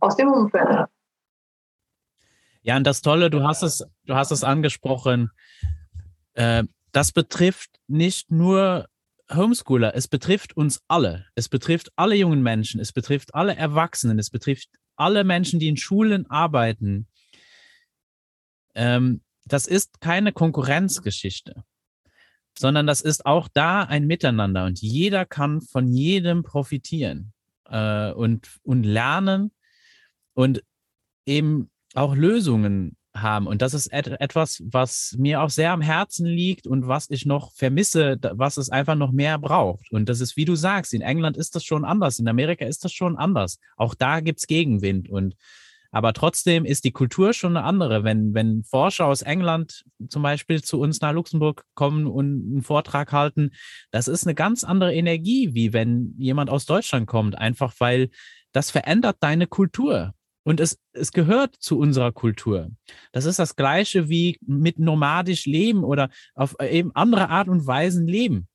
[0.00, 0.86] aus dem Umfeld.
[2.62, 5.30] Ja, und das Tolle, du hast es, du hast es angesprochen,
[6.34, 8.86] äh, das betrifft nicht nur
[9.32, 11.26] Homeschooler, es betrifft uns alle.
[11.34, 15.76] Es betrifft alle jungen Menschen, es betrifft alle Erwachsenen, es betrifft alle Menschen, die in
[15.76, 17.06] Schulen arbeiten.
[18.78, 21.64] Ähm, das ist keine Konkurrenzgeschichte,
[22.56, 27.32] sondern das ist auch da ein Miteinander und jeder kann von jedem profitieren
[27.68, 29.50] äh, und, und lernen
[30.34, 30.62] und
[31.26, 33.48] eben auch Lösungen haben.
[33.48, 37.26] Und das ist et etwas, was mir auch sehr am Herzen liegt und was ich
[37.26, 39.90] noch vermisse, was es einfach noch mehr braucht.
[39.90, 42.84] Und das ist, wie du sagst, in England ist das schon anders, in Amerika ist
[42.84, 43.58] das schon anders.
[43.76, 45.08] Auch da gibt es Gegenwind.
[45.08, 45.34] Und
[45.90, 48.04] aber trotzdem ist die Kultur schon eine andere.
[48.04, 53.12] Wenn, wenn Forscher aus England zum Beispiel zu uns nach Luxemburg kommen und einen Vortrag
[53.12, 53.50] halten,
[53.90, 58.10] das ist eine ganz andere Energie, wie wenn jemand aus Deutschland kommt, einfach weil
[58.52, 60.14] das verändert deine Kultur.
[60.44, 62.70] Und es, es gehört zu unserer Kultur.
[63.12, 68.06] Das ist das Gleiche wie mit nomadisch leben oder auf eben andere Art und Weisen
[68.06, 68.48] leben.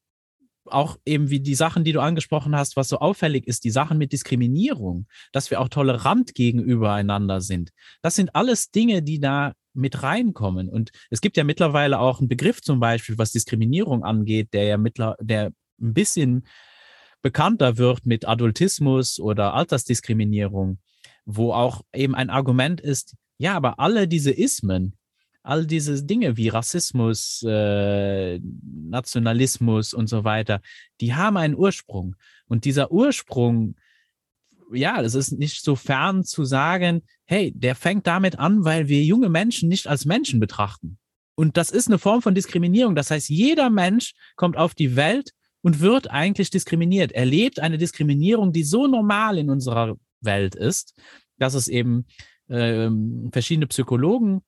[0.65, 3.97] Auch eben wie die Sachen, die du angesprochen hast, was so auffällig ist, die Sachen
[3.97, 7.71] mit Diskriminierung, dass wir auch tolerant gegenüber einander sind.
[8.01, 10.69] Das sind alles Dinge, die da mit reinkommen.
[10.69, 14.77] Und es gibt ja mittlerweile auch einen Begriff zum Beispiel, was Diskriminierung angeht, der ja
[14.77, 16.45] mittler, der ein bisschen
[17.21, 20.79] bekannter wird mit Adultismus oder Altersdiskriminierung
[21.25, 24.95] wo auch eben ein Argument ist, ja, aber alle diese Ismen,
[25.43, 30.61] all diese Dinge wie Rassismus, äh, Nationalismus und so weiter,
[31.01, 32.15] die haben einen Ursprung.
[32.47, 33.75] Und dieser Ursprung,
[34.71, 39.03] ja, es ist nicht so fern zu sagen, hey, der fängt damit an, weil wir
[39.03, 40.97] junge Menschen nicht als Menschen betrachten.
[41.35, 42.95] Und das ist eine Form von Diskriminierung.
[42.95, 47.11] Das heißt, jeder Mensch kommt auf die Welt und wird eigentlich diskriminiert.
[47.11, 50.93] Erlebt eine Diskriminierung, die so normal in unserer Welt ist,
[51.37, 52.05] dass es eben
[52.47, 52.89] äh,
[53.31, 54.41] verschiedene Psychologen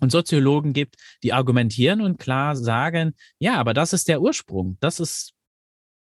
[0.00, 5.00] und Soziologen gibt, die argumentieren und klar sagen, ja, aber das ist der Ursprung, das
[5.00, 5.32] ist,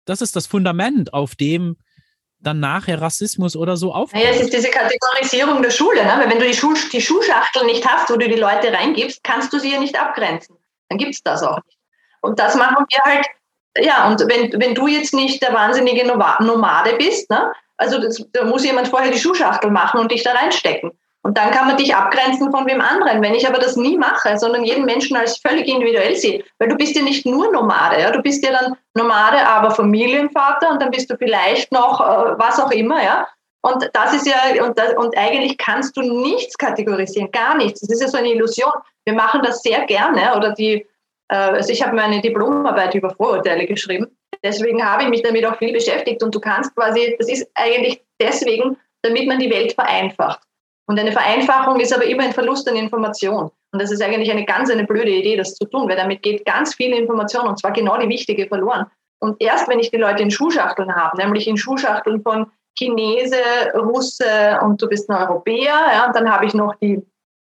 [0.05, 1.77] das ist das Fundament, auf dem
[2.43, 4.21] dann nachher Rassismus oder so aufbaut.
[4.21, 6.05] Naja, es ist diese Kategorisierung der Schule.
[6.05, 6.13] Ne?
[6.19, 9.53] Weil wenn du die, Schuh, die Schuhschachtel nicht hast, wo du die Leute reingibst, kannst
[9.53, 10.57] du sie ja nicht abgrenzen.
[10.89, 11.79] Dann gibt es das auch nicht.
[12.21, 13.27] Und das machen wir halt,
[13.79, 17.53] ja, und wenn, wenn du jetzt nicht der wahnsinnige Nomade bist, ne?
[17.77, 20.93] also das, da muss jemand vorher die Schuhschachtel machen und dich da reinstecken.
[21.25, 23.23] Und dann kann man dich abgrenzen von wem anderen.
[23.23, 26.77] Wenn ich aber das nie mache, sondern jeden Menschen als völlig individuell sehe, weil du
[26.77, 30.91] bist ja nicht nur Nomade, ja, du bist ja dann Nomade, aber Familienvater und dann
[30.91, 33.29] bist du vielleicht noch äh, was auch immer, ja.
[33.65, 37.81] Und das ist ja, und, das, und eigentlich kannst du nichts kategorisieren, gar nichts.
[37.81, 38.73] Das ist ja so eine Illusion.
[39.05, 40.85] Wir machen das sehr gerne, oder die,
[41.29, 44.09] äh, also ich habe meine Diplomarbeit über Vorurteile geschrieben.
[44.43, 48.03] Deswegen habe ich mich damit auch viel beschäftigt und du kannst quasi, das ist eigentlich
[48.21, 50.41] deswegen, damit man die Welt vereinfacht.
[50.87, 53.51] Und eine Vereinfachung ist aber immer ein Verlust an Information.
[53.73, 56.45] Und das ist eigentlich eine ganz eine blöde Idee, das zu tun, weil damit geht
[56.45, 58.87] ganz viel Information und zwar genau die wichtige verloren.
[59.21, 63.37] Und erst wenn ich die Leute in Schuhschachteln habe, nämlich in Schuhschachteln von Chinese,
[63.75, 67.01] Russe und du bist ein Europäer, ja, und dann habe ich noch die,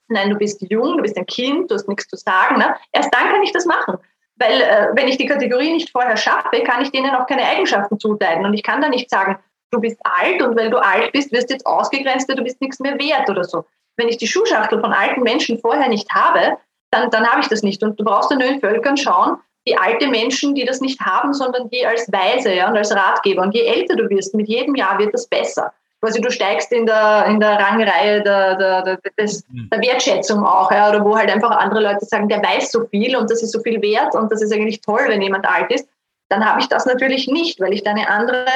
[0.09, 2.75] nein, du bist jung, du bist ein Kind, du hast nichts zu sagen, ne?
[2.93, 3.99] erst dann kann ich das machen.
[4.37, 7.99] Weil äh, wenn ich die Kategorie nicht vorher schaffe, kann ich denen auch keine Eigenschaften
[7.99, 8.47] zuteilen.
[8.47, 9.39] Und ich kann da nicht sagen,
[9.70, 12.81] du bist alt und weil du alt bist, wirst du jetzt ausgegrenzt, du bist nichts
[12.81, 13.65] mehr wert oder so.
[13.97, 16.59] Wenn ich die Schuhschachtel von alten Menschen vorher nicht habe,
[16.90, 17.82] dann, dann habe ich das nicht.
[17.82, 21.35] Und du brauchst dann nur in Völkern schauen, die alte Menschen, die das nicht haben,
[21.35, 23.43] sondern die als Weise ja, und als Ratgeber.
[23.43, 25.73] Und je älter du wirst, mit jedem Jahr wird das besser.
[26.01, 29.69] Quasi du steigst in der, in der Rangreihe der, der, der, des, mhm.
[29.70, 33.16] der Wertschätzung auch, ja, oder wo halt einfach andere Leute sagen, der weiß so viel
[33.16, 35.89] und das ist so viel wert und das ist eigentlich toll, wenn jemand alt ist.
[36.28, 38.47] Dann habe ich das natürlich nicht, weil ich da eine andere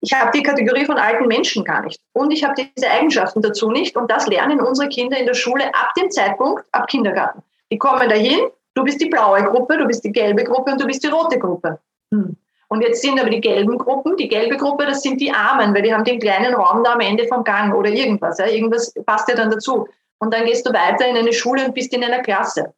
[0.00, 2.00] ich habe die Kategorie von alten Menschen gar nicht.
[2.12, 3.96] Und ich habe diese Eigenschaften dazu nicht.
[3.96, 7.42] Und das lernen unsere Kinder in der Schule ab dem Zeitpunkt, ab Kindergarten.
[7.72, 8.38] Die kommen dahin,
[8.74, 11.38] du bist die blaue Gruppe, du bist die gelbe Gruppe und du bist die rote
[11.38, 11.80] Gruppe.
[12.12, 12.36] Hm.
[12.68, 15.82] Und jetzt sind aber die gelben Gruppen, die gelbe Gruppe, das sind die Armen, weil
[15.82, 18.38] die haben den kleinen Raum da am Ende vom Gang oder irgendwas.
[18.38, 18.46] Ja.
[18.46, 19.88] Irgendwas passt ja dann dazu.
[20.18, 22.74] Und dann gehst du weiter in eine Schule und bist in einer Klasse.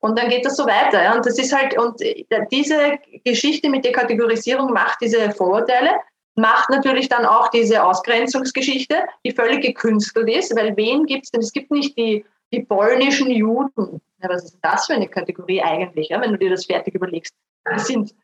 [0.00, 1.02] Und dann geht das so weiter.
[1.02, 1.14] Ja.
[1.16, 2.00] Und das ist halt, und
[2.52, 5.90] diese Geschichte mit der Kategorisierung macht diese Vorurteile
[6.38, 8.94] macht natürlich dann auch diese Ausgrenzungsgeschichte,
[9.24, 11.40] die völlig gekünstelt ist, weil wen gibt es denn?
[11.40, 14.00] Es gibt nicht die, die polnischen Juden.
[14.22, 17.34] Ja, was ist das für eine Kategorie eigentlich, ja, wenn du dir das fertig überlegst?
[17.74, 18.14] Die sind,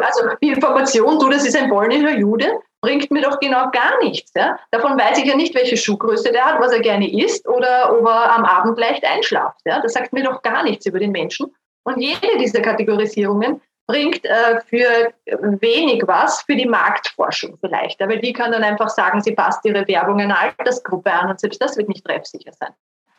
[0.00, 4.32] also die Information, du, das ist ein polnischer Jude, bringt mir doch genau gar nichts.
[4.34, 4.58] Ja?
[4.70, 8.06] Davon weiß ich ja nicht, welche Schuhgröße der hat, was er gerne isst oder ob
[8.06, 9.60] er am Abend leicht einschlaft.
[9.64, 9.80] Ja?
[9.80, 11.54] Das sagt mir doch gar nichts über den Menschen.
[11.84, 15.12] Und jede dieser Kategorisierungen bringt äh, für
[15.60, 18.02] wenig was für die Marktforschung vielleicht.
[18.02, 21.62] Aber die kann dann einfach sagen, sie passt ihre Werbung einer Altersgruppe an und selbst
[21.62, 22.70] das wird nicht treffsicher sein.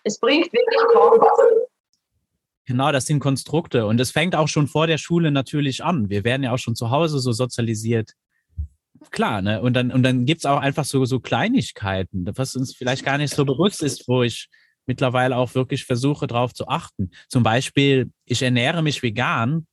[0.03, 1.67] Es bringt wirklich kaum was.
[2.65, 6.09] Genau, das sind Konstrukte und es fängt auch schon vor der Schule natürlich an.
[6.09, 8.11] Wir werden ja auch schon zu Hause so sozialisiert.
[9.11, 9.61] Klar, ne?
[9.61, 13.17] Und dann, und dann gibt es auch einfach so, so Kleinigkeiten, was uns vielleicht gar
[13.17, 14.49] nicht so bewusst ist, wo ich
[14.85, 17.11] mittlerweile auch wirklich versuche, darauf zu achten.
[17.29, 19.67] Zum Beispiel, ich ernähre mich vegan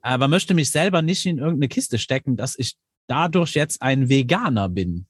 [0.00, 2.76] aber möchte mich selber nicht in irgendeine Kiste stecken, dass ich
[3.08, 5.06] dadurch jetzt ein Veganer bin.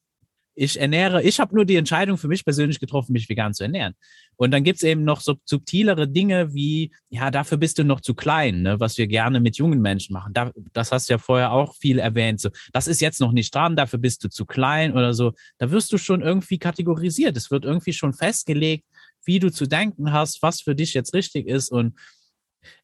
[0.60, 3.94] Ich ernähre, ich habe nur die Entscheidung für mich persönlich getroffen, mich vegan zu ernähren.
[4.34, 8.12] Und dann gibt's eben noch so subtilere Dinge wie, ja, dafür bist du noch zu
[8.14, 10.32] klein, ne, was wir gerne mit jungen Menschen machen.
[10.32, 12.40] Da, das hast du ja vorher auch viel erwähnt.
[12.40, 15.32] So, das ist jetzt noch nicht dran, dafür bist du zu klein oder so.
[15.58, 17.36] Da wirst du schon irgendwie kategorisiert.
[17.36, 18.84] Es wird irgendwie schon festgelegt,
[19.24, 21.70] wie du zu denken hast, was für dich jetzt richtig ist.
[21.70, 21.94] Und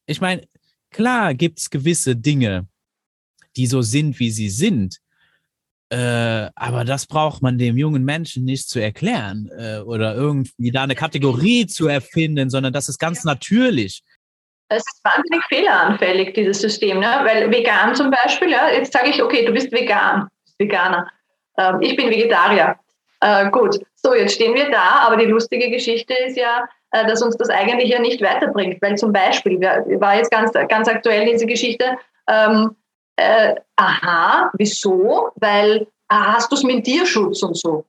[0.07, 0.43] ich meine,
[0.95, 2.69] Klar gibt es gewisse Dinge,
[3.57, 5.01] die so sind, wie sie sind.
[5.91, 10.85] Äh, aber das braucht man dem jungen Menschen nicht zu erklären äh, oder irgendwie da
[10.85, 14.05] eine Kategorie zu erfinden, sondern das ist ganz natürlich.
[14.69, 17.01] Es ist wahnsinnig fehleranfällig, dieses System.
[17.01, 17.21] Ne?
[17.25, 21.11] Weil vegan zum Beispiel, ja, jetzt sage ich, okay, du bist vegan, Veganer.
[21.59, 22.77] Ähm, ich bin Vegetarier.
[23.21, 27.23] Äh, gut, so, jetzt stehen wir da, aber die lustige Geschichte ist ja, äh, dass
[27.23, 28.81] uns das eigentlich ja nicht weiterbringt.
[28.81, 31.99] Weil zum Beispiel, war jetzt ganz, ganz aktuell diese Geschichte,
[32.29, 32.77] ähm,
[33.17, 35.31] äh, aha, wieso?
[35.37, 37.85] Weil ah, hast du es mit Tierschutz und so?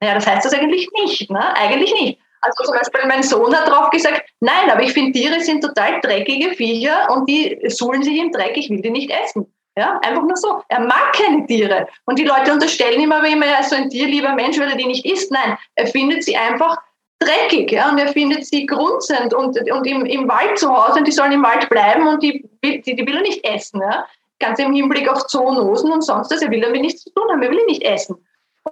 [0.00, 1.56] Naja, das heißt das eigentlich nicht, ne?
[1.56, 2.18] Eigentlich nicht.
[2.42, 6.00] Also zum Beispiel mein Sohn hat drauf gesagt, nein, aber ich finde Tiere sind total
[6.00, 9.52] dreckige Viecher und die suhlen sich im Dreck, ich will die nicht essen.
[9.76, 10.62] Ja, einfach nur so.
[10.68, 11.88] Er mag keine Tiere.
[12.04, 15.04] Und die Leute unterstellen immer, wenn er so ein tierlieber Mensch, weil er die nicht
[15.04, 15.32] isst.
[15.32, 16.76] Nein, er findet sie einfach
[17.24, 21.06] dreckig ja, und er findet sie grunzend und, und im, im Wald zu Hause und
[21.06, 23.80] die sollen im Wald bleiben und die, die, die will er nicht essen.
[23.80, 24.04] Ja.
[24.38, 27.42] ganz im Hinblick auf Zoonosen und sonst was, er will damit nichts zu tun haben,
[27.42, 28.16] er will nicht essen.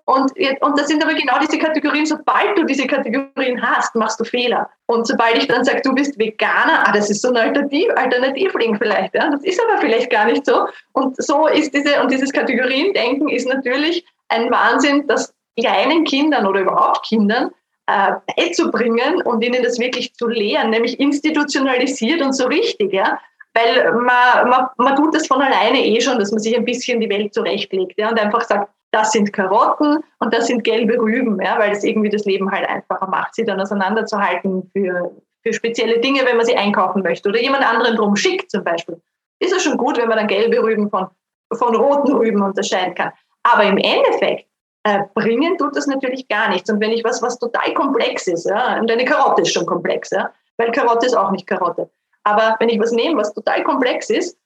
[0.06, 4.24] Und, und das sind aber genau diese Kategorien, sobald du diese Kategorien hast, machst du
[4.24, 4.70] Fehler.
[4.86, 8.78] Und sobald ich dann sage, du bist Veganer, ah, das ist so ein Alternativ, Alternativling
[8.78, 10.66] vielleicht, ja, das ist aber vielleicht gar nicht so.
[10.92, 16.60] Und so ist diese, und dieses Kategoriendenken ist natürlich ein Wahnsinn, das kleinen Kindern oder
[16.60, 17.50] überhaupt Kindern
[17.92, 23.18] äh, beizubringen und ihnen das wirklich zu lehren, nämlich institutionalisiert und so richtig, ja.
[23.54, 27.00] Weil man, man, man tut das von alleine eh schon, dass man sich ein bisschen
[27.00, 31.40] die Welt zurechtlegt ja, und einfach sagt, das sind Karotten und das sind gelbe Rüben,
[31.42, 35.10] ja, weil es irgendwie das Leben halt einfacher macht, sie dann auseinanderzuhalten für,
[35.42, 39.00] für spezielle Dinge, wenn man sie einkaufen möchte oder jemand anderen drum schickt zum Beispiel.
[39.38, 41.08] Ist es schon gut, wenn man dann gelbe Rüben von,
[41.54, 43.12] von roten Rüben unterscheiden kann.
[43.42, 44.46] Aber im Endeffekt
[44.84, 46.70] äh, bringen tut das natürlich gar nichts.
[46.70, 50.10] Und wenn ich was, was total komplex ist, ja, und eine Karotte ist schon komplex,
[50.10, 51.90] ja, weil Karotte ist auch nicht Karotte.
[52.24, 54.36] Aber wenn ich was nehme, was total komplex ist,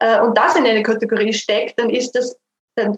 [0.00, 2.36] äh, und das in eine Kategorie steckt, dann ist das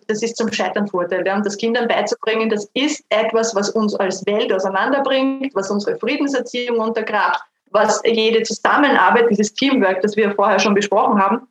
[0.06, 1.26] das ist zum Scheitern Vorteil.
[1.26, 1.36] Ja.
[1.36, 6.78] Und das Kindern beizubringen, das ist etwas, was uns als Welt auseinanderbringt, was unsere Friedenserziehung
[6.78, 7.40] untergrabt,
[7.70, 11.48] was jede Zusammenarbeit, dieses Teamwork, das wir vorher schon besprochen haben,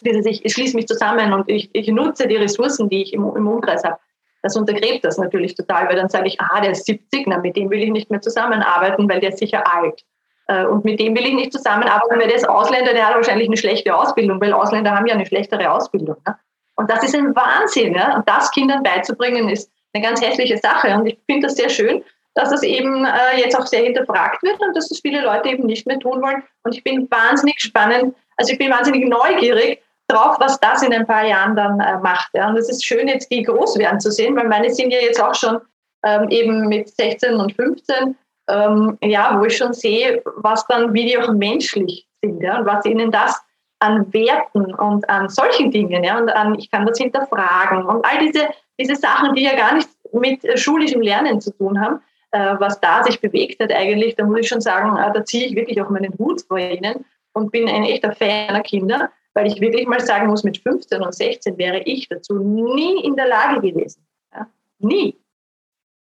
[0.00, 3.24] dieses ich, ich schließe mich zusammen und ich, ich nutze die Ressourcen, die ich im,
[3.36, 3.98] im Umkreis habe.
[4.42, 7.56] Das untergräbt das natürlich total, weil dann sage ich, ah, der ist 70, na, mit
[7.56, 10.04] dem will ich nicht mehr zusammenarbeiten, weil der ist sicher alt.
[10.46, 13.48] Äh, und mit dem will ich nicht zusammenarbeiten, weil der ist Ausländer, der hat wahrscheinlich
[13.48, 16.16] eine schlechte Ausbildung, weil Ausländer haben ja eine schlechtere Ausbildung.
[16.26, 16.36] Ne?
[16.76, 17.94] Und das ist ein Wahnsinn.
[17.94, 18.16] Ja?
[18.16, 20.94] Und das Kindern beizubringen, ist eine ganz hässliche Sache.
[20.94, 22.04] Und ich finde das sehr schön,
[22.34, 25.66] dass das eben äh, jetzt auch sehr hinterfragt wird und dass das viele Leute eben
[25.66, 26.42] nicht mehr tun wollen.
[26.62, 31.06] Und ich bin wahnsinnig spannend, also ich bin wahnsinnig neugierig drauf, was das in ein
[31.06, 32.30] paar Jahren dann äh, macht.
[32.34, 32.48] Ja?
[32.48, 35.22] Und es ist schön, jetzt die groß werden zu sehen, weil meine sind ja jetzt
[35.22, 35.60] auch schon
[36.04, 38.16] ähm, eben mit 16 und 15,
[38.48, 42.58] ähm, ja, wo ich schon sehe, was dann, wie die auch menschlich sind ja?
[42.58, 43.40] und was ihnen das
[43.80, 48.18] an Werten und an solchen Dingen, ja, und an, ich kann das hinterfragen und all
[48.18, 48.48] diese,
[48.80, 52.00] diese Sachen, die ja gar nichts mit äh, schulischem Lernen zu tun haben,
[52.32, 55.46] äh, was da sich bewegt hat eigentlich, da muss ich schon sagen, äh, da ziehe
[55.46, 57.04] ich wirklich auch meinen Hut vor ihnen
[57.34, 61.00] und bin ein echter Fan der Kinder, weil ich wirklich mal sagen muss, mit 15
[61.02, 64.06] und 16 wäre ich dazu nie in der Lage gewesen.
[64.32, 64.46] Ja?
[64.78, 65.16] Nie.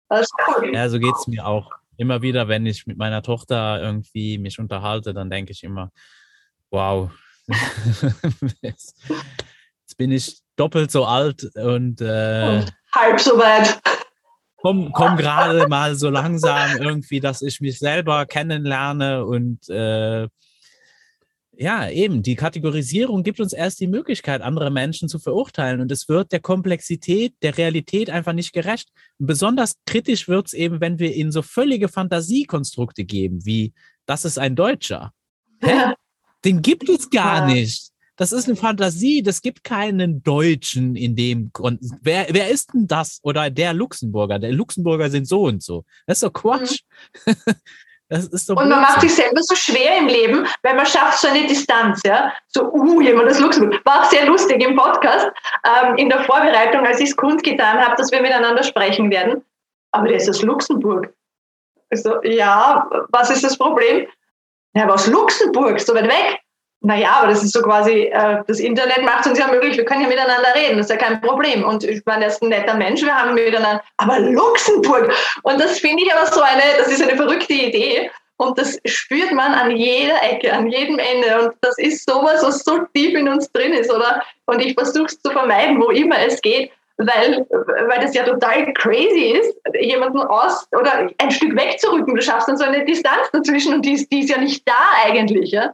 [0.10, 0.73] Cool.
[0.73, 1.72] Ja, so geht es mir auch.
[1.98, 5.91] Immer wieder, wenn ich mit meiner Tochter irgendwie mich unterhalte, dann denke ich immer,
[6.72, 7.11] wow,
[8.61, 13.80] Jetzt bin ich doppelt so alt und, äh, und halb so weit.
[14.57, 20.27] Komm, komm gerade mal so langsam irgendwie, dass ich mich selber kennenlerne und äh,
[21.61, 26.07] ja, eben, die Kategorisierung gibt uns erst die Möglichkeit, andere Menschen zu verurteilen und es
[26.07, 28.88] wird der Komplexität, der Realität einfach nicht gerecht.
[29.18, 33.73] Und besonders kritisch wird es eben, wenn wir ihnen so völlige Fantasiekonstrukte geben, wie
[34.06, 35.11] das ist ein Deutscher.
[35.60, 35.95] Hä?
[36.45, 37.90] Den gibt es gar nicht.
[38.15, 41.81] Das ist eine Fantasie, das gibt keinen Deutschen in dem Grund.
[42.02, 43.19] Wer, wer ist denn das?
[43.22, 44.40] Oder der Luxemburger?
[44.40, 45.84] Der Luxemburger sind so und so.
[46.07, 46.80] Das ist doch Quatsch.
[47.26, 47.34] Mhm.
[48.10, 52.02] Und man macht sich selber so schwer im Leben, weil man schafft so eine Distanz,
[52.03, 52.34] ja.
[52.48, 53.86] So, uh, jemand aus Luxemburg.
[53.86, 55.30] War auch sehr lustig im Podcast,
[55.64, 59.44] ähm, in der Vorbereitung, als ich es kundgetan habe, dass wir miteinander sprechen werden.
[59.91, 61.14] Aber der ist aus Luxemburg.
[61.91, 64.07] Also, ja, was ist das Problem?
[64.73, 66.40] Ja, aber aus Luxemburg, so weit weg.
[66.81, 70.01] Naja, aber das ist so quasi, äh, das Internet macht uns ja möglich, wir können
[70.01, 71.64] ja miteinander reden, das ist ja kein Problem.
[71.65, 75.11] Und ich meine, er ist ein netter Mensch, wir haben miteinander, aber Luxemburg!
[75.43, 78.10] Und das finde ich aber so eine, das ist eine verrückte Idee.
[78.38, 81.41] Und das spürt man an jeder Ecke, an jedem Ende.
[81.41, 84.23] Und das ist sowas, was so tief in uns drin ist, oder?
[84.45, 88.73] Und ich versuche es zu vermeiden, wo immer es geht weil, weil das ja total
[88.73, 92.14] crazy ist, jemanden aus oder ein Stück wegzurücken.
[92.14, 94.73] Du schaffst dann so eine Distanz dazwischen und die ist, die ist ja nicht da
[95.06, 95.51] eigentlich.
[95.51, 95.73] Ja?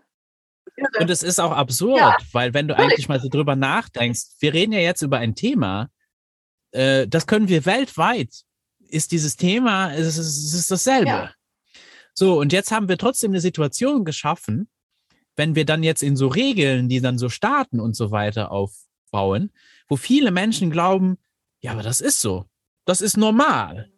[1.00, 4.54] Und es ist auch absurd, ja, weil wenn du eigentlich mal so drüber nachdenkst, wir
[4.54, 5.90] reden ja jetzt über ein Thema,
[6.72, 8.34] äh, das können wir weltweit,
[8.88, 11.10] ist dieses Thema, es ist, es ist dasselbe.
[11.10, 11.32] Ja.
[12.14, 14.70] So, und jetzt haben wir trotzdem eine Situation geschaffen,
[15.36, 19.52] wenn wir dann jetzt in so Regeln, die dann so Staaten und so weiter aufbauen,
[19.88, 21.18] wo viele Menschen glauben,
[21.62, 22.46] ja, aber das ist so.
[22.86, 23.92] Das ist normal.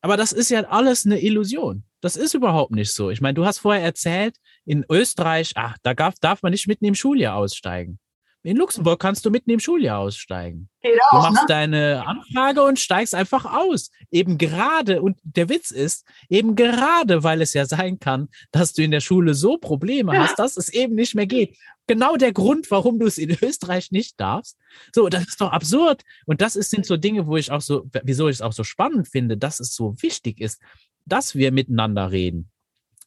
[0.00, 1.82] Aber das ist ja alles eine Illusion.
[2.06, 3.10] Das ist überhaupt nicht so.
[3.10, 6.84] Ich meine, du hast vorher erzählt, in Österreich, ach, da darf, darf man nicht mitten
[6.84, 7.98] im Schuljahr aussteigen.
[8.44, 10.68] In Luxemburg kannst du mitten im Schuljahr aussteigen.
[10.80, 11.46] Geht auch, du machst ne?
[11.48, 13.90] deine Anfrage und steigst einfach aus.
[14.12, 18.84] Eben gerade, und der Witz ist, eben gerade, weil es ja sein kann, dass du
[18.84, 20.20] in der Schule so Probleme ja.
[20.20, 21.58] hast, dass es eben nicht mehr geht.
[21.88, 24.56] Genau der Grund, warum du es in Österreich nicht darfst.
[24.94, 26.02] So, das ist doch absurd.
[26.24, 28.62] Und das ist, sind so Dinge, wo ich auch so, wieso ich es auch so
[28.62, 30.60] spannend finde, dass es so wichtig ist,
[31.06, 32.50] dass wir miteinander reden.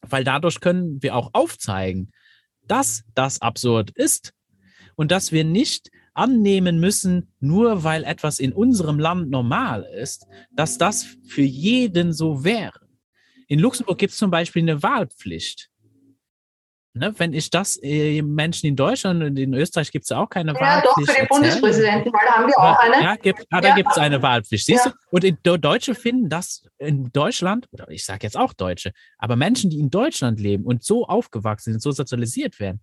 [0.01, 2.11] Weil dadurch können wir auch aufzeigen,
[2.63, 4.33] dass das absurd ist
[4.95, 10.77] und dass wir nicht annehmen müssen, nur weil etwas in unserem Land normal ist, dass
[10.77, 12.87] das für jeden so wäre.
[13.47, 15.68] In Luxemburg gibt es zum Beispiel eine Wahlpflicht.
[16.99, 20.51] Ne, wenn ich das äh, Menschen in Deutschland und in Österreich gibt es auch keine
[20.51, 20.97] ja, Wahlpflicht.
[20.97, 23.01] Ja, doch, für den Bundespräsidenten, weil da haben wir auch eine.
[23.01, 23.75] Ja, gibt, ah, da ja.
[23.75, 24.65] gibt es eine Wahlpflicht.
[24.65, 24.91] Siehst ja.
[24.91, 24.97] du?
[25.09, 29.69] Und in, Deutsche finden das in Deutschland, oder ich sage jetzt auch Deutsche, aber Menschen,
[29.69, 32.81] die in Deutschland leben und so aufgewachsen sind, so sozialisiert werden,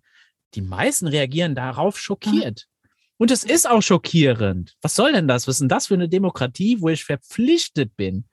[0.55, 2.65] die meisten reagieren darauf schockiert.
[2.65, 2.87] Mhm.
[3.17, 4.77] Und es ist auch schockierend.
[4.81, 5.47] Was soll denn das?
[5.47, 8.25] Was ist denn das für eine Demokratie, wo ich verpflichtet bin,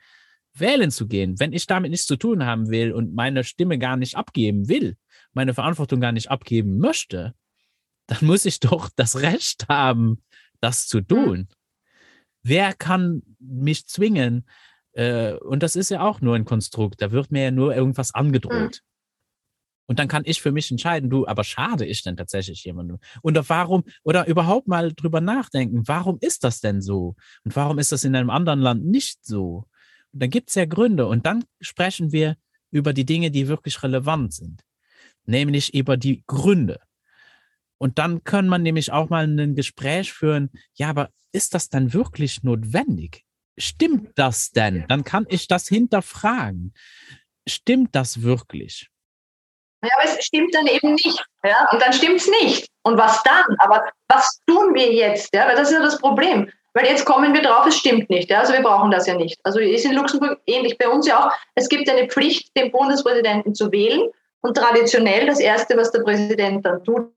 [0.54, 3.98] wählen zu gehen, wenn ich damit nichts zu tun haben will und meine Stimme gar
[3.98, 4.96] nicht abgeben will,
[5.34, 7.34] meine Verantwortung gar nicht abgeben möchte,
[8.06, 10.22] dann muss ich doch das Recht haben,
[10.60, 11.48] das zu tun.
[12.42, 14.46] Wer kann mich zwingen?
[14.92, 17.00] Äh, und das ist ja auch nur ein Konstrukt.
[17.00, 18.52] Da wird mir ja nur irgendwas angedroht.
[18.82, 18.94] Mhm.
[19.86, 22.98] Und dann kann ich für mich entscheiden, du, aber schade ich denn tatsächlich jemandem?
[23.20, 27.16] Und warum, oder überhaupt mal drüber nachdenken, warum ist das denn so?
[27.44, 29.66] Und warum ist das in einem anderen Land nicht so?
[30.12, 31.06] Und dann gibt es ja Gründe.
[31.06, 32.36] Und dann sprechen wir
[32.70, 34.62] über die Dinge, die wirklich relevant sind.
[35.26, 36.80] Nämlich über die Gründe.
[37.78, 41.92] Und dann kann man nämlich auch mal ein Gespräch führen, ja, aber ist das dann
[41.92, 43.24] wirklich notwendig?
[43.58, 44.84] Stimmt das denn?
[44.88, 46.74] Dann kann ich das hinterfragen.
[47.46, 48.88] Stimmt das wirklich?
[49.84, 51.24] Ja, aber es stimmt dann eben nicht.
[51.44, 51.68] Ja?
[51.70, 52.68] Und dann stimmt es nicht.
[52.82, 53.44] Und was dann?
[53.58, 55.34] Aber was tun wir jetzt?
[55.34, 55.46] Ja?
[55.46, 56.50] Weil das ist ja das Problem.
[56.72, 58.30] Weil jetzt kommen wir drauf, es stimmt nicht.
[58.30, 58.40] Ja?
[58.40, 59.38] Also wir brauchen das ja nicht.
[59.44, 61.32] Also ist in Luxemburg ähnlich bei uns ja auch.
[61.54, 64.10] Es gibt eine Pflicht, den Bundespräsidenten zu wählen.
[64.44, 67.10] Und traditionell das Erste, was der Präsident dann tut,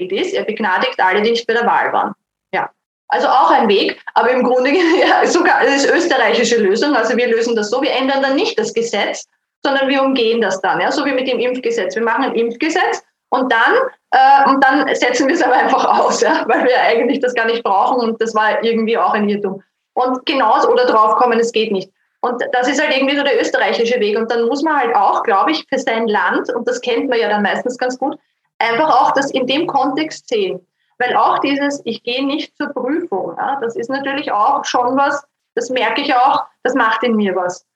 [0.00, 2.14] ist, er begnadigt alle, die nicht bei der Wahl waren.
[2.52, 2.70] Ja.
[3.06, 6.96] Also auch ein Weg, aber im Grunde ja, sogar das ist österreichische Lösung.
[6.96, 9.28] Also wir lösen das so, wir ändern dann nicht das Gesetz,
[9.64, 11.94] sondern wir umgehen das dann, ja, so wie mit dem Impfgesetz.
[11.94, 13.74] Wir machen ein Impfgesetz und dann,
[14.10, 17.46] äh, und dann setzen wir es aber einfach aus, ja, weil wir eigentlich das gar
[17.46, 19.62] nicht brauchen und das war irgendwie auch ein Irrtum.
[19.94, 21.92] Und genauso oder draufkommen, es geht nicht.
[22.20, 24.18] Und das ist halt irgendwie so der österreichische Weg.
[24.18, 27.18] Und dann muss man halt auch, glaube ich, für sein Land, und das kennt man
[27.18, 28.18] ja dann meistens ganz gut,
[28.58, 30.66] einfach auch das in dem Kontext sehen.
[30.98, 35.24] Weil auch dieses, ich gehe nicht zur Prüfung, ja, das ist natürlich auch schon was,
[35.54, 37.67] das merke ich auch, das macht in mir was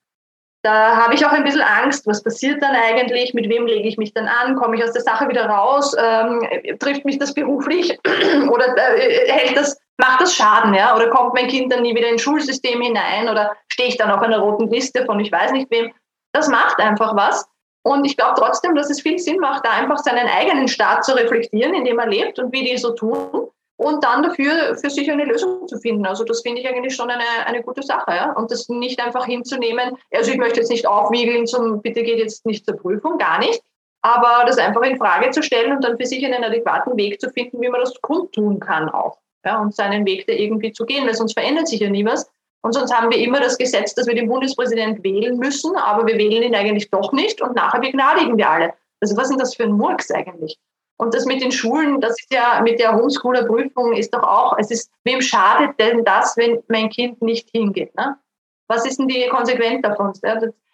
[0.63, 3.99] da habe ich auch ein bisschen Angst, was passiert dann eigentlich, mit wem lege ich
[3.99, 7.99] mich dann an, komme ich aus der Sache wieder raus, ähm, trifft mich das beruflich
[8.51, 10.95] oder äh, hält das, macht das Schaden, ja?
[10.95, 14.23] Oder kommt mein Kind dann nie wieder ins Schulsystem hinein oder stehe ich dann auf
[14.23, 15.93] einer roten Liste von ich weiß nicht wem.
[16.33, 17.45] Das macht einfach was.
[17.85, 21.13] Und ich glaube trotzdem, dass es viel Sinn macht, da einfach seinen eigenen Staat zu
[21.13, 23.49] reflektieren, in dem er lebt und wie die so tun
[23.83, 26.07] und dann dafür für sich eine Lösung zu finden.
[26.07, 28.11] Also das finde ich eigentlich schon eine, eine gute Sache.
[28.11, 28.33] Ja?
[28.33, 32.47] Und das nicht einfach hinzunehmen, also ich möchte jetzt nicht aufwiegeln zum, bitte geht jetzt
[32.47, 33.63] nicht zur Prüfung, gar nicht,
[34.03, 37.31] aber das einfach in Frage zu stellen und dann für sich einen adäquaten Weg zu
[37.31, 39.19] finden, wie man das kundtun kann auch.
[39.45, 39.61] Ja?
[39.61, 42.31] Und seinen Weg da irgendwie zu gehen, weil sonst verändert sich ja nie was.
[42.65, 46.17] Und sonst haben wir immer das Gesetz, dass wir den Bundespräsident wählen müssen, aber wir
[46.17, 48.75] wählen ihn eigentlich doch nicht und nachher begnadigen wir alle.
[49.01, 50.59] Also was denn das für ein Murks eigentlich?
[51.03, 54.71] Und das mit den Schulen, das ist ja mit der Homeschooler-Prüfung ist doch auch, es
[54.71, 57.93] ist, wem schadet denn das, wenn mein Kind nicht hingeht?
[57.97, 58.17] Ne?
[58.69, 60.13] Was ist denn die Konsequenz davon?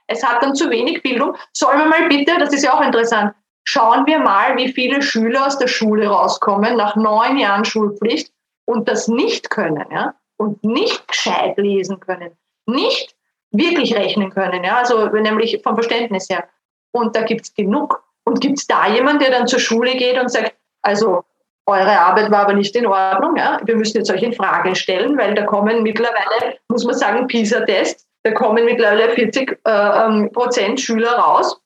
[0.07, 1.35] Es hat dann zu wenig Bildung.
[1.55, 3.33] Sollen wir mal bitte, das ist ja auch interessant,
[3.65, 8.31] schauen wir mal, wie viele Schüler aus der Schule rauskommen nach neun Jahren Schulpflicht
[8.67, 10.15] und das nicht können, ja?
[10.37, 12.37] Und nicht gescheit lesen können,
[12.67, 13.17] nicht
[13.51, 14.77] wirklich rechnen können, ja?
[14.77, 16.47] Also nämlich vom Verständnis her.
[16.93, 18.05] Und da gibt es genug.
[18.29, 21.25] Und gibt es da jemanden, der dann zur Schule geht und sagt, also
[21.65, 23.59] eure Arbeit war aber nicht in Ordnung, ja?
[23.65, 28.07] wir müssen jetzt euch in Frage stellen, weil da kommen mittlerweile, muss man sagen, PISA-Tests,
[28.25, 31.59] da kommen mittlerweile 40 äh, ähm, Prozent Schüler raus,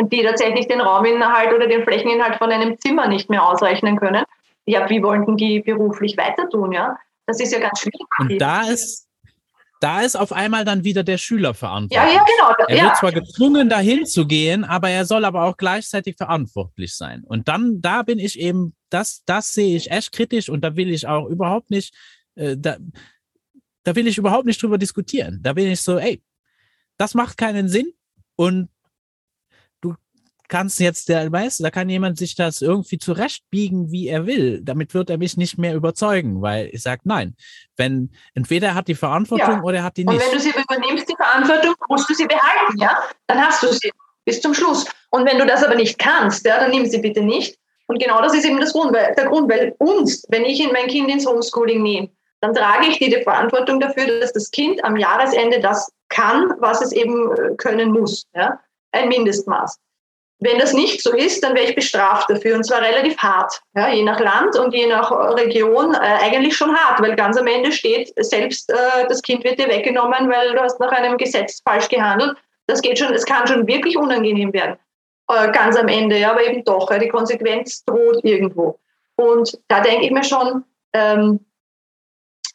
[0.00, 4.22] die tatsächlich den Rauminhalt oder den Flächeninhalt von einem Zimmer nicht mehr ausrechnen können.
[4.64, 6.96] Ja, wie wollten die beruflich weiter tun, ja?
[7.26, 8.06] Das ist ja ganz schwierig.
[8.20, 9.05] Und da ist
[9.80, 12.14] da ist auf einmal dann wieder der Schüler verantwortlich.
[12.14, 12.64] Ja, ja, genau.
[12.68, 17.22] Er wird zwar gezwungen, dahin zu gehen, aber er soll aber auch gleichzeitig verantwortlich sein.
[17.24, 20.90] Und dann, da bin ich eben, das, das sehe ich echt kritisch und da will
[20.90, 21.94] ich auch überhaupt nicht,
[22.36, 22.76] äh, da,
[23.84, 25.40] da will ich überhaupt nicht drüber diskutieren.
[25.42, 26.22] Da bin ich so, ey,
[26.96, 27.92] das macht keinen Sinn
[28.36, 28.68] und
[30.48, 34.60] kannst jetzt der weißt, da kann jemand sich das irgendwie zurechtbiegen, wie er will.
[34.62, 37.36] Damit wird er mich nicht mehr überzeugen, weil ich sage, nein,
[37.76, 39.62] wenn entweder er hat die Verantwortung ja.
[39.62, 40.14] oder er hat die nicht.
[40.14, 43.02] Und wenn du sie übernimmst, die Verantwortung, musst du sie behalten, ja?
[43.26, 43.90] Dann hast du sie
[44.24, 44.86] bis zum Schluss.
[45.10, 47.58] Und wenn du das aber nicht kannst, ja, dann nimm sie bitte nicht.
[47.86, 50.72] Und genau das ist eben das Grund, weil, der Grund, weil uns, wenn ich in
[50.72, 52.10] mein Kind ins Homeschooling nehme,
[52.40, 56.82] dann trage ich die, die Verantwortung dafür, dass das Kind am Jahresende das kann, was
[56.82, 58.26] es eben äh, können muss.
[58.34, 58.60] Ja?
[58.92, 59.78] Ein Mindestmaß.
[60.38, 63.60] Wenn das nicht so ist, dann wäre ich bestraft dafür und zwar relativ hart.
[63.74, 67.46] Ja, je nach Land und je nach Region äh, eigentlich schon hart, weil ganz am
[67.46, 71.62] Ende steht, selbst äh, das Kind wird dir weggenommen, weil du hast nach einem Gesetz
[71.62, 72.36] falsch gehandelt.
[72.66, 74.76] Das geht schon, es kann schon wirklich unangenehm werden.
[75.28, 78.78] Äh, ganz am Ende, ja, aber eben doch, die Konsequenz droht irgendwo.
[79.16, 81.40] Und da denke ich mir schon, ähm,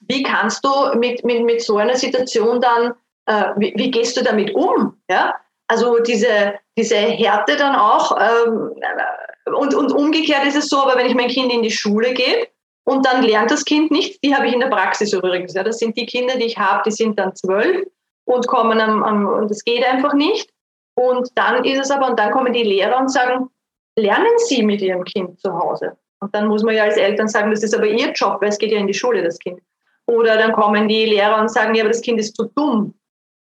[0.01, 2.93] wie kannst du mit, mit, mit so einer Situation dann,
[3.25, 5.01] äh, wie, wie, gehst du damit um?
[5.09, 5.35] Ja?
[5.71, 8.17] Also diese, diese Härte dann auch.
[8.19, 8.71] Ähm,
[9.55, 12.49] und, und umgekehrt ist es so, aber wenn ich mein Kind in die Schule gebe
[12.83, 15.53] und dann lernt das Kind nicht, die habe ich in der Praxis übrigens.
[15.53, 17.87] Das sind die Kinder, die ich habe, die sind dann zwölf
[18.25, 20.49] und kommen am, am und das geht einfach nicht.
[20.95, 23.49] Und dann ist es aber, und dann kommen die Lehrer und sagen,
[23.95, 25.95] lernen Sie mit Ihrem Kind zu Hause.
[26.19, 28.57] Und dann muss man ja als Eltern sagen, das ist aber Ihr Job, weil es
[28.57, 29.61] geht ja in die Schule, das Kind.
[30.05, 32.93] Oder dann kommen die Lehrer und sagen, ja, aber das Kind ist zu dumm.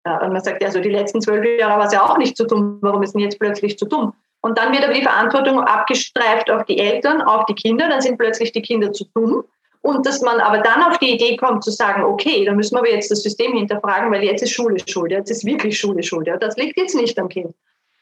[0.05, 2.37] Ja, und man sagt, ja, so die letzten zwölf Jahre war es ja auch nicht
[2.37, 2.79] zu dumm.
[2.81, 4.13] Warum ist denn jetzt plötzlich zu dumm?
[4.41, 7.89] Und dann wird aber die Verantwortung abgestreift auf die Eltern, auf die Kinder.
[7.89, 9.43] Dann sind plötzlich die Kinder zu dumm.
[9.81, 12.79] Und dass man aber dann auf die Idee kommt zu sagen, okay, dann müssen wir
[12.79, 16.29] aber jetzt das System hinterfragen, weil jetzt ist Schule schuld, jetzt ist wirklich Schule schuld.
[16.41, 17.55] Das liegt jetzt nicht am Kind.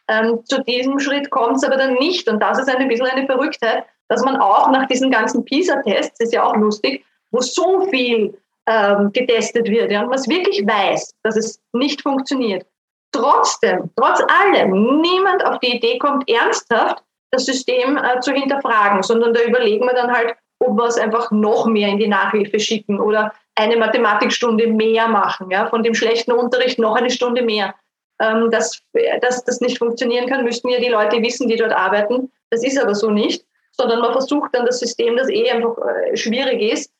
[0.08, 2.28] Ähm, zu diesem Schritt kommt es aber dann nicht.
[2.30, 6.34] Und das ist ein bisschen eine Verrücktheit, dass man auch nach diesen ganzen PISA-Tests, ist
[6.34, 8.38] ja auch lustig, wo so viel
[8.68, 12.66] ähm, getestet wird ja, und man es wirklich weiß, dass es nicht funktioniert,
[13.12, 19.34] trotzdem, trotz allem, niemand auf die Idee kommt, ernsthaft das System äh, zu hinterfragen, sondern
[19.34, 23.00] da überlegen wir dann halt, ob wir es einfach noch mehr in die Nachhilfe schicken
[23.00, 27.76] oder eine Mathematikstunde mehr machen, ja, von dem schlechten Unterricht noch eine Stunde mehr.
[28.20, 28.82] Ähm, dass,
[29.22, 32.32] dass das nicht funktionieren kann, müssten ja die Leute wissen, die dort arbeiten.
[32.50, 36.18] Das ist aber so nicht, sondern man versucht dann das System, das eh einfach äh,
[36.18, 36.92] schwierig ist,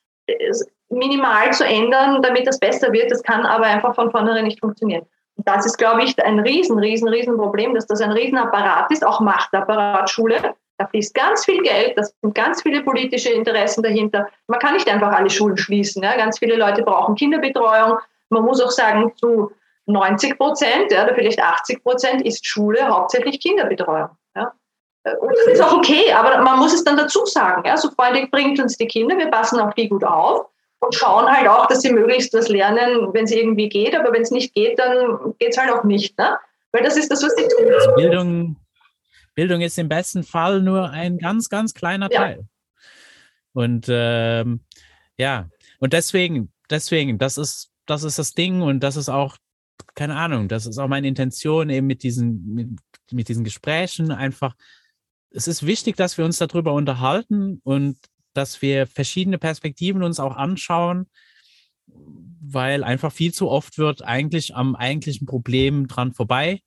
[0.90, 3.10] minimal zu ändern, damit das besser wird.
[3.10, 5.06] Das kann aber einfach von vornherein nicht funktionieren.
[5.36, 9.06] Und das ist, glaube ich, ein riesen, riesen, riesen Problem, dass das ein Riesenapparat ist,
[9.06, 10.54] auch Machtapparat Schule.
[10.78, 14.28] Da fließt ganz viel Geld, da sind ganz viele politische Interessen dahinter.
[14.46, 16.02] Man kann nicht einfach alle Schulen schließen.
[16.02, 16.16] Ja.
[16.16, 17.98] Ganz viele Leute brauchen Kinderbetreuung.
[18.30, 19.52] Man muss auch sagen, zu
[19.86, 24.10] 90 Prozent ja, oder vielleicht 80 Prozent ist Schule hauptsächlich Kinderbetreuung.
[24.36, 24.52] Ja.
[25.20, 27.62] Und das ist auch okay, aber man muss es dann dazu sagen.
[27.64, 27.76] Ja.
[27.76, 30.46] So freundlich bringt uns die Kinder, wir passen auf die gut auf
[30.80, 33.96] und schauen halt auch, dass sie möglichst was lernen, wenn es irgendwie geht.
[33.96, 36.16] Aber wenn es nicht geht, dann geht es halt auch nicht.
[36.18, 36.38] Ne?
[36.72, 37.72] Weil das ist das, was sie tun.
[37.72, 38.56] Also Bildung,
[39.34, 42.18] Bildung ist im besten Fall nur ein ganz, ganz kleiner ja.
[42.18, 42.48] Teil.
[43.52, 44.60] Und ähm,
[45.16, 45.48] ja,
[45.80, 49.36] und deswegen, deswegen, das ist, das ist das Ding und das ist auch,
[49.94, 52.68] keine Ahnung, das ist auch meine Intention eben mit diesen, mit,
[53.10, 54.54] mit diesen Gesprächen einfach.
[55.30, 57.96] Es ist wichtig, dass wir uns darüber unterhalten und
[58.38, 61.08] dass wir verschiedene Perspektiven uns auch anschauen,
[62.40, 66.62] weil einfach viel zu oft wird eigentlich am eigentlichen Problem dran vorbei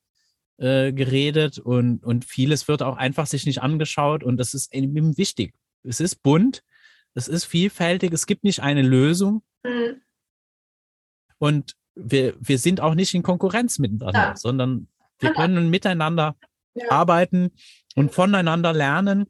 [0.57, 5.17] äh, geredet und, und vieles wird auch einfach sich nicht angeschaut und das ist eben
[5.17, 5.53] wichtig.
[5.83, 6.61] Es ist bunt,
[7.13, 10.01] es ist vielfältig, es gibt nicht eine Lösung mhm.
[11.37, 14.35] und wir, wir sind auch nicht in Konkurrenz miteinander, ja.
[14.35, 14.89] sondern
[15.19, 16.35] wir können miteinander
[16.73, 16.91] ja.
[16.91, 17.51] arbeiten
[17.95, 19.27] und voneinander lernen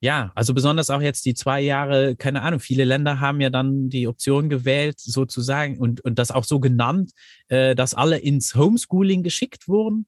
[0.00, 3.88] ja, also besonders auch jetzt die zwei Jahre, keine Ahnung, viele Länder haben ja dann
[3.88, 7.12] die Option gewählt, sozusagen, und, und das auch so genannt,
[7.48, 10.06] äh, dass alle ins Homeschooling geschickt wurden.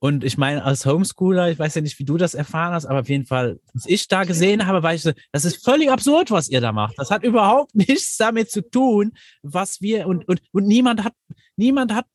[0.00, 3.00] Und ich meine, als Homeschooler, ich weiß ja nicht, wie du das erfahren hast, aber
[3.00, 6.30] auf jeden Fall, was ich da gesehen habe, war ich so, das ist völlig absurd,
[6.30, 6.94] was ihr da macht.
[6.98, 9.12] Das hat überhaupt nichts damit zu tun,
[9.42, 11.14] was wir, und, und, und niemand hat,
[11.56, 12.06] niemand hat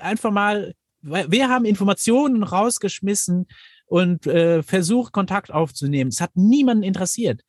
[0.00, 3.46] einfach mal, wir haben Informationen rausgeschmissen,
[3.86, 6.08] und äh, versucht, Kontakt aufzunehmen.
[6.08, 7.42] Es hat niemanden interessiert.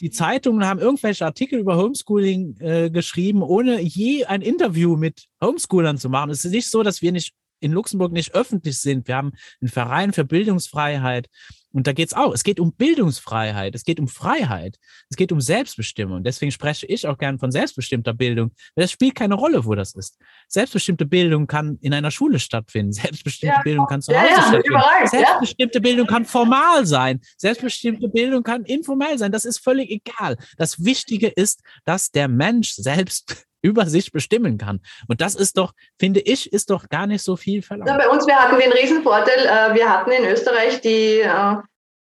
[0.00, 5.96] Die Zeitungen haben irgendwelche Artikel über Homeschooling äh, geschrieben, ohne je ein Interview mit Homeschoolern
[5.96, 6.30] zu machen.
[6.30, 7.34] Es ist nicht so, dass wir nicht
[7.66, 9.06] in Luxemburg nicht öffentlich sind.
[9.08, 11.28] Wir haben einen Verein für Bildungsfreiheit.
[11.76, 12.32] Und da geht es auch.
[12.32, 13.74] Es geht um Bildungsfreiheit.
[13.74, 14.78] Es geht um Freiheit.
[15.10, 16.24] Es geht um Selbstbestimmung.
[16.24, 18.52] Deswegen spreche ich auch gern von selbstbestimmter Bildung.
[18.76, 20.16] Das spielt keine Rolle, wo das ist.
[20.48, 22.92] Selbstbestimmte Bildung kann in einer Schule stattfinden.
[22.94, 23.62] Selbstbestimmte ja.
[23.62, 24.68] Bildung kann zu Hause ja, ja, stattfinden.
[24.68, 27.20] Überall, Selbstbestimmte Bildung kann formal sein.
[27.36, 29.30] Selbstbestimmte Bildung kann informell sein.
[29.30, 30.38] Das ist völlig egal.
[30.56, 34.80] Das Wichtige ist, dass der Mensch selbst über sich bestimmen kann.
[35.08, 37.90] Und das ist doch, finde ich, ist doch gar nicht so viel verlangt.
[37.90, 39.40] Ja, bei uns wir hatten wir einen Riesenvorteil.
[39.40, 41.56] Äh, wir hatten in Österreich die äh,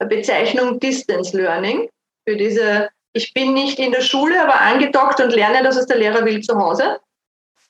[0.07, 1.89] Bezeichnung Distance Learning
[2.29, 5.97] für diese, ich bin nicht in der Schule, aber angedockt und lerne das, was der
[5.97, 6.99] Lehrer will, zu Hause.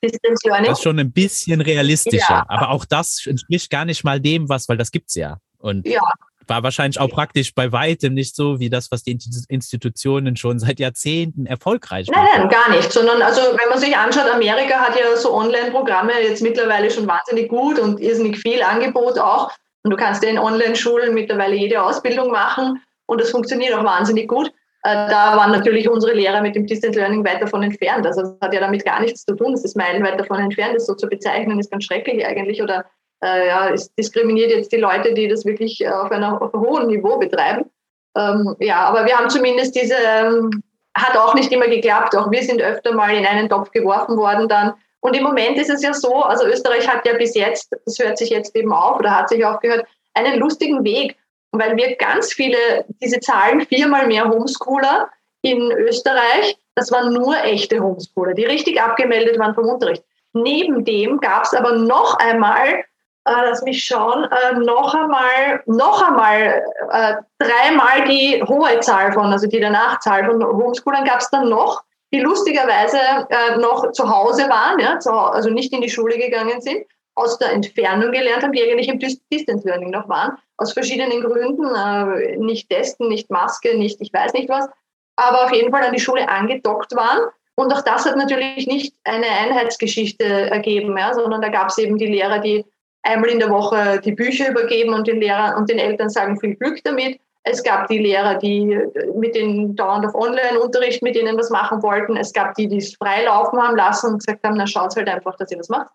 [0.02, 0.70] Distance Learning.
[0.70, 2.46] Das ist schon ein bisschen realistischer, ja.
[2.48, 5.38] aber auch das entspricht gar nicht mal dem, was, weil das gibt es ja.
[5.58, 6.02] Und ja,
[6.48, 9.18] war wahrscheinlich auch praktisch bei weitem nicht so wie das, was die
[9.48, 12.26] Institutionen schon seit Jahrzehnten erfolgreich machen.
[12.32, 12.92] Nein, nein, gar nicht.
[12.92, 17.48] Sondern also wenn man sich anschaut, Amerika hat ja so Online-Programme jetzt mittlerweile schon wahnsinnig
[17.48, 19.50] gut und irrsinnig viel Angebot auch.
[19.82, 24.28] Und du kannst ja in Online-Schulen mittlerweile jede Ausbildung machen und das funktioniert auch wahnsinnig
[24.28, 24.48] gut.
[24.82, 28.06] Äh, da waren natürlich unsere Lehrer mit dem Distance Learning weit davon entfernt.
[28.06, 29.52] Also das hat ja damit gar nichts zu tun.
[29.52, 32.62] Es ist meilenweit davon entfernt, das so zu bezeichnen, ist ganz schrecklich eigentlich.
[32.62, 32.84] Oder
[33.22, 37.18] äh, ja, es diskriminiert jetzt die Leute, die das wirklich äh, auf, einem hohen Niveau
[37.18, 37.70] betreiben.
[38.16, 40.62] Ähm, ja, aber wir haben zumindest diese, ähm,
[40.96, 42.16] hat auch nicht immer geklappt.
[42.16, 44.74] Auch wir sind öfter mal in einen Topf geworfen worden dann.
[45.00, 48.18] Und im Moment ist es ja so, also Österreich hat ja bis jetzt, das hört
[48.18, 51.16] sich jetzt eben auf oder hat sich aufgehört, einen lustigen Weg
[51.58, 55.08] weil wir ganz viele, diese Zahlen, viermal mehr Homeschooler
[55.42, 60.04] in Österreich, das waren nur echte Homeschooler, die richtig abgemeldet waren vom Unterricht.
[60.32, 62.84] Neben dem gab es aber noch einmal,
[63.26, 69.32] äh, lass mich schauen, äh, noch einmal, noch einmal äh, dreimal die hohe Zahl von,
[69.32, 71.82] also die Danachzahl von Homeschoolern gab es dann noch,
[72.12, 72.98] die lustigerweise
[73.28, 76.86] äh, noch zu Hause waren, ja, zu, also nicht in die Schule gegangen sind
[77.16, 81.64] aus der Entfernung gelernt haben, die eigentlich im Distance Learning noch waren, aus verschiedenen Gründen,
[81.74, 84.68] äh, nicht testen, nicht Maske, nicht ich weiß nicht was,
[85.16, 87.30] aber auf jeden Fall an die Schule angedockt waren.
[87.54, 91.96] Und auch das hat natürlich nicht eine Einheitsgeschichte ergeben, ja, sondern da gab es eben
[91.96, 92.66] die Lehrer, die
[93.06, 96.56] einmal in der Woche die Bücher übergeben und den Lehrern und den Eltern sagen viel
[96.56, 97.18] Glück damit.
[97.44, 98.76] Es gab die Lehrer, die
[99.14, 102.16] mit den dauernd auf Online-Unterricht mit ihnen was machen wollten.
[102.16, 105.08] Es gab die, die es frei laufen haben lassen und gesagt haben, na schaut halt
[105.08, 105.88] einfach, dass ihr was macht.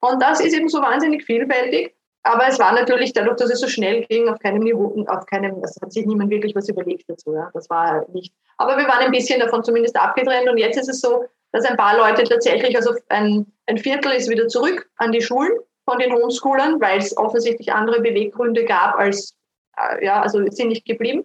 [0.00, 1.94] Und das ist eben so wahnsinnig vielfältig.
[2.24, 5.60] Aber es war natürlich dadurch, dass es so schnell ging, auf keinem Niveau, auf keinem,
[5.64, 7.34] es hat sich niemand wirklich was überlegt dazu.
[7.34, 7.50] Ja.
[7.52, 8.32] Das war nicht.
[8.58, 10.48] Aber wir waren ein bisschen davon zumindest abgetrennt.
[10.48, 14.30] Und jetzt ist es so, dass ein paar Leute tatsächlich, also ein, ein Viertel ist
[14.30, 15.50] wieder zurück an die Schulen
[15.84, 19.34] von den Homeschoolern, weil es offensichtlich andere Beweggründe gab als,
[19.76, 21.24] äh, ja, also sind nicht geblieben.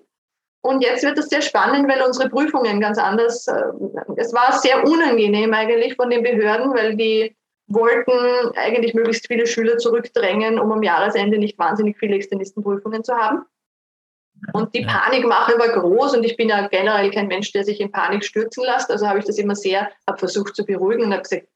[0.62, 3.64] Und jetzt wird es sehr spannend, weil unsere Prüfungen ganz anders, äh,
[4.18, 7.36] es war sehr unangenehm eigentlich von den Behörden, weil die
[7.68, 13.46] wollten eigentlich möglichst viele Schüler zurückdrängen, um am Jahresende nicht wahnsinnig viele Externistenprüfungen zu haben.
[14.54, 17.92] Und die Panikmache war groß und ich bin ja generell kein Mensch, der sich in
[17.92, 18.92] Panik stürzen lässt.
[18.92, 21.48] Also habe ich das immer sehr, habe versucht zu beruhigen und habe gesagt,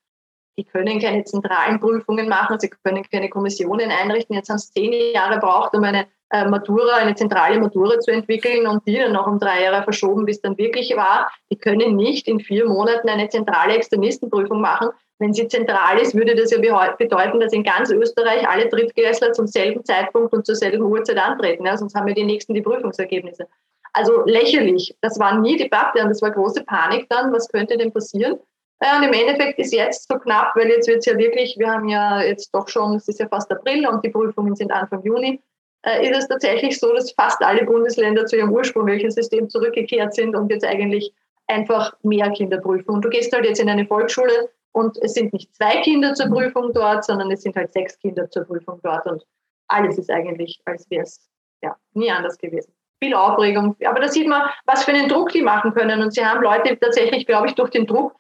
[0.62, 4.36] die können keine zentralen Prüfungen machen, sie können keine Kommissionen einrichten.
[4.36, 8.68] Jetzt haben es zehn Jahre gebraucht, um eine äh, Matura, eine zentrale Matura zu entwickeln
[8.68, 11.32] und die dann noch um drei Jahre verschoben, bis dann wirklich war.
[11.52, 16.36] Die können nicht in vier Monaten eine zentrale Externistenprüfung machen, wenn sie zentral ist, würde
[16.36, 20.84] das ja bedeuten, dass in ganz Österreich alle Drittklässler zum selben Zeitpunkt und zur selben
[20.84, 21.66] Uhrzeit antreten.
[21.66, 21.76] Ja?
[21.76, 23.48] Sonst haben wir die nächsten die Prüfungsergebnisse.
[23.94, 24.96] Also lächerlich.
[25.02, 27.34] Das war nie Debatte und das war große Panik dann.
[27.34, 28.40] Was könnte denn passieren?
[28.84, 31.70] Ja, und im Endeffekt ist jetzt so knapp, weil jetzt wird es ja wirklich, wir
[31.70, 35.04] haben ja jetzt doch schon, es ist ja fast April und die Prüfungen sind Anfang
[35.04, 35.40] Juni,
[35.84, 40.36] äh, ist es tatsächlich so, dass fast alle Bundesländer zu ihrem ursprünglichen System zurückgekehrt sind
[40.36, 41.14] und jetzt eigentlich
[41.48, 42.90] einfach mehr Kinder prüfen.
[42.90, 46.28] Und du gehst halt jetzt in eine Volksschule, und es sind nicht zwei Kinder zur
[46.28, 49.06] Prüfung dort, sondern es sind halt sechs Kinder zur Prüfung dort.
[49.06, 49.26] Und
[49.68, 51.30] alles ist eigentlich, als wäre es
[51.62, 52.74] ja, nie anders gewesen.
[53.04, 53.76] Viel Aufregung.
[53.86, 56.02] Aber da sieht man, was für einen Druck die machen können.
[56.02, 58.16] Und sie haben Leute tatsächlich, glaube ich, durch den Druck,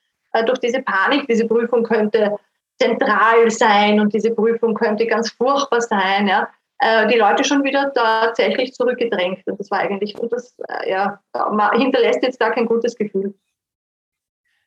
[0.45, 2.37] durch diese Panik, diese Prüfung könnte
[2.79, 6.49] zentral sein und diese Prüfung könnte ganz furchtbar sein, ja,
[6.79, 9.45] äh, die Leute schon wieder tatsächlich zurückgedrängt.
[9.45, 11.21] Und das war eigentlich, und das äh, ja,
[11.73, 13.35] hinterlässt jetzt da kein gutes Gefühl.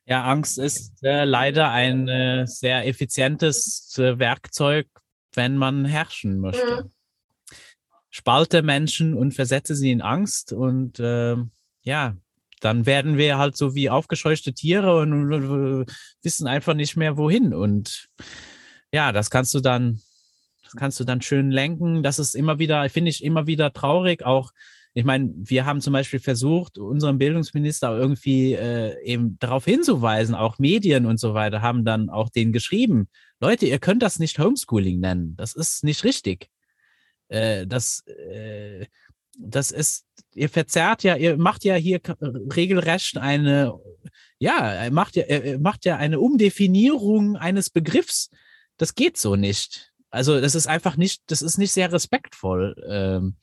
[0.06, 4.86] Ja, Angst ist äh, leider ein äh, sehr effizientes äh, Werkzeug,
[5.34, 6.84] wenn man herrschen möchte.
[6.84, 6.90] Mhm.
[8.10, 11.50] Spalte Menschen und versetze sie in Angst und ähm,
[11.82, 12.14] ja,
[12.64, 15.86] dann werden wir halt so wie aufgescheuchte Tiere und, und
[16.22, 17.52] wissen einfach nicht mehr wohin.
[17.52, 18.08] Und
[18.92, 20.00] ja, das kannst du dann,
[20.62, 22.02] das kannst du dann schön lenken.
[22.02, 24.50] Das ist immer wieder, finde ich, immer wieder traurig, auch
[24.96, 30.60] ich meine, wir haben zum Beispiel versucht, unseren Bildungsminister irgendwie äh, eben darauf hinzuweisen, auch
[30.60, 33.08] Medien und so weiter haben dann auch den geschrieben,
[33.40, 36.48] Leute, ihr könnt das nicht Homeschooling nennen, das ist nicht richtig.
[37.26, 38.86] Äh, das, äh,
[39.38, 42.00] das ist, ihr verzerrt ja, ihr macht ja hier
[42.54, 43.74] regelrecht eine,
[44.38, 45.24] ja, macht ja,
[45.58, 48.30] macht ja eine Umdefinierung eines Begriffs.
[48.76, 49.92] Das geht so nicht.
[50.10, 52.76] Also das ist einfach nicht, das ist nicht sehr respektvoll.
[52.88, 53.36] Ähm,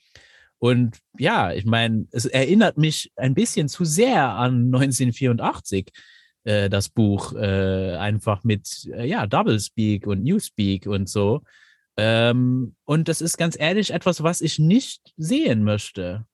[0.57, 5.91] und ja, ich meine, es erinnert mich ein bisschen zu sehr an 1984,
[6.43, 11.41] äh, das Buch, äh, einfach mit, äh, ja, Doublespeak und Newspeak und so.
[12.03, 16.25] Ähm, und das ist ganz ehrlich etwas, was ich nicht sehen möchte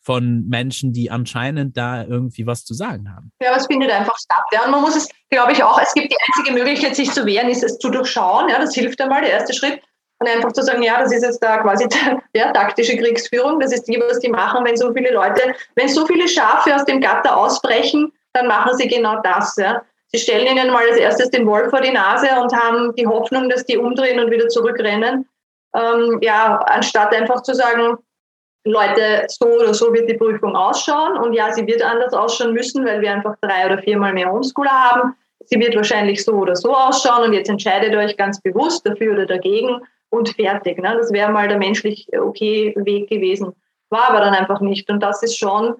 [0.00, 3.30] von Menschen, die anscheinend da irgendwie was zu sagen haben.
[3.42, 4.44] Ja, es findet einfach statt.
[4.52, 4.64] Ja.
[4.64, 7.50] Und man muss es, glaube ich, auch, es gibt die einzige Möglichkeit, sich zu wehren,
[7.50, 8.48] ist es zu durchschauen.
[8.48, 9.82] Ja, das hilft einmal, der erste Schritt.
[10.18, 11.86] Und einfach zu sagen, ja, das ist jetzt da quasi
[12.34, 16.06] ja, taktische Kriegsführung, das ist die, was die machen, wenn so viele Leute, wenn so
[16.06, 19.56] viele Schafe aus dem Gatter ausbrechen, dann machen sie genau das.
[19.56, 19.82] Ja.
[20.14, 23.48] Sie stellen ihnen mal als erstes den Wolf vor die Nase und haben die Hoffnung,
[23.48, 25.28] dass die umdrehen und wieder zurückrennen.
[25.74, 27.96] Ähm, ja, anstatt einfach zu sagen,
[28.64, 31.18] Leute, so oder so wird die Prüfung ausschauen.
[31.18, 34.70] Und ja, sie wird anders ausschauen müssen, weil wir einfach drei oder viermal mehr Homeschooler
[34.70, 35.16] haben.
[35.46, 39.26] Sie wird wahrscheinlich so oder so ausschauen und jetzt entscheidet euch ganz bewusst dafür oder
[39.26, 39.80] dagegen
[40.10, 40.78] und fertig.
[40.78, 40.94] Ne?
[40.96, 43.52] Das wäre mal der menschlich okay Weg gewesen.
[43.90, 44.88] War aber dann einfach nicht.
[44.88, 45.74] Und das ist schon,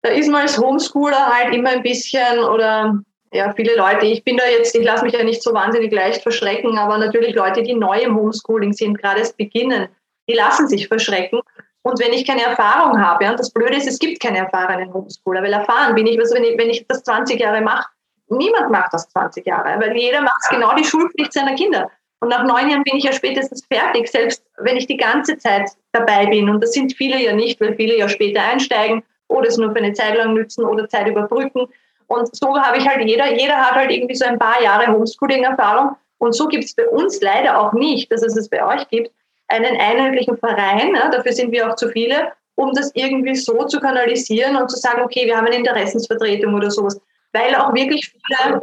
[0.00, 3.02] da ist man als Homeschooler halt immer ein bisschen oder
[3.32, 6.22] ja, viele Leute, ich bin da jetzt, ich lasse mich ja nicht so wahnsinnig leicht
[6.22, 9.88] verschrecken, aber natürlich Leute, die neu im Homeschooling sind, gerade erst beginnen,
[10.28, 11.40] die lassen sich verschrecken.
[11.82, 14.92] Und wenn ich keine Erfahrung habe, ja, und das Blöde ist, es gibt keine erfahrenen
[14.92, 17.88] Homeschooler, weil erfahren bin ich, also wenn ich, wenn ich das 20 Jahre mache,
[18.28, 21.90] niemand macht das 20 Jahre, weil jeder macht genau die Schulpflicht seiner Kinder.
[22.20, 25.70] Und nach neun Jahren bin ich ja spätestens fertig, selbst wenn ich die ganze Zeit
[25.90, 26.48] dabei bin.
[26.48, 29.78] Und das sind viele ja nicht, weil viele ja später einsteigen oder es nur für
[29.78, 31.66] eine Zeit lang nützen oder Zeit überbrücken.
[32.06, 35.96] Und so habe ich halt, jeder, jeder hat halt irgendwie so ein paar Jahre Homeschooling-Erfahrung.
[36.18, 39.10] Und so gibt es bei uns leider auch nicht, dass es es bei euch gibt,
[39.48, 43.80] einen einheitlichen Verein, ja, dafür sind wir auch zu viele, um das irgendwie so zu
[43.80, 47.00] kanalisieren und zu sagen, okay, wir haben eine Interessensvertretung oder sowas.
[47.32, 48.62] Weil auch wirklich viele,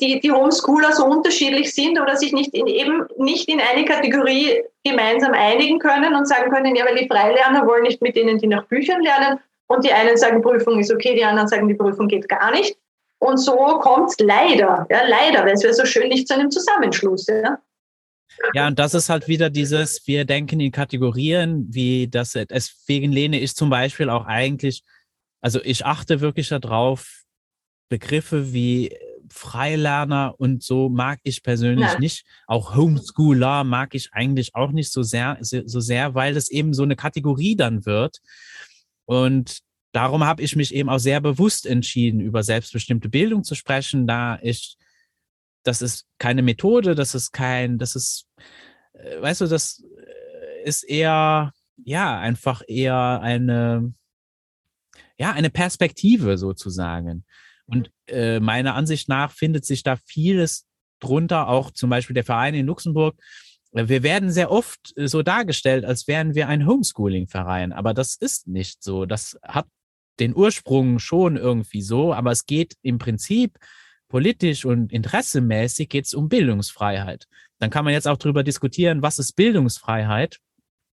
[0.00, 4.64] die, die Homeschooler so unterschiedlich sind oder sich nicht in, eben nicht in eine Kategorie
[4.84, 8.46] gemeinsam einigen können und sagen können, ja, weil die Freilerner wollen nicht mit denen, die
[8.46, 9.38] nach Büchern lernen
[9.68, 12.76] und die einen sagen, Prüfung ist okay, die anderen sagen, die Prüfung geht gar nicht.
[13.18, 16.50] Und so kommt es leider, ja, leider, weil es wäre so schön nicht zu einem
[16.50, 17.26] Zusammenschluss.
[17.26, 17.58] Ja.
[18.52, 23.40] Ja, und das ist halt wieder dieses, wir denken in Kategorien, wie das, deswegen lehne
[23.40, 24.82] ich zum Beispiel auch eigentlich,
[25.40, 27.22] also ich achte wirklich darauf,
[27.88, 28.96] Begriffe wie
[29.30, 31.98] Freilerner und so mag ich persönlich ja.
[31.98, 32.24] nicht.
[32.46, 36.82] Auch Homeschooler mag ich eigentlich auch nicht so sehr, so sehr, weil es eben so
[36.82, 38.18] eine Kategorie dann wird.
[39.06, 39.60] Und
[39.92, 44.38] darum habe ich mich eben auch sehr bewusst entschieden, über selbstbestimmte Bildung zu sprechen, da
[44.42, 44.76] ich
[45.66, 48.28] das ist keine Methode, das ist kein, das ist,
[48.92, 53.92] äh, weißt du, das äh, ist eher, ja, einfach eher eine,
[55.18, 57.24] ja, eine Perspektive sozusagen.
[57.66, 60.66] Und äh, meiner Ansicht nach findet sich da vieles
[61.00, 63.18] drunter, auch zum Beispiel der Verein in Luxemburg.
[63.72, 68.82] Wir werden sehr oft so dargestellt, als wären wir ein Homeschooling-Verein, aber das ist nicht
[68.82, 69.04] so.
[69.04, 69.66] Das hat
[70.18, 73.58] den Ursprung schon irgendwie so, aber es geht im Prinzip
[74.08, 77.26] politisch und interessemäßig geht es um Bildungsfreiheit.
[77.58, 80.38] Dann kann man jetzt auch darüber diskutieren, was ist Bildungsfreiheit?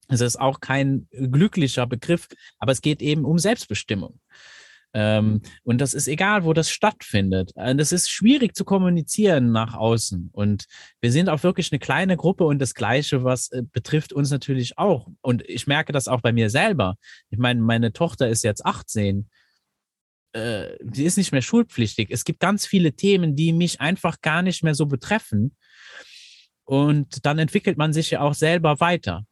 [0.08, 2.28] Es ist auch kein glücklicher Begriff,
[2.58, 4.20] aber es geht eben um Selbstbestimmung.
[4.92, 7.52] Ähm, und das ist egal, wo das stattfindet.
[7.54, 10.30] Es ist schwierig zu kommunizieren nach außen.
[10.32, 10.64] Und
[11.00, 14.78] wir sind auch wirklich eine kleine Gruppe und das Gleiche, was äh, betrifft uns natürlich
[14.78, 15.08] auch.
[15.20, 16.96] Und ich merke das auch bei mir selber.
[17.30, 19.28] Ich meine, meine Tochter ist jetzt 18
[20.32, 22.10] äh, ist nicht mehr schulpflichtig.
[22.10, 25.56] Es gibt ganz viele Themen, die mich einfach gar nicht mehr so betreffen.
[26.64, 29.24] Und dann entwickelt man sich ja auch selber weiter.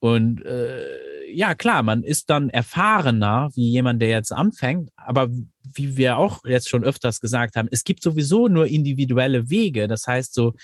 [0.00, 4.90] Und äh, ja, klar, man ist dann erfahrener wie jemand, der jetzt anfängt.
[4.96, 5.28] Aber
[5.74, 9.86] wie wir auch jetzt schon öfters gesagt haben, es gibt sowieso nur individuelle Wege.
[9.86, 10.54] Das heißt so,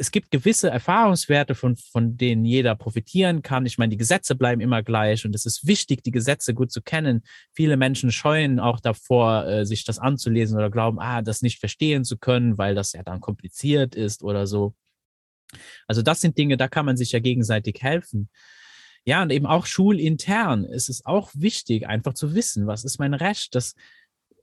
[0.00, 3.66] es gibt gewisse Erfahrungswerte, von, von denen jeder profitieren kann.
[3.66, 6.80] Ich meine, die Gesetze bleiben immer gleich und es ist wichtig, die Gesetze gut zu
[6.80, 7.22] kennen.
[7.52, 12.04] Viele Menschen scheuen auch davor, äh, sich das anzulesen oder glauben, ah, das nicht verstehen
[12.04, 14.74] zu können, weil das ja dann kompliziert ist oder so.
[15.86, 18.28] Also das sind Dinge, da kann man sich ja gegenseitig helfen.
[19.04, 23.14] Ja, und eben auch schulintern ist es auch wichtig, einfach zu wissen, was ist mein
[23.14, 23.74] Recht, das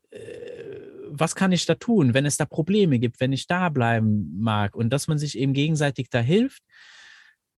[0.10, 0.78] äh,
[1.10, 4.76] was kann ich da tun, wenn es da Probleme gibt, wenn ich da bleiben mag
[4.76, 6.64] und dass man sich eben gegenseitig da hilft.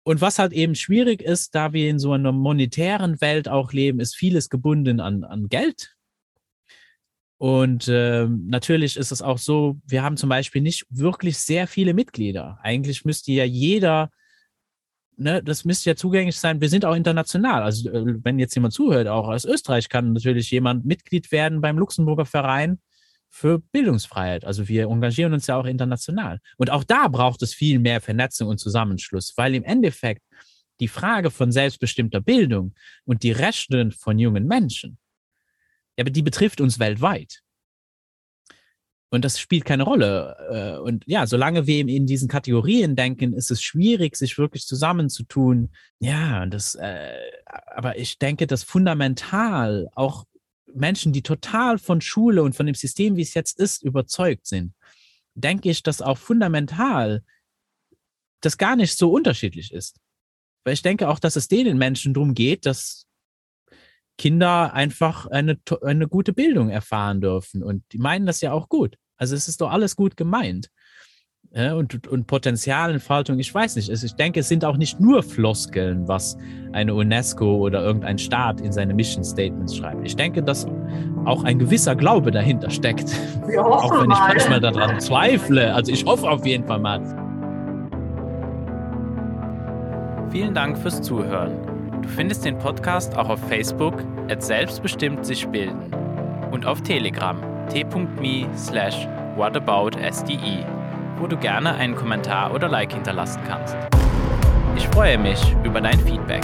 [0.03, 3.99] Und was halt eben schwierig ist, da wir in so einer monetären Welt auch leben,
[3.99, 5.95] ist vieles gebunden an, an Geld.
[7.39, 11.93] Und äh, natürlich ist es auch so, wir haben zum Beispiel nicht wirklich sehr viele
[11.93, 12.59] Mitglieder.
[12.63, 14.09] Eigentlich müsste ja jeder,
[15.15, 16.59] ne, das müsste ja zugänglich sein.
[16.59, 17.63] Wir sind auch international.
[17.63, 21.77] Also äh, wenn jetzt jemand zuhört, auch aus Österreich kann natürlich jemand Mitglied werden beim
[21.77, 22.81] Luxemburger Verein
[23.29, 24.43] für Bildungsfreiheit.
[24.43, 26.41] Also wir engagieren uns ja auch international.
[26.57, 30.23] Und auch da braucht es viel mehr Vernetzung und Zusammenschluss, weil im Endeffekt
[30.81, 32.73] die Frage von selbstbestimmter Bildung
[33.05, 34.97] und die Rechte von jungen Menschen,
[35.99, 37.41] ja, die betrifft uns weltweit.
[39.11, 40.38] Und das spielt keine Rolle.
[40.49, 45.71] Äh, und ja, solange wir in diesen Kategorien denken, ist es schwierig, sich wirklich zusammenzutun.
[45.99, 47.17] Ja, das, äh,
[47.76, 50.26] aber ich denke, dass fundamental auch
[50.73, 54.73] Menschen, die total von Schule und von dem System, wie es jetzt ist, überzeugt sind,
[55.34, 57.23] denke ich, dass auch fundamental
[58.39, 59.99] das gar nicht so unterschiedlich ist.
[60.63, 63.09] Weil ich denke auch, dass es denen Menschen darum geht, dass
[64.19, 67.63] Kinder einfach eine, eine gute Bildung erfahren dürfen.
[67.63, 68.97] Und die meinen das ja auch gut.
[69.15, 70.69] Also es ist doch alles gut gemeint.
[71.51, 73.89] und, und Potenzialentfaltung, ich weiß nicht.
[73.89, 76.37] Ich denke, es sind auch nicht nur Floskeln, was
[76.73, 80.05] eine UNESCO oder irgendein Staat in seine Mission Statements schreibt.
[80.05, 80.67] Ich denke, dass
[81.23, 83.09] auch ein gewisser Glaube dahinter steckt.
[83.47, 84.15] Wir auch wenn mal.
[84.15, 85.73] ich manchmal daran zweifle.
[85.73, 86.99] Also ich hoffe auf jeden Fall mal.
[90.29, 91.68] Vielen Dank fürs Zuhören.
[92.10, 95.94] Du findest den Podcast auch auf Facebook at selbstbestimmt sich bilden
[96.49, 99.07] und auf Telegram t.me slash
[99.38, 100.65] whataboutsde
[101.19, 103.77] wo du gerne einen Kommentar oder Like hinterlassen kannst.
[104.76, 106.41] Ich freue mich über dein Feedback.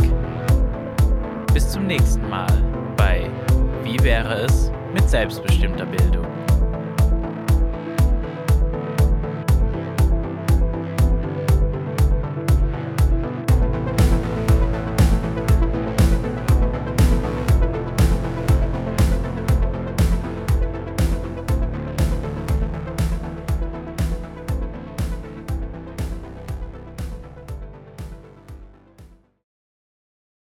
[1.51, 2.45] Bis zum nächsten Mal
[2.95, 3.27] bei
[3.83, 6.27] Wie wäre es mit selbstbestimmter Bildung?